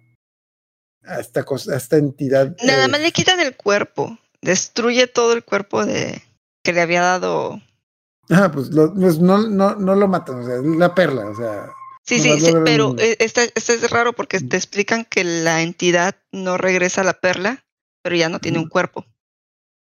[1.03, 2.55] A esta cosa, a esta entidad.
[2.63, 6.21] Nada eh, más le quitan el cuerpo, destruye todo el cuerpo de
[6.63, 7.59] que le había dado.
[8.29, 11.71] Ah, pues, lo- pues no, no, no lo matan, o sea, la perla, o sea.
[12.03, 16.57] Sí, sí, sí, pero esta, esta es raro porque te explican que la entidad no
[16.57, 17.65] regresa a la perla,
[18.03, 18.71] pero ya no tiene un Ujú.
[18.71, 19.05] cuerpo.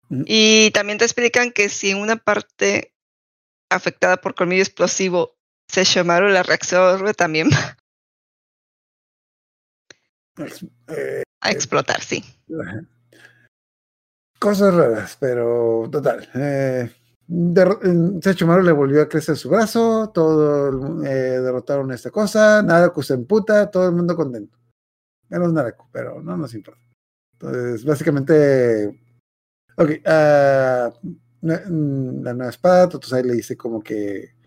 [0.10, 0.24] Ujú.
[0.28, 2.94] Y también te explican que si una parte
[3.70, 5.36] afectada por colmillo explosivo
[5.72, 7.78] se llamaron la reacción también va
[10.88, 12.24] eh, a explotar, sí.
[12.62, 12.82] Ajá.
[14.40, 16.28] Cosas raras, pero total.
[16.34, 16.90] Eh,
[17.30, 23.14] eh, Sechomaru le volvió a crecer su brazo, todo eh, derrotaron esta cosa, Naraku se
[23.14, 24.58] emputa, todo el mundo contento.
[25.30, 26.82] Menos Naraku, pero no nos importa.
[27.34, 29.00] Entonces, básicamente,
[29.78, 30.92] ok, ah,
[31.42, 34.41] mm, la nueva espada, Totosai le dice como que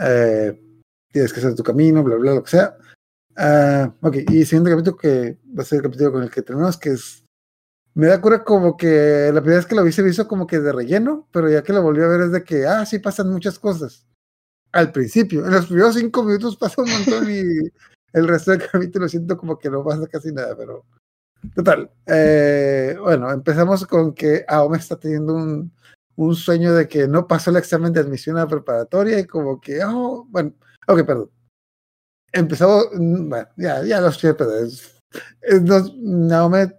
[0.00, 0.60] eh,
[1.10, 2.76] tienes que hacer tu camino, bla, bla, lo que sea.
[3.36, 6.76] Ah, ok, y siguiente capítulo que va a ser el capítulo con el que terminamos,
[6.76, 7.24] que es.
[7.94, 10.58] Me da cura como que la primera vez que lo vi se hizo como que
[10.58, 13.30] de relleno, pero ya que lo volví a ver es de que, ah, sí pasan
[13.30, 14.06] muchas cosas.
[14.72, 17.42] Al principio, en los primeros cinco minutos pasa un montón y
[18.12, 20.84] el resto del capítulo siento como que no pasa casi nada, pero
[21.54, 21.88] Total.
[22.06, 25.72] eh, bueno, empezamos con que Aome está teniendo un,
[26.16, 29.60] un sueño de que no pasó el examen de admisión a la preparatoria y como
[29.60, 30.52] que, oh, bueno,
[30.86, 31.30] ok, perdón.
[32.32, 34.50] Empezó, mm, bueno, ya, ya lo sé, pero
[35.62, 36.72] no- Naome,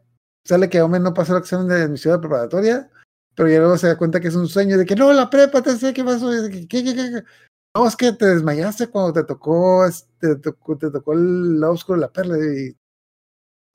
[0.44, 2.90] sale que Aome no pasó el examen de admisión a la preparatoria,
[3.36, 5.62] pero ya luego se da cuenta que es un sueño de que no, la prepa,
[5.62, 7.24] te sé qué pasó, ¿qué, qué, qué?
[7.76, 11.74] No, es que te desmayaste cuando te tocó, este, te tocó, te tocó el lado
[11.74, 12.76] oscuro de la perla y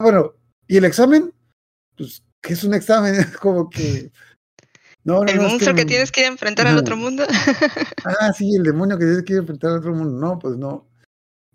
[0.01, 0.33] bueno,
[0.67, 1.33] ¿y el examen?
[1.97, 3.15] Pues, ¿qué es un examen?
[3.41, 4.11] Como que.
[5.05, 7.25] No, no, El no, es monstruo que, que- tienes que enfrentar al otro mundo.
[8.05, 10.19] Ah, sí, el demonio que tienes que ir a enfrentar al otro mundo.
[10.19, 10.89] No, pues no.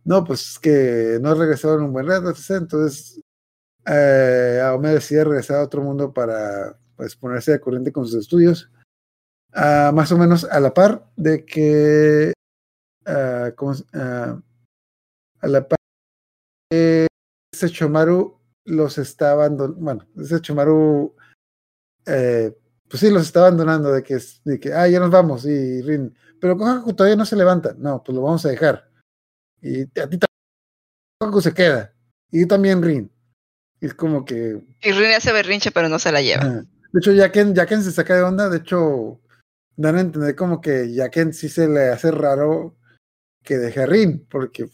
[0.03, 2.33] No, pues es que no regresaron un buen rato.
[2.49, 3.19] Entonces,
[3.87, 8.69] eh, Aome decide regresar a otro mundo para pues, ponerse de corriente con sus estudios.
[9.53, 12.33] Más o menos a la par de que.
[13.05, 14.39] ah, ¿cómo se- ah,
[15.41, 15.77] a la par
[16.69, 17.07] que
[17.53, 19.79] Sechomaru los está abandonando.
[19.81, 21.15] Bueno, Sechomaru.
[22.07, 22.55] Eh,
[22.89, 26.15] pues sí, los está abandonando de que, de que ah, ya nos vamos, y Rin,
[26.39, 27.73] pero Kohaku todavía no se levanta.
[27.77, 28.89] No, pues lo vamos a dejar.
[29.61, 30.29] Y a ti también
[31.19, 31.93] Kohaku se queda.
[32.31, 33.11] Y también, Rin.
[33.81, 34.61] Y es como que.
[34.81, 36.43] Y Rin hace berrinche, pero no se la lleva.
[36.45, 38.49] De hecho, Yaken, Yaken se saca de onda.
[38.49, 39.19] De hecho,
[39.75, 42.77] dan a entender como que Yaken sí se le hace raro
[43.43, 44.67] que deje a Rin, porque.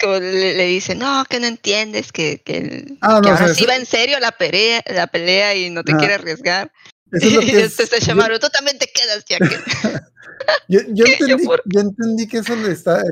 [0.00, 3.46] Como le, le dice, no, que no entiendes, que, que, Ah, que no, o ahora
[3.46, 6.00] sea, sí eso- va en serio la pelea, la pelea y no te Ajá.
[6.00, 6.72] quiere arriesgar.
[7.12, 9.46] Eso es lo y es- este Shamaru, tú también te quedas, ya que.
[10.68, 11.04] Yo, yo.
[11.66, 13.02] ¿Yo entendí, yo que eso le está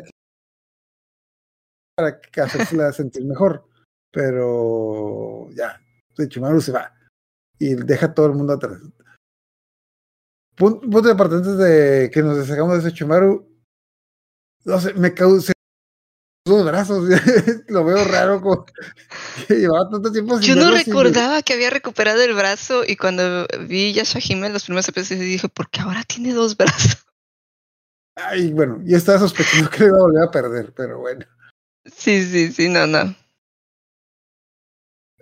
[1.97, 3.69] para que hacérsela sentir mejor,
[4.11, 5.81] pero ya,
[6.17, 6.93] Sechimaru se va
[7.59, 8.79] y deja a todo el mundo atrás.
[10.57, 13.47] Punto, punto de aparte antes de que nos deshagamos de Sechimaru,
[14.65, 15.53] no sé, me causa
[16.47, 17.05] los brazos,
[17.69, 18.65] lo veo raro como
[19.49, 23.47] llevaba tanto tiempo sin Yo no sin- recordaba que había recuperado el brazo y cuando
[23.69, 27.07] vi Yashahime en los primeros episodios dije, ¿por qué ahora tiene dos brazos?
[28.17, 31.25] Ay, bueno, yo estaba sospechando que lo iba a volver a perder, pero bueno.
[31.85, 33.15] Sí, sí, sí, no, no.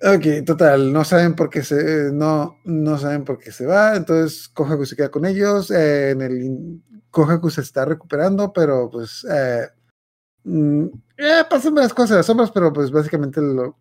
[0.01, 4.49] Ok, total, no saben por qué se, no, no saben por qué se va, entonces
[4.49, 9.67] Kohaku se queda con ellos, eh, en el Kohaku se está recuperando, pero pues eh,
[11.17, 13.77] eh, pasan varias cosas en las sombras, pero pues básicamente lo,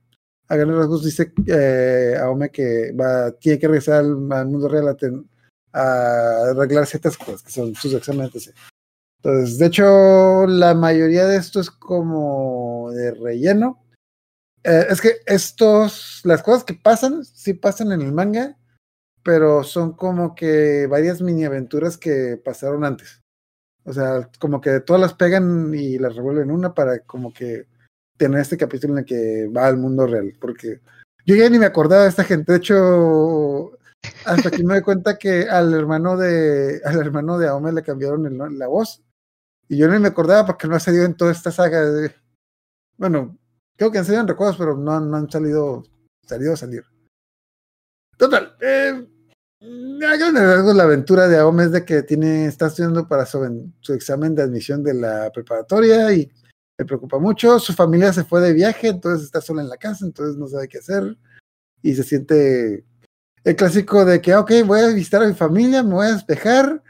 [0.47, 2.93] a grandes rasgos dice eh, Aome que
[3.39, 5.29] tiene que regresar al, mundo real a, ten-
[5.73, 8.53] a arreglar ciertas cosas que son sus exámenes.
[9.21, 13.83] Entonces, de hecho, la mayoría de esto es como de relleno.
[14.63, 18.57] Eh, es que estos, las cosas que pasan, sí pasan en el manga,
[19.23, 23.21] pero son como que varias mini aventuras que pasaron antes.
[23.87, 27.67] O sea, como que todas las pegan y las revuelven en una para como que
[28.17, 30.33] tener este capítulo en el que va al mundo real.
[30.41, 30.81] Porque
[31.25, 32.51] yo ya ni me acordaba de esta gente.
[32.51, 33.71] De hecho,
[34.25, 38.59] hasta aquí me doy cuenta que al hermano de, al hermano de Aome le cambiaron
[38.59, 39.01] la voz.
[39.69, 41.81] Y yo ni me acordaba porque no ha salido en toda esta saga.
[42.97, 43.37] bueno,
[43.77, 45.83] creo que han salido en recuerdos, pero no, no han salido,
[46.25, 46.83] salido a salir.
[48.17, 49.07] Total, eh,
[49.61, 53.71] a grandes rasgos, la aventura de Aome es de que tiene, está estudiando para su,
[53.81, 56.31] su examen de admisión de la preparatoria y
[56.77, 57.59] le preocupa mucho.
[57.59, 60.67] Su familia se fue de viaje, entonces está sola en la casa, entonces no sabe
[60.67, 61.17] qué hacer
[61.81, 62.85] y se siente
[63.43, 66.83] el clásico de que, ok, voy a visitar a mi familia, me voy a despejar.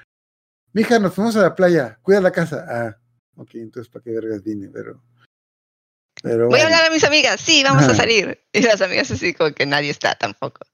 [0.74, 2.66] Mija, nos fuimos a la playa, cuida la casa.
[2.68, 2.98] Ah,
[3.36, 5.02] ok, entonces para qué vergas vine, pero.
[6.22, 8.40] pero Voy a hablar a mis amigas, sí, vamos a salir.
[8.54, 10.66] Y las amigas así como que nadie está tampoco.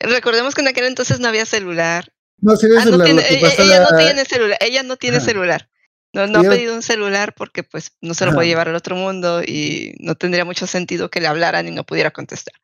[0.00, 2.12] Recordemos que en aquel entonces no había celular.
[2.40, 4.82] No, sí, Ah, no celular, tiene- lo que ella, pasa ella no tiene celular, ella
[4.82, 5.26] no tiene Ajá.
[5.26, 5.70] celular.
[6.12, 8.36] No, no ha Ella- pedido un celular porque pues no se lo Ajá.
[8.36, 11.84] puede llevar al otro mundo y no tendría mucho sentido que le hablaran y no
[11.84, 12.54] pudiera contestar.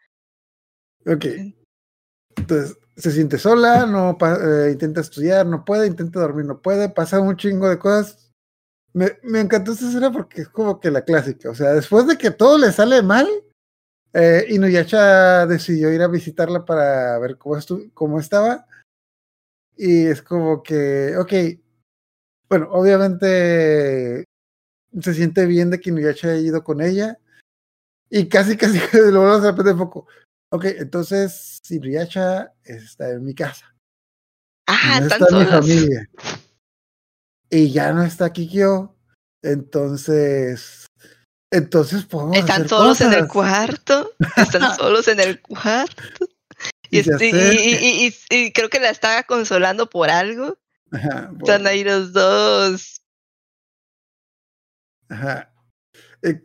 [1.07, 1.27] Ok.
[2.37, 7.21] Entonces, se siente sola, no eh, intenta estudiar, no puede, intenta dormir, no puede, pasa
[7.21, 8.31] un chingo de cosas.
[8.95, 11.51] Me, me encantó esta escena porque es como que la clásica.
[11.51, 13.27] O sea, después de que todo le sale mal,
[14.15, 18.67] eh, Inuyasha decidió ir a visitarla para ver cómo, estu- cómo estaba.
[19.77, 21.33] Y es como que, ok,
[22.49, 24.25] bueno, obviamente
[25.01, 27.19] se siente bien de que Inuyasha haya ido con ella.
[28.11, 28.79] Y casi, casi
[29.11, 30.07] lo vuelvo a hacer de foco.
[30.51, 33.75] Ok, entonces Inuyasha está en mi casa.
[34.67, 36.11] Ah, no está mi familia.
[37.49, 38.95] Y ya no está Kikyo.
[39.43, 40.87] Entonces,
[41.53, 44.13] entonces podemos Están hacer solos en el cuarto.
[44.37, 46.03] Están solos en el cuarto.
[46.91, 47.63] Y, Y se este- y- acerca.
[47.63, 50.59] y- y- y- y creo que la estaba consolando por algo.
[50.91, 53.01] Ajá, Están ahí los dos.
[55.09, 55.49] ajá.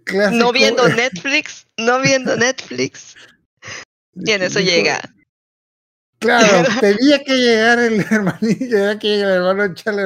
[0.06, 1.68] Clásico, No viendo Netflix.
[1.78, 3.16] No viendo Netflix.
[4.20, 5.00] Y en eso llega.
[6.20, 10.04] Claro, tenía que llegar el hermanillo, tenía que llegar el hermano a echarle.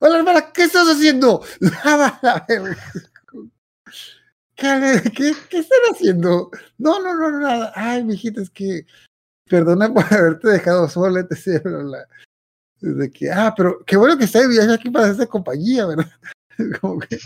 [0.00, 1.46] Hola hermana, ¿qué estás haciendo?
[1.60, 2.76] Lava la verga.
[4.56, 6.50] ¿Qué, están haciendo?
[6.78, 7.72] No, no, no, nada.
[7.74, 8.86] Ay, mijita, es que
[9.48, 12.06] perdona por haberte dejado sola, la
[12.82, 16.10] desde que, ah, pero qué bueno que está de viaje aquí para esta compañía, ¿verdad?
[16.80, 17.16] Como que,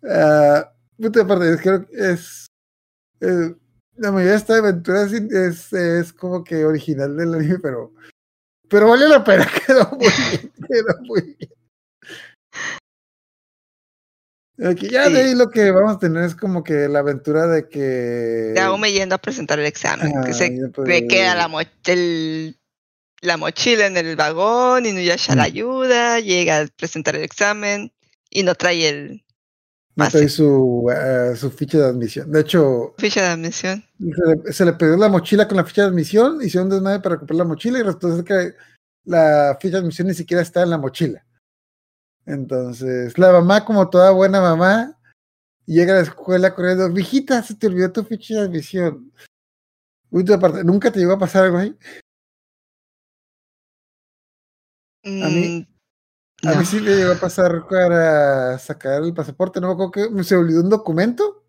[0.00, 2.46] de es, creo que es,
[3.20, 3.54] eh,
[3.96, 7.92] la mayoría de esta aventura es, es, es como que original del anime, pero,
[8.68, 11.50] pero vale la pena, quedó muy bien, quedó muy bien.
[14.64, 17.68] Aquí ya de ahí lo que vamos a tener es como que la aventura de
[17.68, 20.12] que De Aume yendo a presentar el examen.
[20.24, 22.58] que se ya, pues, queda la, mo- el-
[23.22, 25.46] la mochila en el vagón, Inuyasha la Mm.
[25.46, 27.92] ayuda, llega a presentar el examen
[28.30, 29.24] y no trae el
[29.94, 32.30] no trae su, ah, su ficha de admisión.
[32.32, 33.84] De hecho, ficha de admisión.
[33.98, 37.00] se le, se le perdió la mochila con la ficha de admisión, hicieron un desmadre
[37.00, 38.54] para recuperar la mochila y resulta que
[39.04, 41.24] la ficha de admisión ni siquiera está en la mochila.
[42.26, 44.98] Entonces, la mamá, como toda buena mamá,
[45.66, 49.12] llega a la escuela corriendo, mijita, se te olvidó tu ficha de admisión.
[50.10, 51.76] Uy, aparte, ¿nunca te llegó a pasar algo ahí?
[55.04, 55.48] A mí-
[56.44, 59.92] Mm, A mí sí me llegó a pasar para sacar el pasaporte, no me acuerdo
[60.16, 61.44] que se olvidó un documento.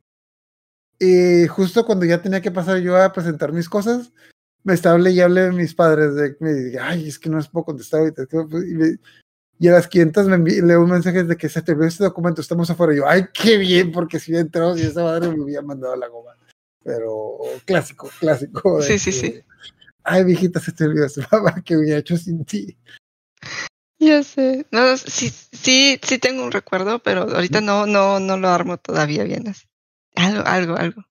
[1.00, 4.14] Y justo cuando ya tenía que pasar yo a presentar mis cosas,
[4.64, 7.38] me estaba y hablé de mis padres de que me dije, ay, es que no
[7.38, 8.22] les puedo contestar ahorita.
[8.24, 8.98] es que no puedo", Y, me-
[9.64, 12.04] y a las 500 me envié, leo un mensaje de que se te olvidó este
[12.04, 12.94] documento, estamos afuera.
[12.94, 15.96] Y yo, ay, qué bien, porque si entrado, si esa madre me hubiera mandado a
[15.96, 16.36] la goma.
[16.84, 18.82] Pero clásico, clásico.
[18.82, 19.42] Sí, sí, que, sí.
[20.04, 22.78] Ay, viejita, se te olvidó esa mamá que hubiera hecho sin ti.
[24.00, 24.68] Ya sé.
[24.70, 29.24] No, sí, sí, sí tengo un recuerdo, pero ahorita no, no, no lo armo todavía
[29.24, 29.48] bien.
[29.48, 29.66] así.
[30.16, 31.04] Algo, algo, algo.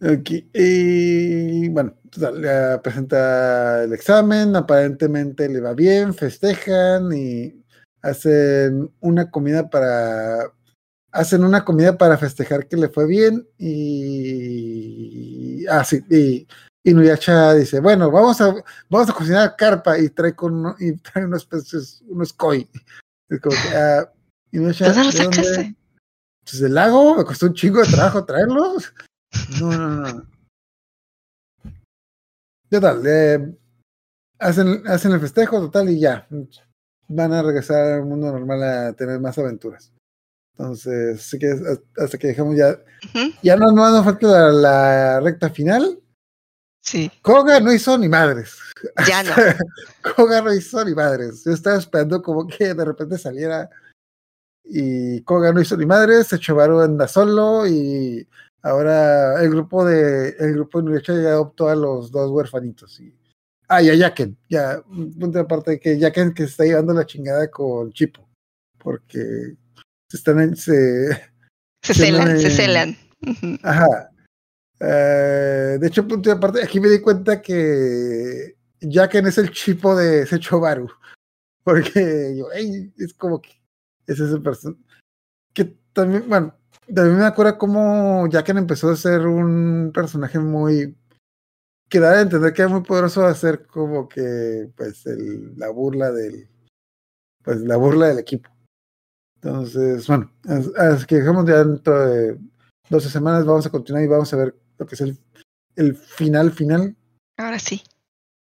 [0.00, 7.64] Y bueno, total, presenta el examen, aparentemente le va bien, festejan y
[8.02, 10.52] hacen una comida para
[11.12, 13.96] hacen una comida para festejar que le fue bien y
[15.66, 16.46] ah sí, y
[16.84, 18.54] Inuyasha dice, bueno, vamos a
[18.90, 22.68] vamos a cocinar carpa y trae con y trae unos peces, unos koi.
[23.28, 24.12] Es como que, ah,
[24.52, 25.36] Inuyasha, ¿Dónde lo ¿de dónde?
[25.42, 25.74] sacaste?
[26.44, 28.92] Pues del lago, me costó un chingo de trabajo traerlos.
[29.60, 30.26] No, no, no.
[32.68, 33.56] Total, eh,
[34.38, 36.26] hacen, hacen el festejo total y ya.
[37.08, 39.92] Van a regresar al mundo normal a tener más aventuras.
[40.58, 41.54] Entonces, que
[41.98, 42.78] hasta que dejamos ya.
[43.42, 46.00] Ya no, no nos falta la, la recta final.
[46.82, 48.58] Sí, Koga no hizo ni madres.
[49.08, 49.32] ya no.
[50.14, 51.44] Koga no hizo ni madres.
[51.44, 53.68] Yo estaba esperando como que de repente saliera
[54.64, 58.26] y Koga no hizo ni madres, se Chobaru anda solo y
[58.62, 63.14] ahora el grupo de el grupo de ya adoptó a los dos huerfanitos y
[63.68, 66.94] ah y a Yaken, ya un punto aparte de que Yaken que se está llevando
[66.94, 68.28] la chingada con Chipo
[68.78, 69.56] porque
[70.08, 71.08] se están en, se
[71.86, 72.96] Se celan, se eh, celan.
[73.62, 74.10] Ajá.
[74.80, 80.26] Eh, de hecho, punto aparte, aquí me di cuenta que Jacken es el chipo de
[80.26, 80.88] Sechobaru.
[81.62, 83.50] Porque yo, ey, es como que
[84.06, 84.82] es ese personaje.
[85.52, 86.58] Que también, bueno,
[86.94, 90.96] también me acuerdo cómo Jacken empezó a ser un personaje muy.
[91.88, 95.68] que da a entender que era muy poderoso a ser como que, pues, el, la
[95.70, 96.48] burla del.
[97.44, 98.50] Pues, la burla del equipo.
[99.36, 102.38] Entonces, bueno, as- así que dejamos ya dentro de
[102.90, 105.18] 12 semanas vamos a continuar y vamos a ver lo que es el,
[105.76, 106.96] el final final.
[107.36, 107.82] Ahora sí.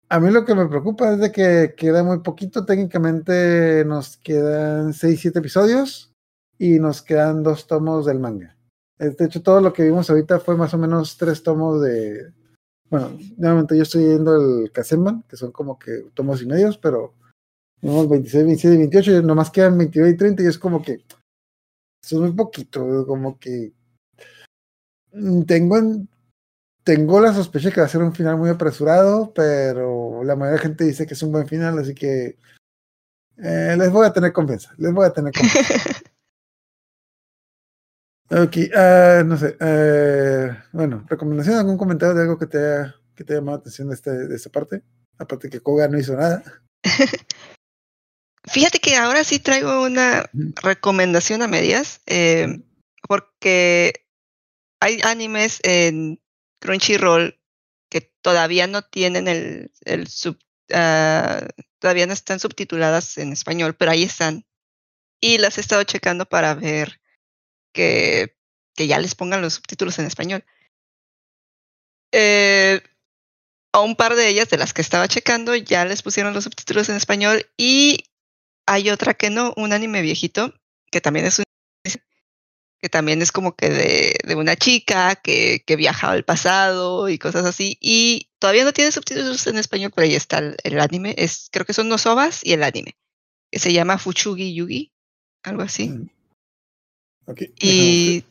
[0.10, 2.66] A mí lo que me preocupa es de que queda muy poquito.
[2.66, 6.11] Técnicamente nos quedan 6, 7 episodios
[6.62, 8.56] y nos quedan dos tomos del manga.
[9.00, 12.32] De hecho, todo lo que vimos ahorita fue más o menos tres tomos de...
[12.88, 17.16] Bueno, nuevamente yo estoy viendo el Kazenban, que son como que tomos y medios, pero
[17.82, 21.04] vimos 26, 27 y 28 y nomás quedan 29 y 30 y es como que...
[22.04, 23.74] Eso es muy poquito, como que...
[25.14, 26.08] mm, Tengo en-
[26.84, 30.58] tengo la sospecha que va a ser un final muy apresurado, pero la mayoría de
[30.58, 32.38] la gente dice que es un buen final, así que
[33.38, 34.74] eh, les voy a tener confianza.
[34.78, 35.74] Les voy a tener confianza.
[38.32, 39.58] ok, ah, no sé.
[39.60, 43.62] eh, bueno, recomendación, algún comentario de algo que te haya, que te haya llamado la
[43.62, 44.84] atención de, este, de esta parte.
[45.18, 46.44] Aparte que Koga no hizo nada.
[48.46, 50.30] Fíjate que ahora sí traigo una
[50.64, 52.64] recomendación a medias, eh,
[53.08, 54.06] porque
[54.80, 56.20] hay animes en
[56.60, 57.40] Crunchyroll
[57.90, 60.40] que todavía no tienen el, el sub,
[60.74, 61.46] ah,
[61.80, 64.46] todavía no están subtituladas en español, pero ahí están.
[65.20, 67.01] Y las he estado checando para ver
[67.72, 68.38] que,
[68.78, 70.44] ya les pongan los subtítulos en español.
[72.12, 72.82] eh,
[73.74, 76.90] a un par de ellas, de las que estaba checando, ya les pusieron los subtítulos
[76.90, 78.04] en español y
[78.68, 80.54] hay otra que no, un anime viejito,
[80.92, 81.46] que también es un
[82.82, 87.20] que también es como que de, de una chica que, que viaja al pasado y
[87.20, 87.78] cosas así.
[87.80, 91.14] Y todavía no tiene subtítulos en español, pero ahí está el, el anime.
[91.18, 92.98] Es, creo que son los ovas y el anime.
[93.52, 94.92] Que se llama Fuchugi Yugi,
[95.44, 95.90] algo así.
[95.90, 96.10] Mm.
[97.60, 98.24] Y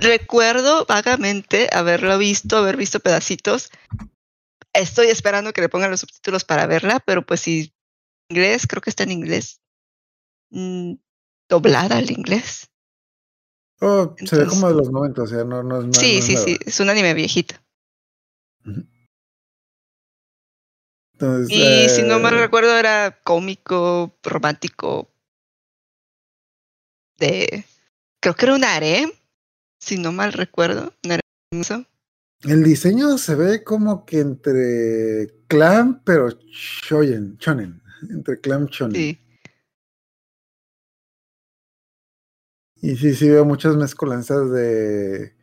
[0.00, 3.70] recuerdo vagamente haberlo visto, haber visto pedacitos.
[4.72, 7.72] Estoy esperando que le pongan los subtítulos para verla, pero pues si
[8.28, 9.60] inglés, creo que está en inglés.
[10.50, 10.94] Mm,
[11.48, 12.70] doblada al inglés.
[13.80, 16.46] Oh, se ve como de los 90, o sea, no, no, sí, es sí, nueva.
[16.46, 17.56] sí, es un anime viejito.
[21.12, 25.10] Entonces, Y si no mal eh, recuerdo era cómico, romántico.
[27.18, 27.64] De.
[28.26, 29.12] Creo que era un harem.
[29.78, 30.92] Si no mal recuerdo.
[31.04, 31.84] un harem.
[32.42, 37.80] El diseño se ve como que entre clan, pero shonen, shonen,
[38.10, 38.96] entre clan shonen.
[38.96, 39.20] Sí.
[42.82, 45.36] Y sí, sí veo muchas mezcolanzas de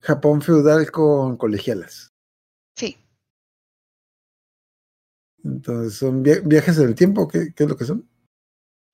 [0.00, 2.12] Japón feudal con colegialas.
[2.76, 2.96] Sí.
[5.42, 7.26] Entonces, ¿son via- viajes en el tiempo?
[7.26, 8.07] ¿Qué, qué es lo que son?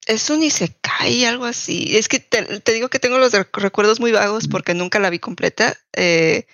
[0.06, 1.97] Es un Isekai, algo así.
[1.97, 5.10] Es que te, te digo que tengo los rec- recuerdos muy vagos porque nunca la
[5.10, 5.76] vi completa.
[5.94, 6.47] Eh,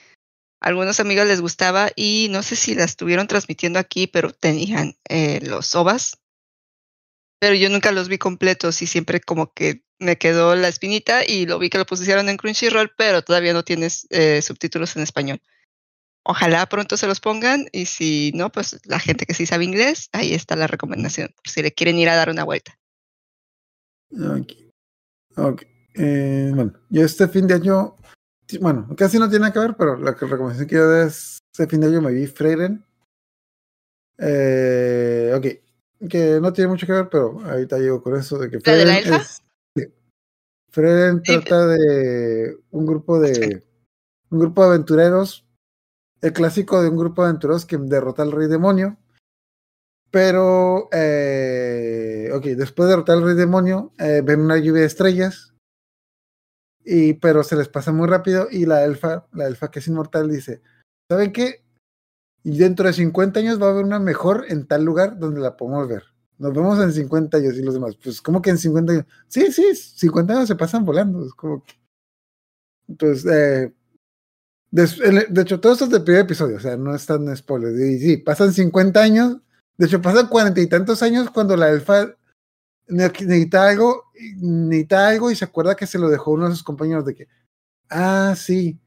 [0.60, 4.96] a algunos amigos les gustaba y no sé si la estuvieron transmitiendo aquí, pero tenían
[5.08, 6.18] eh, los ovas.
[7.40, 11.46] Pero yo nunca los vi completos y siempre como que me quedó la espinita y
[11.46, 15.42] lo vi que lo pusieron en Crunchyroll, pero todavía no tienes eh, subtítulos en español.
[16.24, 20.10] Ojalá pronto se los pongan y si no, pues la gente que sí sabe inglés,
[20.12, 22.79] ahí está la recomendación, por si le quieren ir a dar una vuelta.
[24.12, 24.52] Ok.
[25.36, 25.62] Ok.
[25.94, 27.96] Eh, bueno, yo este fin de año,
[28.60, 31.66] bueno, casi no tiene nada que ver, pero la que- recomendación que yo es, este
[31.68, 32.84] fin de año me vi Freiren.
[34.18, 38.58] Eh, ok, que no tiene mucho que ver, pero ahorita llego con eso de que
[38.64, 39.22] ¿La de la Frieren elfa?
[39.22, 39.42] es-
[39.76, 41.22] sí.
[41.24, 43.64] Trata de un grupo de
[44.30, 45.44] un grupo de aventureros,
[46.20, 48.96] el clásico de un grupo de aventureros que derrota al rey demonio.
[50.12, 55.54] Pero, eh, ok, después de derrotar al rey demonio, eh, ven una lluvia de estrellas.
[56.84, 58.48] Y, pero se les pasa muy rápido.
[58.50, 60.62] Y la elfa, la elfa que es inmortal, dice:
[61.10, 61.62] ¿Saben qué?
[62.42, 65.86] Dentro de 50 años va a haber una mejor en tal lugar donde la podemos
[65.88, 66.04] ver.
[66.38, 67.96] Nos vemos en 50 años y los demás.
[68.02, 69.04] Pues, ¿cómo que en 50 años?
[69.28, 71.24] Sí, sí, 50 años se pasan volando.
[71.24, 71.74] Es como que.
[72.88, 73.74] Entonces, eh,
[74.70, 77.74] de hecho, todo esto es del primer episodio, o sea, no es tan spoiler.
[77.74, 79.38] Y sí, pasan 50 años,
[79.76, 82.14] de hecho, pasan cuarenta y tantos años cuando la elfa
[82.90, 84.04] necesita algo,
[84.36, 87.28] necesita algo y se acuerda que se lo dejó uno de sus compañeros de que,
[87.90, 88.78] ah, sí,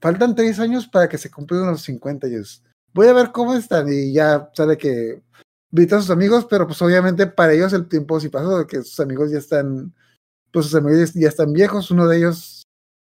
[0.00, 2.62] faltan tres años para que se cumplan los 50 años.
[2.92, 5.22] Voy a ver cómo están y ya sale que
[5.70, 8.82] visita a sus amigos, pero pues obviamente para ellos el tiempo sí pasó, de que
[8.82, 9.92] sus amigos ya están,
[10.52, 12.64] pues sus amigos ya están viejos, uno de ellos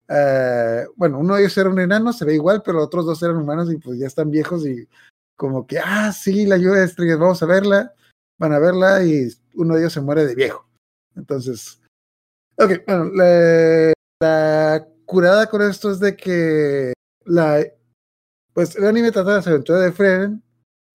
[0.07, 3.37] eh, bueno, uno de ellos era un enano, se ve igual, pero otros dos eran
[3.37, 4.87] humanos y pues ya están viejos y
[5.35, 7.93] como que, ah, sí, la lluvia de estrellas, vamos a verla,
[8.37, 10.67] van a verla y uno de ellos se muere de viejo.
[11.15, 11.81] Entonces,
[12.57, 13.11] ok, bueno,
[14.19, 16.93] la, curada con esto es de que
[17.25, 17.63] la,
[18.53, 20.43] pues el anime trata de las aventuras de Freren,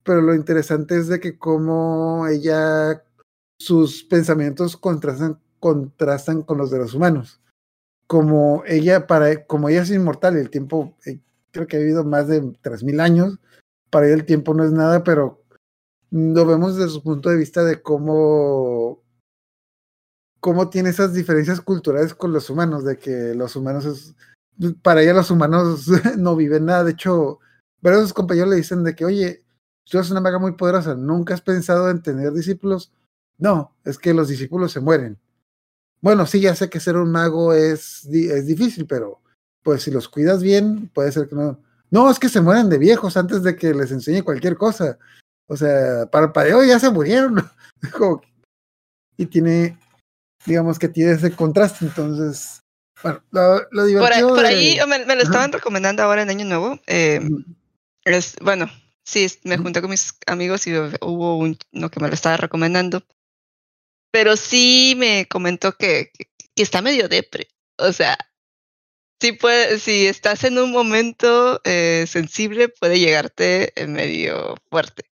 [0.03, 3.05] pero lo interesante es de que como ella,
[3.59, 7.41] sus pensamientos contrastan, contrastan con los de los humanos
[8.11, 11.21] como ella, para, como ella es inmortal el tiempo, eh,
[11.53, 13.39] creo que ha vivido más de 3.000 años,
[13.89, 15.40] para ella el tiempo no es nada, pero
[16.11, 19.03] lo vemos desde su punto de vista de cómo,
[20.41, 24.15] cómo tiene esas diferencias culturales con los humanos, de que los humanos es,
[24.83, 25.87] para ella los humanos
[26.19, 27.39] no viven nada, de hecho,
[27.81, 29.45] varios de sus compañeros le dicen de que, oye,
[29.85, 32.93] tú eres una maga muy poderosa, ¿nunca has pensado en tener discípulos?
[33.39, 35.19] No, es que los discípulos se mueren.
[36.03, 39.21] Bueno, sí, ya sé que ser un mago es, es difícil, pero
[39.63, 41.59] pues si los cuidas bien, puede ser que no.
[41.91, 44.99] No, es que se mueren de viejos antes de que les enseñe cualquier cosa.
[45.51, 47.35] O sea, parpadeo ya se murieron.
[47.93, 48.29] Como que-
[49.17, 49.77] y tiene,
[50.47, 51.87] digamos que tiene ese contraste.
[51.87, 52.61] Entonces,
[53.03, 54.29] bueno, lo, lo Por divertido.
[54.29, 55.23] por de- ahí me, me lo Ajá.
[55.23, 56.79] estaban recomendando ahora en Año Nuevo.
[56.87, 57.21] eh,
[58.05, 58.71] es, bueno,
[59.05, 63.03] sí, me junté con mis amigos y hubo un- uno que me lo estaba recomendando.
[64.13, 67.49] Pero sí me comentó que, que, que está medio depre.
[67.79, 68.17] O sea,
[69.21, 75.10] sí puede, si estás en un momento eh, sensible, puede llegarte medio fuerte.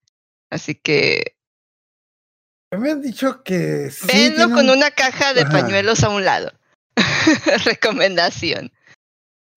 [0.51, 1.37] Así que
[2.77, 4.07] Me han dicho que sí.
[4.09, 5.51] venlo con un- una caja de Ajá.
[5.53, 6.53] pañuelos a un lado.
[7.65, 8.73] Recomendación.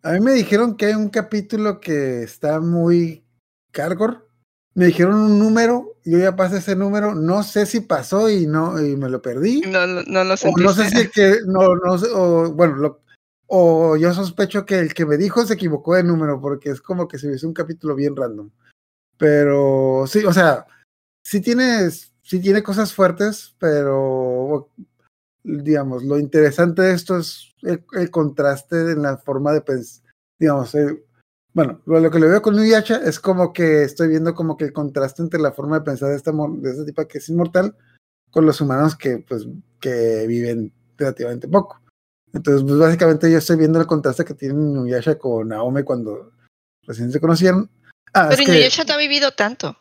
[0.04, 3.26] A mí me dijeron que hay un capítulo que está muy
[3.72, 4.30] cargor.
[4.76, 8.80] Me dijeron un número, yo ya pasé ese número, no sé si pasó y no
[8.80, 9.62] y me lo perdí.
[9.62, 10.64] No, no, no lo sentiste.
[10.64, 13.02] no sé si que, no, no sé, o bueno, lo-
[13.48, 17.08] o yo sospecho que el que me dijo se equivocó de número, porque es como
[17.08, 18.52] que se hizo un capítulo bien random.
[19.18, 20.68] Pero sí, o sea,
[21.28, 24.70] sí tiene, sí tiene cosas fuertes, pero
[25.44, 30.06] digamos, lo interesante de esto es el, el contraste en la forma de pensar,
[30.40, 31.04] digamos, el-
[31.54, 34.66] bueno, lo, lo que le veo con Nuyasha es como que estoy viendo como que
[34.66, 37.76] el contraste entre la forma de pensar de esta, de esta tipa que es inmortal
[38.32, 39.46] con los humanos que, pues,
[39.82, 41.82] que viven relativamente poco.
[42.32, 46.32] Entonces, pues básicamente yo estoy viendo el contraste que tiene Nuyasha con Naome cuando
[46.84, 47.70] recién se conocieron.
[48.14, 49.78] Ah, Pero es que, Inuyasha no ha vivido tanto.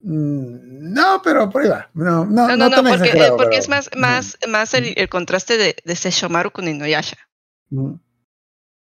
[0.00, 1.90] Mm, no, pero por ahí va.
[1.94, 4.94] No, no, No, no, no, porque, eh, exagerado, porque pero- es más, más, más el,
[4.96, 7.16] el contraste de, de Sesshomaru con Inuyasha.
[7.70, 8.00] Ujú.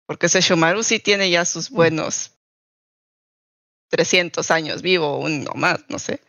[0.06, 2.32] Porque Sesshomaru sí tiene ya sus buenos
[3.90, 6.20] 300 años vivo, un o más, no sé.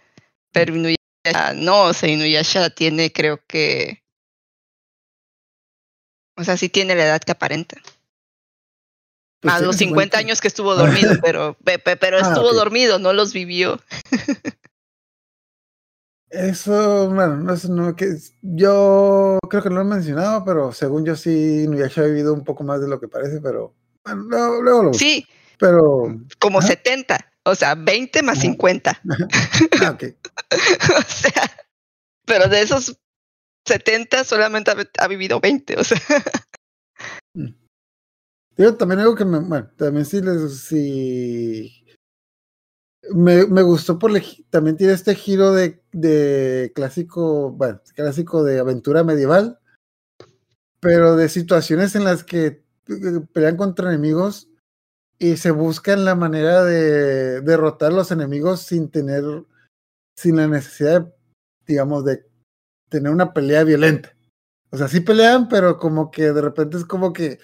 [0.52, 4.04] Pero Inuyasha no, o sea, Inuyasha tiene, creo que.
[6.38, 7.78] O sea, sí tiene la edad que aparenta.
[9.42, 12.98] Pues a los 50 años que estuvo dormido, pero, pe- pe- pero Ah, estuvo dormido,
[12.98, 13.80] no los vivió.
[16.34, 21.06] Eso, bueno, no sé, no, que yo creo que no lo he mencionado, pero según
[21.06, 24.62] yo sí, Nuyasha ha vivido un poco más de lo que parece, pero bueno, luego,
[24.64, 24.94] luego lo.
[24.96, 25.28] Sí,
[25.60, 26.70] Pero, como Ajá.
[26.70, 28.42] 70, o sea, 20 más Ajá.
[28.42, 29.02] 50.
[29.84, 30.04] ah, ok.
[30.98, 31.52] o sea,
[32.26, 32.98] pero de esos
[33.68, 36.02] 70 solamente ha, ha vivido 20, o sea.
[38.58, 41.86] Digo, también algo que me, bueno, también sí les, sí,
[43.12, 48.60] me, me gustó por, gi- también tiene este giro de, de clásico, bueno, clásico de
[48.60, 49.60] aventura medieval,
[50.80, 54.50] pero de situaciones en las que eh, pelean contra enemigos
[55.20, 59.24] y se buscan la manera de derrotar los enemigos sin tener,
[60.18, 61.14] sin la necesidad, de,
[61.66, 62.26] digamos, de
[62.90, 64.14] tener una pelea violenta.
[64.72, 67.40] O sea, sí pelean, pero como que de repente es como que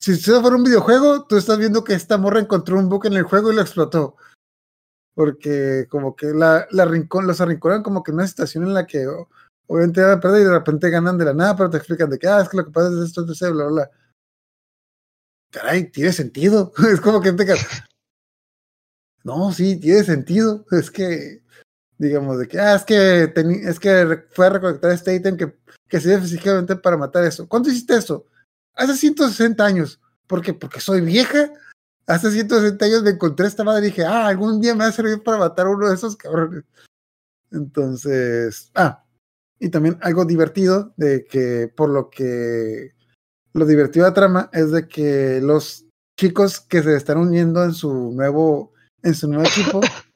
[0.00, 3.14] si eso fuera un videojuego, tú estás viendo que esta morra encontró un bug en
[3.14, 4.16] el juego y lo explotó.
[5.14, 8.86] Porque como que la, la rincón, los arrinconan como que en una situación en la
[8.86, 9.06] que
[9.66, 12.18] obviamente van a perder y de repente ganan de la nada, pero te explican de
[12.18, 13.90] que, ah, es que lo que pasa es esto, esto, bla, bla.
[15.50, 16.72] Caray, tiene sentido.
[16.92, 17.46] es como que te
[19.24, 20.64] No, sí, tiene sentido.
[20.70, 21.42] Es que,
[21.98, 23.32] digamos, de que, ah, es que,
[23.64, 25.54] es que fue a recolectar este ítem que,
[25.88, 27.46] que sirve físicamente para matar eso.
[27.46, 28.26] ¿Cuándo hiciste eso?
[28.74, 30.00] Hace 160 años.
[30.26, 30.54] ¿Por qué?
[30.54, 31.52] Porque soy vieja.
[32.06, 34.92] Hace 160 años me encontré esta madre y dije, ah, algún día me va a
[34.92, 36.64] servir para matar a uno de esos cabrones.
[37.50, 39.04] Entonces, ah,
[39.60, 42.94] y también algo divertido de que por lo que
[43.54, 45.86] lo divertido de la trama es de que los
[46.18, 48.72] chicos que se están uniendo en su nuevo
[49.02, 49.80] en su nuevo equipo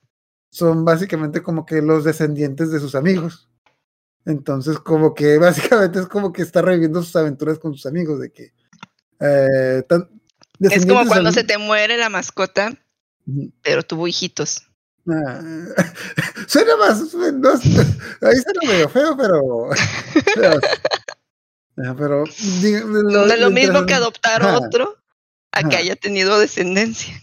[0.52, 3.50] son básicamente como que los descendientes de sus amigos.
[4.24, 8.32] Entonces, como que básicamente es como que está reviviendo sus aventuras con sus amigos de
[8.32, 8.52] que
[9.20, 10.08] eh, tan-
[10.60, 12.72] Es como cuando al- se te muere la mascota,
[13.62, 14.62] pero tuvo hijitos.
[15.08, 15.40] Ah,
[16.48, 17.50] suena más, no,
[18.22, 19.68] ahí suena medio feo, pero,
[20.34, 20.60] pero,
[21.78, 22.24] ah, pero
[22.60, 24.58] diga- No es lo mismo que adoptar Ajá.
[24.58, 24.96] otro
[25.52, 27.14] a que haya tenido descendencia.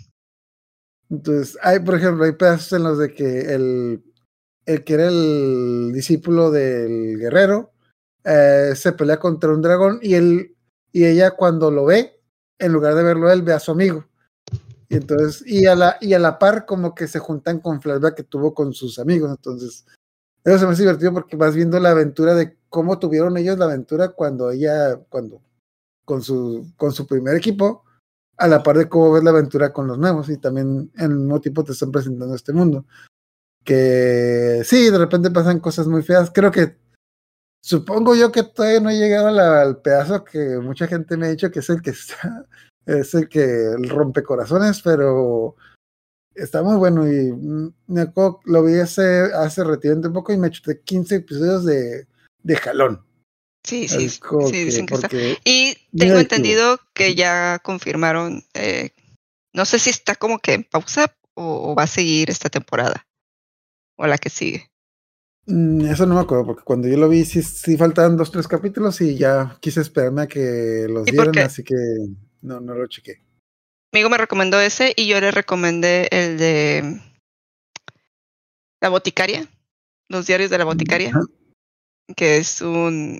[1.09, 4.03] Entonces, hay, por ejemplo, hay pedazos en los de que el,
[4.65, 7.71] el que era el discípulo del guerrero
[8.23, 10.55] eh, se pelea contra un dragón y él
[10.91, 12.19] y ella cuando lo ve,
[12.63, 14.05] en lugar de verlo él, ve a su amigo.
[14.89, 18.15] Y entonces, y a la, y a la par como que se juntan con flashback
[18.15, 19.31] que tuvo con sus amigos.
[19.31, 19.85] Entonces,
[20.43, 23.65] eso se me hace divertido porque vas viendo la aventura de cómo tuvieron ellos la
[23.65, 25.41] aventura cuando ella, cuando,
[26.05, 27.83] con su, con su primer equipo,
[28.37, 31.17] a la par de cómo ves la aventura con los nuevos y también en el
[31.17, 32.85] mismo tiempo te están presentando este mundo.
[33.63, 36.31] Que sí, de repente pasan cosas muy feas.
[36.33, 36.77] Creo que
[37.63, 41.29] supongo yo que todavía no he llegado la- al pedazo que mucha gente me ha
[41.29, 42.45] dicho que es el que está,
[42.85, 45.55] es el que el rompecorazones, pero
[46.35, 47.31] está muy bueno y
[47.87, 52.07] me acuerdo, lo vi hace, hace relativamente poco y me chuté 15 episodios de,
[52.43, 53.05] de jalón.
[53.65, 54.09] Sí, sí,
[54.47, 55.07] sí, que- dicen que está.
[55.45, 58.91] Y tengo entendido que ya confirmaron, eh,
[59.53, 63.05] no sé si está como que en pausa o, o va a seguir esta temporada
[63.95, 64.69] o la que sigue.
[65.45, 68.47] Mm, Eso no me acuerdo, porque cuando yo lo vi sí, sí faltaban dos, tres
[68.47, 71.75] capítulos y ya quise esperarme a que los ¿Y por dieran, así que
[72.41, 73.21] no, no lo chequé.
[73.93, 77.01] Amigo me recomendó ese y yo le recomendé el de
[78.81, 79.47] La Boticaria,
[80.09, 81.13] los diarios de la Boticaria,
[82.15, 83.19] que es un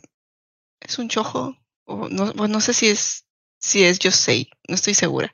[0.82, 1.56] es un chojo
[1.86, 3.26] o no, no sé si es
[3.60, 5.34] si es Yosei, no estoy segura.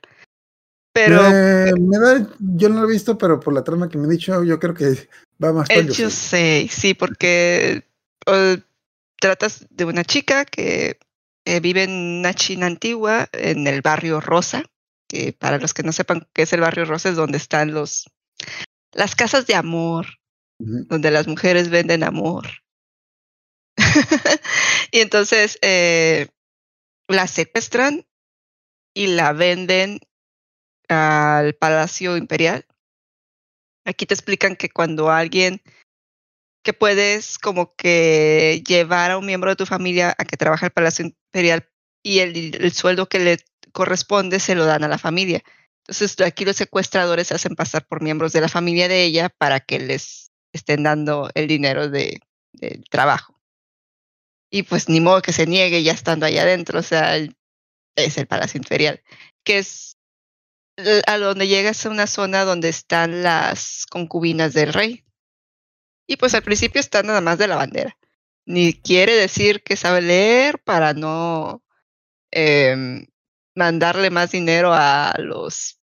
[0.92, 4.06] Pero Eh, me da, yo no lo he visto, pero por la trama que me
[4.06, 5.08] he dicho, yo creo que
[5.42, 6.04] va más con Yosei.
[6.04, 7.84] Yosei, sí, porque
[8.26, 8.62] eh,
[9.20, 10.98] tratas de una chica que
[11.44, 11.90] eh, vive en
[12.20, 14.64] una China antigua, en el barrio Rosa,
[15.08, 18.10] que para los que no sepan qué es el barrio Rosa, es donde están los
[18.92, 20.06] las casas de amor,
[20.58, 22.46] donde las mujeres venden amor.
[24.90, 26.28] y entonces eh,
[27.08, 28.06] la secuestran
[28.94, 30.00] y la venden
[30.90, 32.66] al Palacio Imperial.
[33.86, 35.62] Aquí te explican que cuando alguien
[36.62, 40.72] que puedes como que llevar a un miembro de tu familia a que trabaje al
[40.72, 41.66] Palacio Imperial
[42.02, 43.38] y el, el sueldo que le
[43.72, 45.42] corresponde se lo dan a la familia.
[45.86, 49.60] Entonces aquí los secuestradores se hacen pasar por miembros de la familia de ella para
[49.60, 52.20] que les estén dando el dinero de,
[52.52, 53.40] del trabajo.
[54.50, 57.16] Y pues ni modo que se niegue ya estando ahí adentro, o sea,
[57.96, 59.02] es el Palacio Imperial,
[59.44, 59.89] que es
[61.06, 65.04] a donde llegas a una zona donde están las concubinas del rey.
[66.06, 67.96] Y pues al principio está nada más de la bandera.
[68.46, 71.62] Ni quiere decir que sabe leer para no
[72.32, 73.06] em,
[73.54, 75.80] mandarle más dinero a los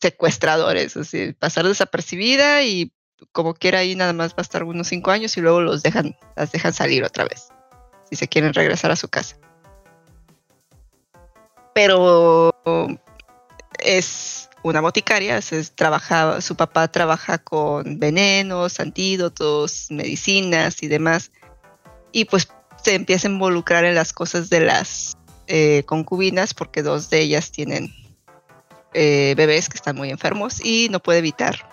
[0.00, 2.92] secuestradores, así, pasar desapercibida y
[3.32, 6.16] como quiera ahí nada más va a estar unos cinco años y luego los dejan,
[6.36, 7.48] las dejan salir otra vez,
[8.08, 9.36] si se quieren regresar a su casa.
[11.74, 12.54] Pero
[13.82, 21.32] es una boticaria, es, es- trabaja, su papá trabaja con venenos, antídotos, medicinas y demás.
[22.12, 22.48] Y pues
[22.82, 25.16] se empieza a involucrar en las cosas de las
[25.46, 27.94] eh, concubinas porque dos de ellas tienen
[28.94, 31.68] eh, bebés que están muy enfermos y no puede evitar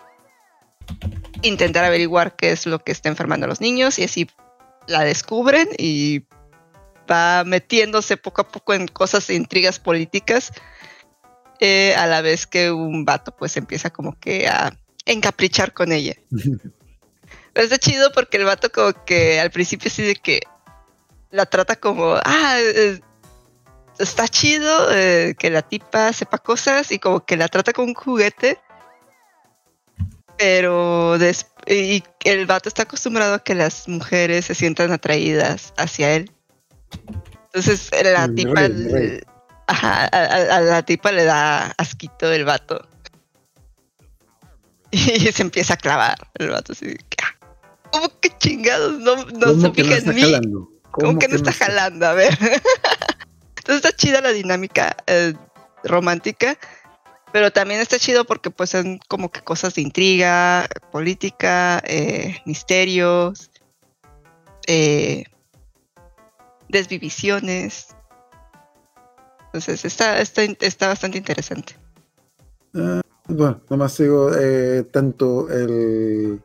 [1.41, 4.29] intentar averiguar qué es lo que está enfermando a los niños y así
[4.87, 6.23] la descubren y
[7.09, 10.51] va metiéndose poco a poco en cosas e intrigas políticas
[11.59, 14.71] eh, a la vez que un vato pues empieza como que a
[15.05, 16.15] encaprichar con ella.
[17.53, 20.41] Pero está chido porque el vato como que al principio sí de que
[21.31, 22.99] la trata como, ah, eh,
[23.97, 27.93] está chido eh, que la tipa sepa cosas y como que la trata como un
[27.95, 28.59] juguete.
[30.37, 31.17] Pero
[31.65, 36.31] y el vato está acostumbrado a que las mujeres se sientan atraídas hacia él.
[37.45, 38.69] Entonces la El tipa.
[39.67, 42.87] Ajá, a, la tipa le da asquito el vato.
[44.91, 44.97] Y
[45.31, 46.95] se empieza a clavar el vato así.
[47.21, 47.35] "Ah,
[47.91, 48.99] ¿Cómo que chingados?
[48.99, 50.21] No, no ¿Cómo se fija en mí.
[50.21, 50.69] jalando?
[50.91, 52.07] ¿Cómo que no está jalando?
[52.07, 52.37] A ver.
[53.57, 55.33] Entonces está chida la dinámica eh,
[55.83, 56.57] romántica,
[57.33, 63.51] pero también está chido porque pues son como que cosas de intriga, política, eh, misterios,
[64.67, 65.25] eh,
[66.69, 67.96] desvivisiones.
[69.57, 71.75] Entonces está, está, está bastante interesante.
[72.75, 76.39] Ah, bueno, nomás digo, eh, tanto el...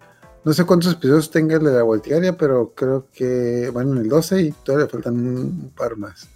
[0.44, 4.08] No sé cuántos episodios tenga el de la boticaria, pero creo que van en el
[4.08, 6.26] 12 y todavía faltan un par más.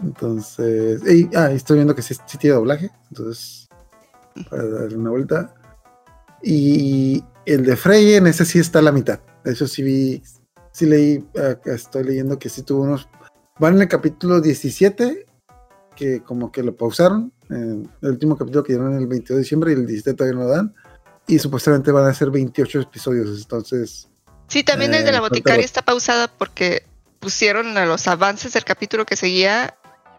[0.00, 1.02] Entonces...
[1.04, 3.68] y- ah, estoy viendo que sí, tiene doblaje, entonces...
[4.48, 5.52] Para darle una vuelta.
[6.44, 9.18] Y el de Frey, en ese sí está a la mitad.
[9.42, 10.22] De hecho, sí vi...
[10.70, 13.08] Sí leí, acá estoy leyendo que sí tuvo unos...
[13.58, 15.26] Van en el capítulo 17
[15.96, 17.32] que como que lo pausaron.
[17.50, 20.44] eh, el último capítulo que dieron el 22 de diciembre y el 17 todavía no
[20.46, 20.74] lo dan.
[21.26, 23.40] Y supuestamente van a ser 28 episodios.
[23.40, 24.08] Entonces,
[24.48, 26.84] Sí, también el de Eh, la falta boticaria está pausada porque
[27.20, 29.76] pusieron a los avances del capítulo que seguía,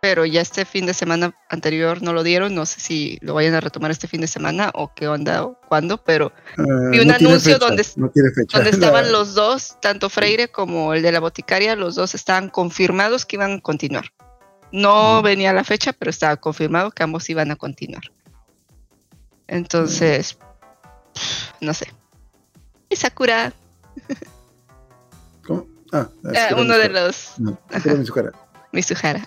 [0.08, 2.54] pero ya este fin de semana anterior no lo dieron.
[2.54, 5.60] No sé si lo vayan a retomar este fin de semana o qué onda o
[5.68, 8.12] cuándo, pero eh, Vi un no anuncio fecha, donde- no
[8.54, 13.26] donde estaban los dos, tanto Freire como el de la boticaria, los dos estaban confirmados
[13.26, 14.06] que iban a continuar.
[14.72, 15.24] No Ujú.
[15.24, 18.04] venía la fecha, pero estaba confirmado que ambos iban a continuar.
[19.48, 20.38] Entonces,
[21.62, 21.92] no sé.
[22.90, 23.54] Y Sakura,
[25.48, 25.66] ¿Cómo?
[25.92, 28.34] Ah, Sakura uno de los No, Sakura
[28.76, 29.26] Mizuhara.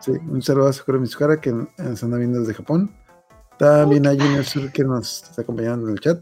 [0.00, 2.94] Sí, un saludo a Sakura Mizuhara que nos anda viendo desde Japón.
[3.58, 6.20] También a Junior Sur que nos está acompañando en el chat.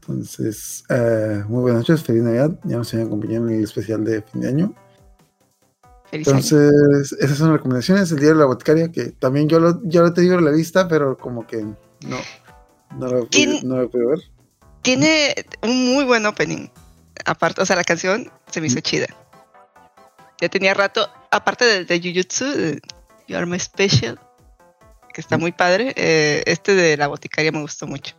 [0.00, 2.50] Entonces, eh, muy buenas noches, feliz Navidad.
[2.64, 4.74] Ya nos han acompañado en el especial de fin de año.
[6.10, 6.36] Feliz año.
[6.38, 8.10] Entonces, esas son las recomendaciones.
[8.12, 10.52] El diario de la boticaria, que también yo lo, yo lo te digo en la
[10.52, 12.16] lista, pero como que no,
[12.98, 14.18] no lo, ¿Quién- pude- no lo pude ver.
[14.82, 16.68] Tiene un muy buen opening.
[17.24, 19.06] Aparte, o sea, la canción se me hizo chida.
[20.40, 22.80] Ya tenía rato, aparte del de Jujutsu, de
[23.26, 24.18] You Are My Special,
[25.12, 28.14] que está muy padre, eh, este de la boticaria me gustó mucho.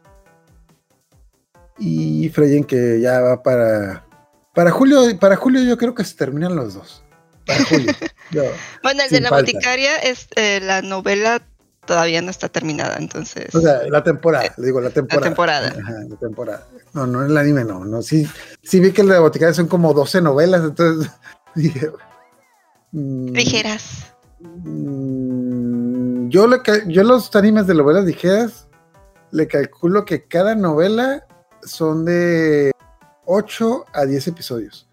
[1.77, 4.03] Y Freyen que ya va para
[4.57, 7.03] para julio, para julio yo creo que se terminan los dos.
[7.45, 7.93] Para julio.
[8.31, 8.41] No,
[8.83, 9.53] Bueno, el de la falta.
[9.53, 11.41] boticaria es eh, la novela
[11.85, 13.55] todavía no está terminada, entonces.
[13.55, 15.23] o sea, la temporada, le digo, la temporada.
[15.29, 15.67] temporada.
[15.69, 16.67] Ajá, la temporada.
[16.93, 17.85] No, no el anime, no.
[17.85, 18.27] no sí,
[18.63, 21.09] sí vi que la boticaria son como 12 novelas, entonces
[21.57, 21.91] dije.
[22.91, 24.13] mm, ligeras.
[24.39, 28.67] mm, yo, le, ca- yo los animes de novelas ligeras
[29.31, 31.25] le calculo que cada novela
[31.63, 32.71] son de
[33.25, 34.87] 8 a 10 episodios.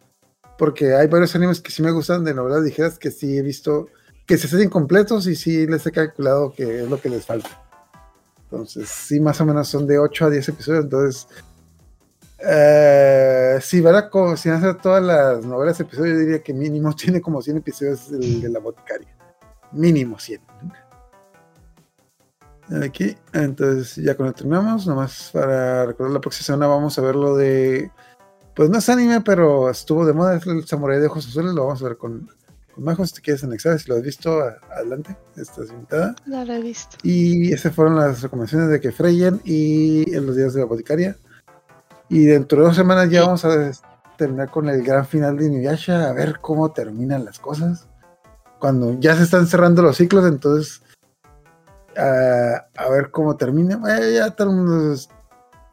[0.58, 3.88] Porque hay varios animes que sí me gustan de novelas ligeras que sí he visto
[4.26, 7.62] que se hacen incompletos y sí les he calculado que es lo que les falta.
[8.44, 10.84] Entonces, sí, más o menos son de 8 a 10 episodios.
[10.84, 11.26] Entonces,
[13.62, 17.20] si van a, co- si hacer todas las novelas episodios, yo diría que mínimo tiene
[17.20, 19.08] como 100 episodios el de la boticaria.
[19.72, 20.40] Mínimo 100.
[22.82, 27.36] Aquí, entonces ya cuando terminamos, nomás para recordar la próxima semana vamos a ver lo
[27.36, 27.90] de.
[28.54, 31.82] Pues no es anime, pero estuvo de moda, el Samurai de Ojos Azules, lo vamos
[31.82, 32.30] a ver con,
[32.72, 34.40] con Majo, si te quieres anexar, si lo has visto,
[34.70, 36.14] adelante, estás invitada.
[36.24, 36.96] No lo he visto.
[37.02, 41.16] Y esas fueron las recomendaciones de que Freyen y en los días de la boticaria.
[42.08, 43.70] Y dentro de dos semanas ya vamos a
[44.16, 47.88] terminar con el gran final de Inuyasha, a ver cómo terminan las cosas.
[48.60, 50.82] Cuando ya se están cerrando los ciclos, entonces
[51.96, 53.80] a, a ver cómo termina.
[54.12, 55.08] Ya todo el mundo es-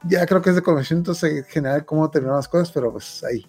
[0.03, 3.45] ya creo que es de conocimientos en general cómo terminan las cosas, pero pues ahí.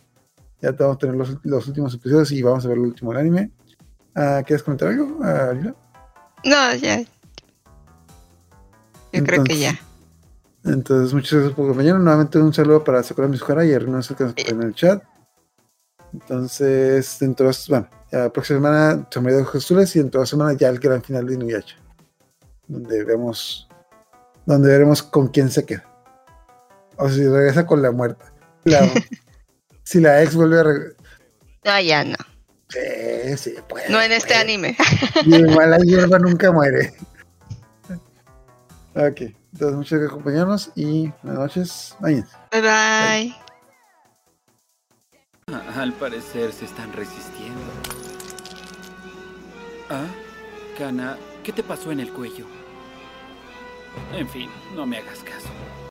[0.60, 3.50] Ya vamos a tener los, los últimos episodios y vamos a ver el último anime.
[4.14, 5.06] Ah, ¿Quieres comentar algo?
[5.54, 5.74] Lila?
[6.44, 7.00] No, ya.
[7.00, 7.06] Yo
[9.24, 9.78] creo que ya.
[10.64, 12.04] Entonces, muchas gracias por acompañarnos.
[12.04, 15.02] Nuevamente un saludo para Sakura Mizuhara y a Rino que nos en el chat.
[16.12, 20.56] Entonces, dentro de bueno, la próxima semana Samurai de Azules y dentro de dos semanas
[20.58, 21.76] ya el gran final de Inuyasha.
[22.68, 23.68] Donde vemos,
[24.46, 25.84] donde veremos con quién se queda.
[26.96, 28.32] O si regresa con la muerta.
[28.64, 28.88] La-
[29.82, 30.96] si la ex vuelve a regresar.
[31.64, 32.16] No, ya no.
[32.68, 34.40] Sí, sí, puede, No en este puede.
[34.40, 34.76] anime.
[35.24, 36.94] Y igual la hierba nunca muere.
[38.94, 39.22] Ok,
[39.52, 41.96] entonces muchas gracias por acompañarnos y buenas noches.
[42.00, 42.24] Bye.
[42.50, 43.36] Bye bye.
[45.48, 47.60] Ah, Al parecer se están resistiendo.
[49.90, 50.06] Ah,
[50.78, 52.46] Kana, ¿qué te pasó en el cuello?
[54.14, 55.48] En fin, no me hagas caso.